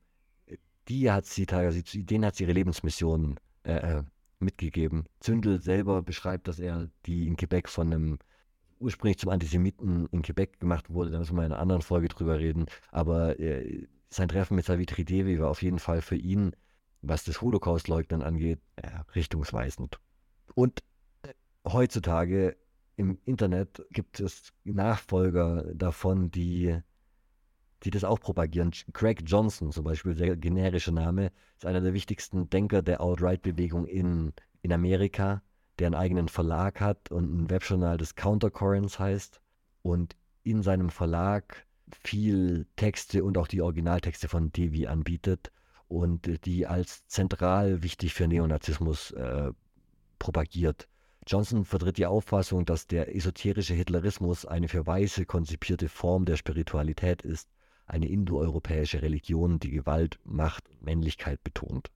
die 0.89 1.11
hat 1.11 1.27
sie 1.27 1.47
teilweise, 1.47 1.83
denen 1.83 2.25
hat 2.25 2.37
sie 2.37 2.45
ihre 2.45 2.53
Lebensmission 2.53 3.37
äh, 3.65 3.99
äh 3.99 4.03
mitgegeben. 4.39 5.07
Zündel 5.21 5.63
selber 5.63 6.03
beschreibt, 6.03 6.47
dass 6.47 6.59
er 6.59 6.91
die 7.07 7.27
in 7.27 7.37
Quebec 7.37 7.71
von 7.71 7.87
einem 7.87 8.19
ursprünglich 8.79 9.19
zum 9.19 9.31
Antisemiten 9.31 10.07
in 10.13 10.23
Quebec 10.23 10.61
gemacht 10.61 10.91
wurde, 10.91 11.11
da 11.11 11.19
müssen 11.19 11.37
wir 11.37 11.47
in 11.47 11.53
einer 11.53 11.61
anderen 11.61 11.81
Folge 11.81 12.09
drüber 12.09 12.39
reden. 12.39 12.67
Aber 12.91 13.41
äh, 13.41 13.87
sein 14.11 14.29
Treffen 14.29 14.57
mit 14.57 14.67
Savitri 14.67 15.05
Devi 15.05 15.41
war 15.41 15.49
auf 15.49 15.63
jeden 15.63 15.79
Fall 15.79 16.03
für 16.03 16.17
ihn, 16.17 16.53
was 17.09 17.25
das 17.25 17.41
Holocaust-Leugnen 17.41 18.23
angeht, 18.23 18.61
richtungsweisend. 19.15 19.99
Und 20.55 20.83
äh, 21.23 21.33
heutzutage 21.67 22.57
im 22.97 23.19
Internet 23.25 23.85
gibt 23.91 24.21
es 24.21 24.53
Nachfolger 24.65 25.65
davon, 25.75 26.31
die 26.31 26.81
die 27.83 27.91
das 27.91 28.05
auch 28.05 28.19
propagieren. 28.19 28.73
Craig 28.93 29.23
Johnson 29.25 29.71
zum 29.71 29.85
Beispiel, 29.85 30.15
der 30.15 30.37
generische 30.37 30.93
Name, 30.93 31.31
ist 31.57 31.67
einer 31.67 31.81
der 31.81 31.95
wichtigsten 31.95 32.49
Denker 32.49 32.83
der 32.83 33.01
Alt-Right-Bewegung 33.01 33.87
in, 33.87 34.33
in 34.63 34.73
Amerika, 34.73 35.43
der 35.79 35.89
einen 35.89 35.95
eigenen 35.95 36.29
Verlag 36.29 36.81
hat 36.81 37.11
und 37.11 37.31
ein 37.31 37.51
Webjournal, 37.51 37.99
das 37.99 38.15
Countercurrents 38.15 38.99
heißt. 38.99 39.41
Und 39.83 40.17
in 40.43 40.63
seinem 40.63 40.91
Verlag 40.91 41.67
viel 41.91 42.67
Texte 42.77 43.23
und 43.23 43.39
auch 43.39 43.47
die 43.47 43.61
Originaltexte 43.61 44.29
von 44.29 44.51
Devi 44.53 44.87
anbietet 44.87 45.53
und 45.89 46.45
die 46.47 46.67
als 46.67 47.07
zentral 47.07 47.83
wichtig 47.83 48.15
für 48.15 48.29
Neonazismus 48.29 49.13
äh, 49.13 49.53
propagiert. 50.19 50.89
Johnson 51.27 51.65
vertritt 51.65 51.99
die 51.99 52.07
Auffassung, 52.07 52.65
dass 52.65 52.87
der 52.87 53.15
esoterische 53.15 53.75
Hitlerismus 53.75 54.47
eine 54.47 54.69
für 54.69 54.87
Weiße 54.87 55.27
konzipierte 55.27 55.89
Form 55.89 56.25
der 56.25 56.37
Spiritualität 56.37 57.23
ist 57.23 57.49
eine 57.87 58.09
indoeuropäische 58.09 59.03
Religion, 59.03 59.59
die 59.61 59.71
Gewalt, 59.71 60.19
Macht 60.25 60.65
Männlichkeit 60.81 61.43
betont. 61.43 61.91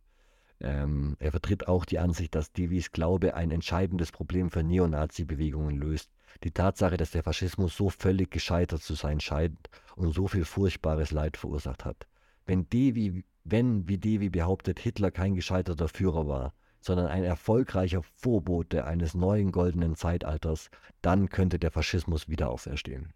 Ähm, 0.61 1.17
er 1.19 1.33
vertritt 1.33 1.69
auch 1.69 1.85
die 1.85 1.99
Ansicht, 1.99 2.35
dass 2.35 2.53
Devis 2.53 2.93
Glaube 2.93 3.35
ein 3.35 3.51
entscheidendes 3.51 4.13
Problem 4.13 4.51
für 4.51 4.63
Neonazi-Bewegungen 4.63 5.77
löst. 5.77 6.11
Die 6.45 6.53
Tatsache, 6.53 6.97
dass 6.97 7.11
der 7.11 7.23
Faschismus 7.23 7.77
so 7.77 7.91
völlig 7.91 8.31
gescheitert 8.31 8.83
zu 8.83 8.95
sein 8.95 9.21
scheint 9.21 9.59
und 9.97 10.13
so 10.13 10.29
viel 10.29 10.45
furchtbares 10.45 11.11
Leid 11.11 11.37
verursacht 11.37 11.85
hat. 11.85 12.07
Wenn 12.47 12.69
Devi, 12.69 13.25
wenn, 13.45 13.89
wie 13.89 13.99
Devi 13.99 14.31
behauptet, 14.31 14.79
Hitler 14.79 15.11
kein 15.11 15.35
gescheiterter 15.35 15.89
Führer 15.89 16.29
war, 16.29 16.55
sondern 16.81 17.07
ein 17.07 17.25
erfolgreicher 17.25 18.03
Vorbote 18.03 18.85
eines 18.85 19.15
neuen 19.15 19.53
goldenen 19.53 19.97
Zeitalters, 19.97 20.71
dann 21.03 21.29
könnte 21.29 21.59
der 21.59 21.71
Faschismus 21.71 22.29
wieder 22.29 22.51
auferstehen. 22.51 23.13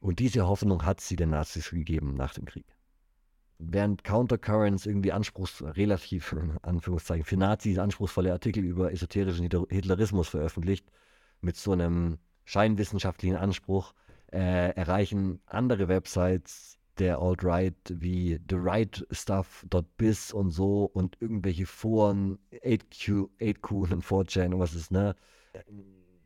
Und 0.00 0.18
diese 0.18 0.46
Hoffnung 0.46 0.84
hat 0.84 1.00
sie 1.00 1.16
den 1.16 1.30
Nazis 1.30 1.70
gegeben 1.70 2.14
nach 2.14 2.34
dem 2.34 2.44
Krieg. 2.44 2.66
Während 3.58 4.02
Countercurrents 4.02 4.86
irgendwie 4.86 5.12
anspruchs, 5.12 5.62
relativ, 5.62 6.34
Anführungszeichen, 6.62 7.24
für 7.24 7.36
Nazis 7.36 7.78
anspruchsvolle 7.78 8.32
Artikel 8.32 8.64
über 8.64 8.92
esoterischen 8.92 9.48
Hitlerismus 9.68 10.28
veröffentlicht, 10.28 10.90
mit 11.40 11.56
so 11.56 11.72
einem 11.72 12.18
scheinwissenschaftlichen 12.44 13.36
Anspruch, 13.36 13.94
äh, 14.32 14.74
erreichen 14.74 15.40
andere 15.46 15.86
Websites 15.86 16.78
der 16.98 17.18
Alt-Right 17.18 17.74
wie 17.88 18.38
TheRightStuff.biz 18.46 20.32
und 20.32 20.50
so 20.50 20.84
und 20.84 21.16
irgendwelche 21.20 21.66
Foren, 21.66 22.38
8Q, 22.52 23.28
8Q 23.40 23.92
und 23.92 24.04
4chan 24.04 24.54
und 24.54 24.60
was 24.60 24.74
ist, 24.74 24.90
ne? 24.90 25.14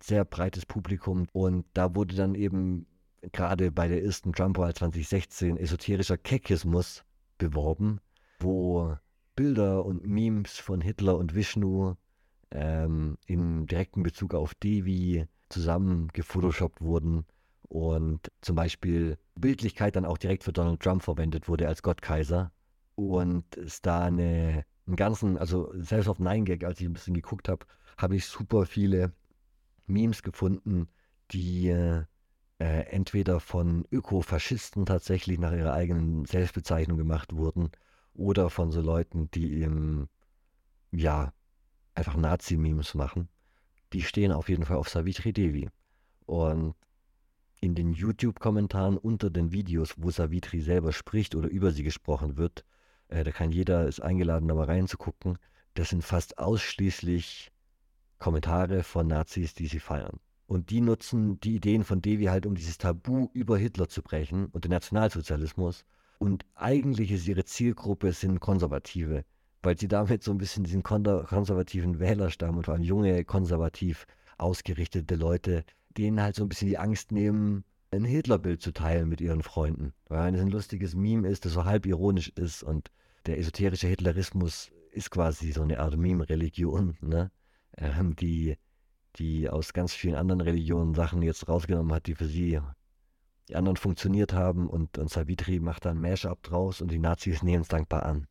Sehr 0.01 0.25
breites 0.25 0.67
Publikum 0.67 1.27
und 1.33 1.65
da 1.75 1.95
wurde 1.95 2.17
dann 2.17 2.35
eben 2.35 2.87
gerade 3.33 3.73
bei 3.73 3.89
der 3.89 4.05
ersten 4.05 4.33
Trump-Wahl 4.33 4.75
2016 4.75 5.57
esoterischer 5.57 6.19
Kekismus 6.19 7.05
beworben, 7.39 8.01
wo 8.41 8.97
Bilder 9.35 9.85
und 9.85 10.07
Memes 10.07 10.59
von 10.59 10.81
Hitler 10.81 11.17
und 11.17 11.35
Vishnu 11.35 11.95
ähm, 12.51 13.19
in 13.27 13.67
direkten 13.67 14.03
Bezug 14.03 14.35
auf 14.35 14.55
Devi 14.55 15.27
zusammen 15.49 16.09
gefotoshoppt 16.13 16.81
wurden 16.81 17.25
und 17.69 18.31
zum 18.41 18.57
Beispiel 18.57 19.19
Bildlichkeit 19.37 19.97
dann 19.97 20.05
auch 20.05 20.19
direkt 20.19 20.45
für 20.45 20.53
Donald 20.53 20.81
Trump 20.81 21.03
verwendet 21.03 21.49
wurde 21.49 21.69
als 21.69 21.83
Gottkaiser 21.83 22.53
und 22.95 23.57
es 23.57 23.83
da 23.83 24.05
eine, 24.05 24.65
einen 24.87 24.97
ganzen, 24.97 25.37
also 25.39 25.71
selbst 25.75 26.09
auf 26.09 26.19
9gag, 26.19 26.65
als 26.65 26.81
ich 26.81 26.87
ein 26.87 26.95
bisschen 26.95 27.15
geguckt 27.15 27.49
habe, 27.49 27.67
habe 27.99 28.17
ich 28.17 28.27
super 28.27 28.67
viele 28.67 29.13
Memes 29.87 30.23
gefunden, 30.23 30.89
die 31.31 31.69
äh, 31.69 32.05
äh, 32.59 32.87
entweder 32.89 33.41
von 33.41 33.87
Ökofaschisten 33.91 34.87
tatsächlich 34.87 35.39
nach 35.39 35.53
ihrer 35.53 35.75
eigenen 35.75 36.25
Selbstbezeichnung 36.25 36.97
gemacht 36.97 37.37
wurden 37.37 37.71
oder 38.15 38.49
von 38.49 38.73
so 38.73 38.81
Leuten, 38.81 39.31
die 39.33 39.61
eben, 39.61 40.09
ja, 40.91 41.33
einfach 41.95 42.17
Nazi-Memes 42.17 42.95
machen. 42.95 43.29
Die 43.93 44.03
stehen 44.03 44.33
auf 44.33 44.49
jeden 44.49 44.65
Fall 44.65 44.77
auf 44.77 44.89
Savitri 44.89 45.33
Devi. 45.33 45.69
Und 46.25 46.75
in 47.61 47.75
den 47.75 47.93
YouTube-Kommentaren 47.93 48.99
unter 48.99 49.31
den 49.31 49.53
Videos, 49.53 49.95
wo 49.97 50.11
Savitri 50.11 50.61
selber 50.61 50.93
spricht 50.93 51.35
oder 51.35 51.49
über 51.49 51.73
sie 51.73 51.83
gesprochen 51.83 52.37
wird, 52.37 52.65
äh, 53.09 53.25
da 53.25 53.31
kann 53.31 53.53
jeder, 53.53 53.87
ist 53.87 54.01
eingeladen, 54.01 54.49
da 54.49 54.55
mal 54.55 54.65
reinzugucken. 54.65 55.39
Das 55.75 55.91
sind 55.91 56.03
fast 56.03 56.39
ausschließlich 56.39 57.51
Kommentare 58.19 58.83
von 58.83 59.07
Nazis, 59.07 59.55
die 59.55 59.67
sie 59.67 59.81
feiern. 59.81 60.19
Und 60.47 60.71
die 60.71 60.81
nutzen 60.81 61.41
die 61.41 61.57
Ideen 61.57 61.85
von 61.85 62.01
Devi 62.01 62.27
halt, 62.27 62.47
um 62.47 62.55
dieses 62.55 62.79
Tabu 62.79 63.29
über 63.33 63.59
Hitler 63.59 63.89
zu 63.89 64.03
brechen 64.03 64.47
und 64.47 64.65
den 64.65 64.71
Nationalsozialismus. 64.71 65.85
Und 66.19 66.47
eigentlich 66.55 67.11
ist 67.11 67.27
ihre 67.27 67.45
Zielgruppe 67.45 68.13
sind 68.13 68.41
Konservative, 68.41 69.25
weil 69.63 69.77
sie 69.79 69.89
damit 69.89 70.23
so 70.23 70.31
ein 70.31 70.39
bisschen 70.39 70.65
diesen 70.65 70.83
konservativen 70.83 71.99
Wählerstamm 71.99 72.57
und 72.57 72.65
vor 72.65 72.75
allem 72.75 72.85
junge, 72.85 73.25
konservativ 73.25 74.07
ausgerichtete 74.39 75.17
Leute, 75.17 75.65
denen 75.99 76.21
halt 76.21 76.37
so 76.37 76.45
ein 76.45 76.49
bisschen 76.49 76.69
die 76.69 76.79
Angst 76.79 77.13
nehmen, 77.13 77.65
ein 77.91 78.05
Hitlerbild 78.05 78.61
zu 78.61 78.73
teilen 78.73 79.09
mit 79.09 79.21
ihren 79.21 79.43
Freunden. 79.43 79.93
Weil 80.09 80.35
es 80.35 80.41
ein 80.41 80.51
lustiges 80.51 80.95
Meme 80.95 81.29
ist, 81.29 81.45
das 81.45 81.53
so 81.53 81.65
halb 81.65 81.87
ironisch 81.87 82.29
ist 82.31 82.63
und 82.63 82.91
der 83.27 83.39
esoterische 83.39 83.89
Hitlerismus 83.89 84.71
ist 84.93 85.11
quasi 85.11 85.53
so 85.53 85.63
eine 85.63 85.81
Art 85.81 85.97
Meme-Religion, 85.97 86.97
ne? 87.01 87.31
ähm, 87.77 88.17
die 88.17 88.57
die 89.19 89.49
aus 89.49 89.73
ganz 89.73 89.95
vielen 89.95 90.15
anderen 90.15 90.41
Religionen 90.41 90.95
Sachen 90.95 91.23
jetzt 91.23 91.49
rausgenommen 91.49 91.93
hat, 91.93 92.07
die 92.07 92.15
für 92.15 92.27
sie 92.27 92.61
die 93.49 93.57
anderen 93.57 93.77
funktioniert 93.77 94.33
haben 94.33 94.69
und, 94.69 94.99
und 94.99 95.09
Savitri 95.09 95.61
macht 95.61 95.85
dann 95.85 96.01
Mashup 96.01 96.43
draus 96.43 96.81
und 96.81 96.91
die 96.91 96.99
Nazis 96.99 97.43
nehmen 97.43 97.63
es 97.63 97.69
dankbar 97.69 98.05
an. 98.05 98.27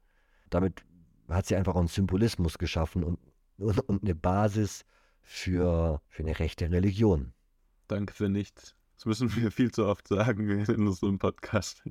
Damit 0.49 0.84
hat 1.30 1.45
sie 1.45 1.55
einfach 1.55 1.76
einen 1.76 1.88
Symbolismus 1.88 2.57
geschaffen 2.57 3.03
und, 3.03 3.20
und, 3.57 3.80
und 3.80 4.03
eine 4.03 4.16
Basis 4.16 4.86
für, 5.22 6.01
für 6.07 6.24
eine 6.24 6.38
rechte 6.38 6.70
Religion. 6.70 7.34
Danke 7.88 8.13
für 8.13 8.29
nichts. 8.29 8.75
Das 8.95 9.05
müssen 9.05 9.36
wir 9.36 9.51
viel 9.51 9.71
zu 9.71 9.86
oft 9.86 10.07
sagen 10.07 10.49
in 10.49 10.88
unserem 10.88 11.19
Podcast. 11.19 11.83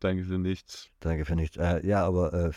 Danke 0.00 0.24
für 0.24 0.38
nichts. 0.38 0.88
Danke 1.00 1.24
für 1.24 1.36
nichts. 1.36 1.56
Äh, 1.56 1.86
ja, 1.86 2.04
aber 2.04 2.32
äh, 2.32 2.50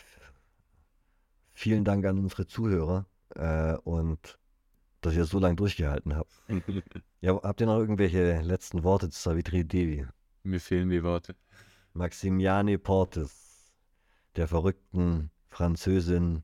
vielen 1.53 1.83
Dank 1.83 2.05
an 2.05 2.19
unsere 2.19 2.47
Zuhörer 2.47 3.05
äh, 3.35 3.75
und 3.83 4.39
dass 5.01 5.15
ihr 5.15 5.25
so 5.25 5.39
lange 5.39 5.55
durchgehalten 5.55 6.15
habt. 6.15 6.31
ja, 7.21 7.41
habt 7.41 7.61
ihr 7.61 7.67
noch 7.67 7.79
irgendwelche 7.79 8.41
letzten 8.41 8.83
Worte 8.83 9.09
zu 9.09 9.19
Savitri 9.19 9.63
Devi? 9.63 10.05
Mir 10.43 10.59
fehlen 10.59 10.89
die 10.89 11.03
Worte. 11.03 11.35
Maximiane 11.93 12.77
Portes, 12.77 13.73
der 14.35 14.47
verrückten 14.47 15.31
Französin, 15.49 16.43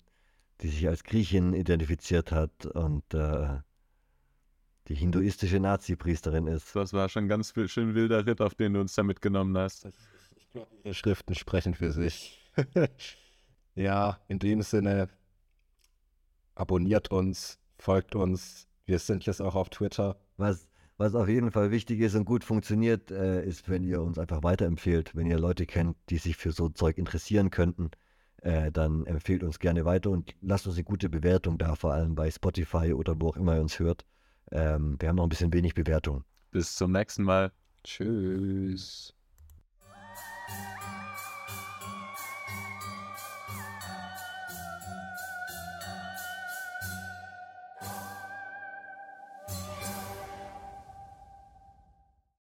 die 0.62 0.70
sich 0.70 0.88
als 0.88 1.04
Griechin 1.04 1.54
identifiziert 1.54 2.32
hat 2.32 2.66
und 2.66 3.14
äh, 3.14 3.60
die 4.88 4.96
hinduistische 4.96 5.60
Nazi-Priesterin 5.60 6.48
ist. 6.48 6.76
Das 6.76 6.94
war 6.94 7.10
schon 7.10 7.28
ganz 7.28 7.54
schön 7.68 7.96
wilder 7.96 8.26
Ritt, 8.26 8.42
auf 8.42 8.56
den 8.56 8.74
du 8.74 8.82
uns 8.82 8.94
da 8.96 9.04
mitgenommen 9.04 9.58
hast. 9.58 9.88
Ich 10.36 10.52
glaube, 10.52 10.68
ihre 10.84 10.94
Schriften 10.94 11.36
sprechen 11.36 11.74
für 11.74 11.92
sich. 11.92 12.40
ja, 13.76 14.20
in 14.28 14.40
dem 14.40 14.62
Sinne, 14.62 15.10
abonniert 16.54 17.12
uns, 17.12 17.60
folgt 17.78 18.16
uns. 18.16 18.68
Wir 18.86 19.00
sind 19.00 19.26
jetzt 19.26 19.42
auch 19.42 19.56
auf 19.56 19.70
Twitter. 19.70 20.18
Was, 20.38 20.68
was 20.98 21.16
auf 21.16 21.28
jeden 21.28 21.52
Fall 21.52 21.72
wichtig 21.72 22.00
ist 22.00 22.16
und 22.16 22.26
gut 22.26 22.44
funktioniert, 22.44 23.10
äh, 23.10 23.44
ist, 23.44 23.68
wenn 23.70 23.84
ihr 23.84 24.02
uns 24.02 24.20
einfach 24.20 24.44
weiterempfehlt. 24.44 25.16
Wenn 25.16 25.28
ihr 25.28 25.40
Leute 25.40 25.66
kennt, 25.66 25.98
die 26.10 26.18
sich 26.18 26.38
für 26.38 26.52
so 26.52 26.70
Zeug 26.70 26.98
interessieren 26.98 27.50
könnten, 27.50 27.90
äh, 28.42 28.72
dann 28.72 29.08
empfehlt 29.08 29.44
uns 29.44 29.58
gerne 29.58 29.86
weiter 29.86 30.12
und 30.12 30.36
lasst 30.42 30.68
uns 30.68 30.76
eine 30.76 30.84
gute 30.84 31.10
Bewertung 31.10 31.58
da, 31.58 31.76
vor 31.76 31.94
allem 31.94 32.14
bei 32.14 32.30
Spotify 32.30 32.94
oder 32.94 33.20
wo 33.20 33.30
auch 33.30 33.38
immer 33.38 33.56
ihr 33.56 33.62
uns 33.62 33.80
hört. 33.80 34.06
Ähm, 34.56 34.96
wir 35.00 35.10
haben 35.10 35.18
noch 35.18 35.24
ein 35.24 35.30
bisschen 35.30 35.52
wenig 35.52 35.74
Bewertung. 35.74 36.24
Bis 36.52 36.76
zum 36.76 36.94
nächsten 36.94 37.24
Mal. 37.24 37.52
Tschüss. 37.84 39.14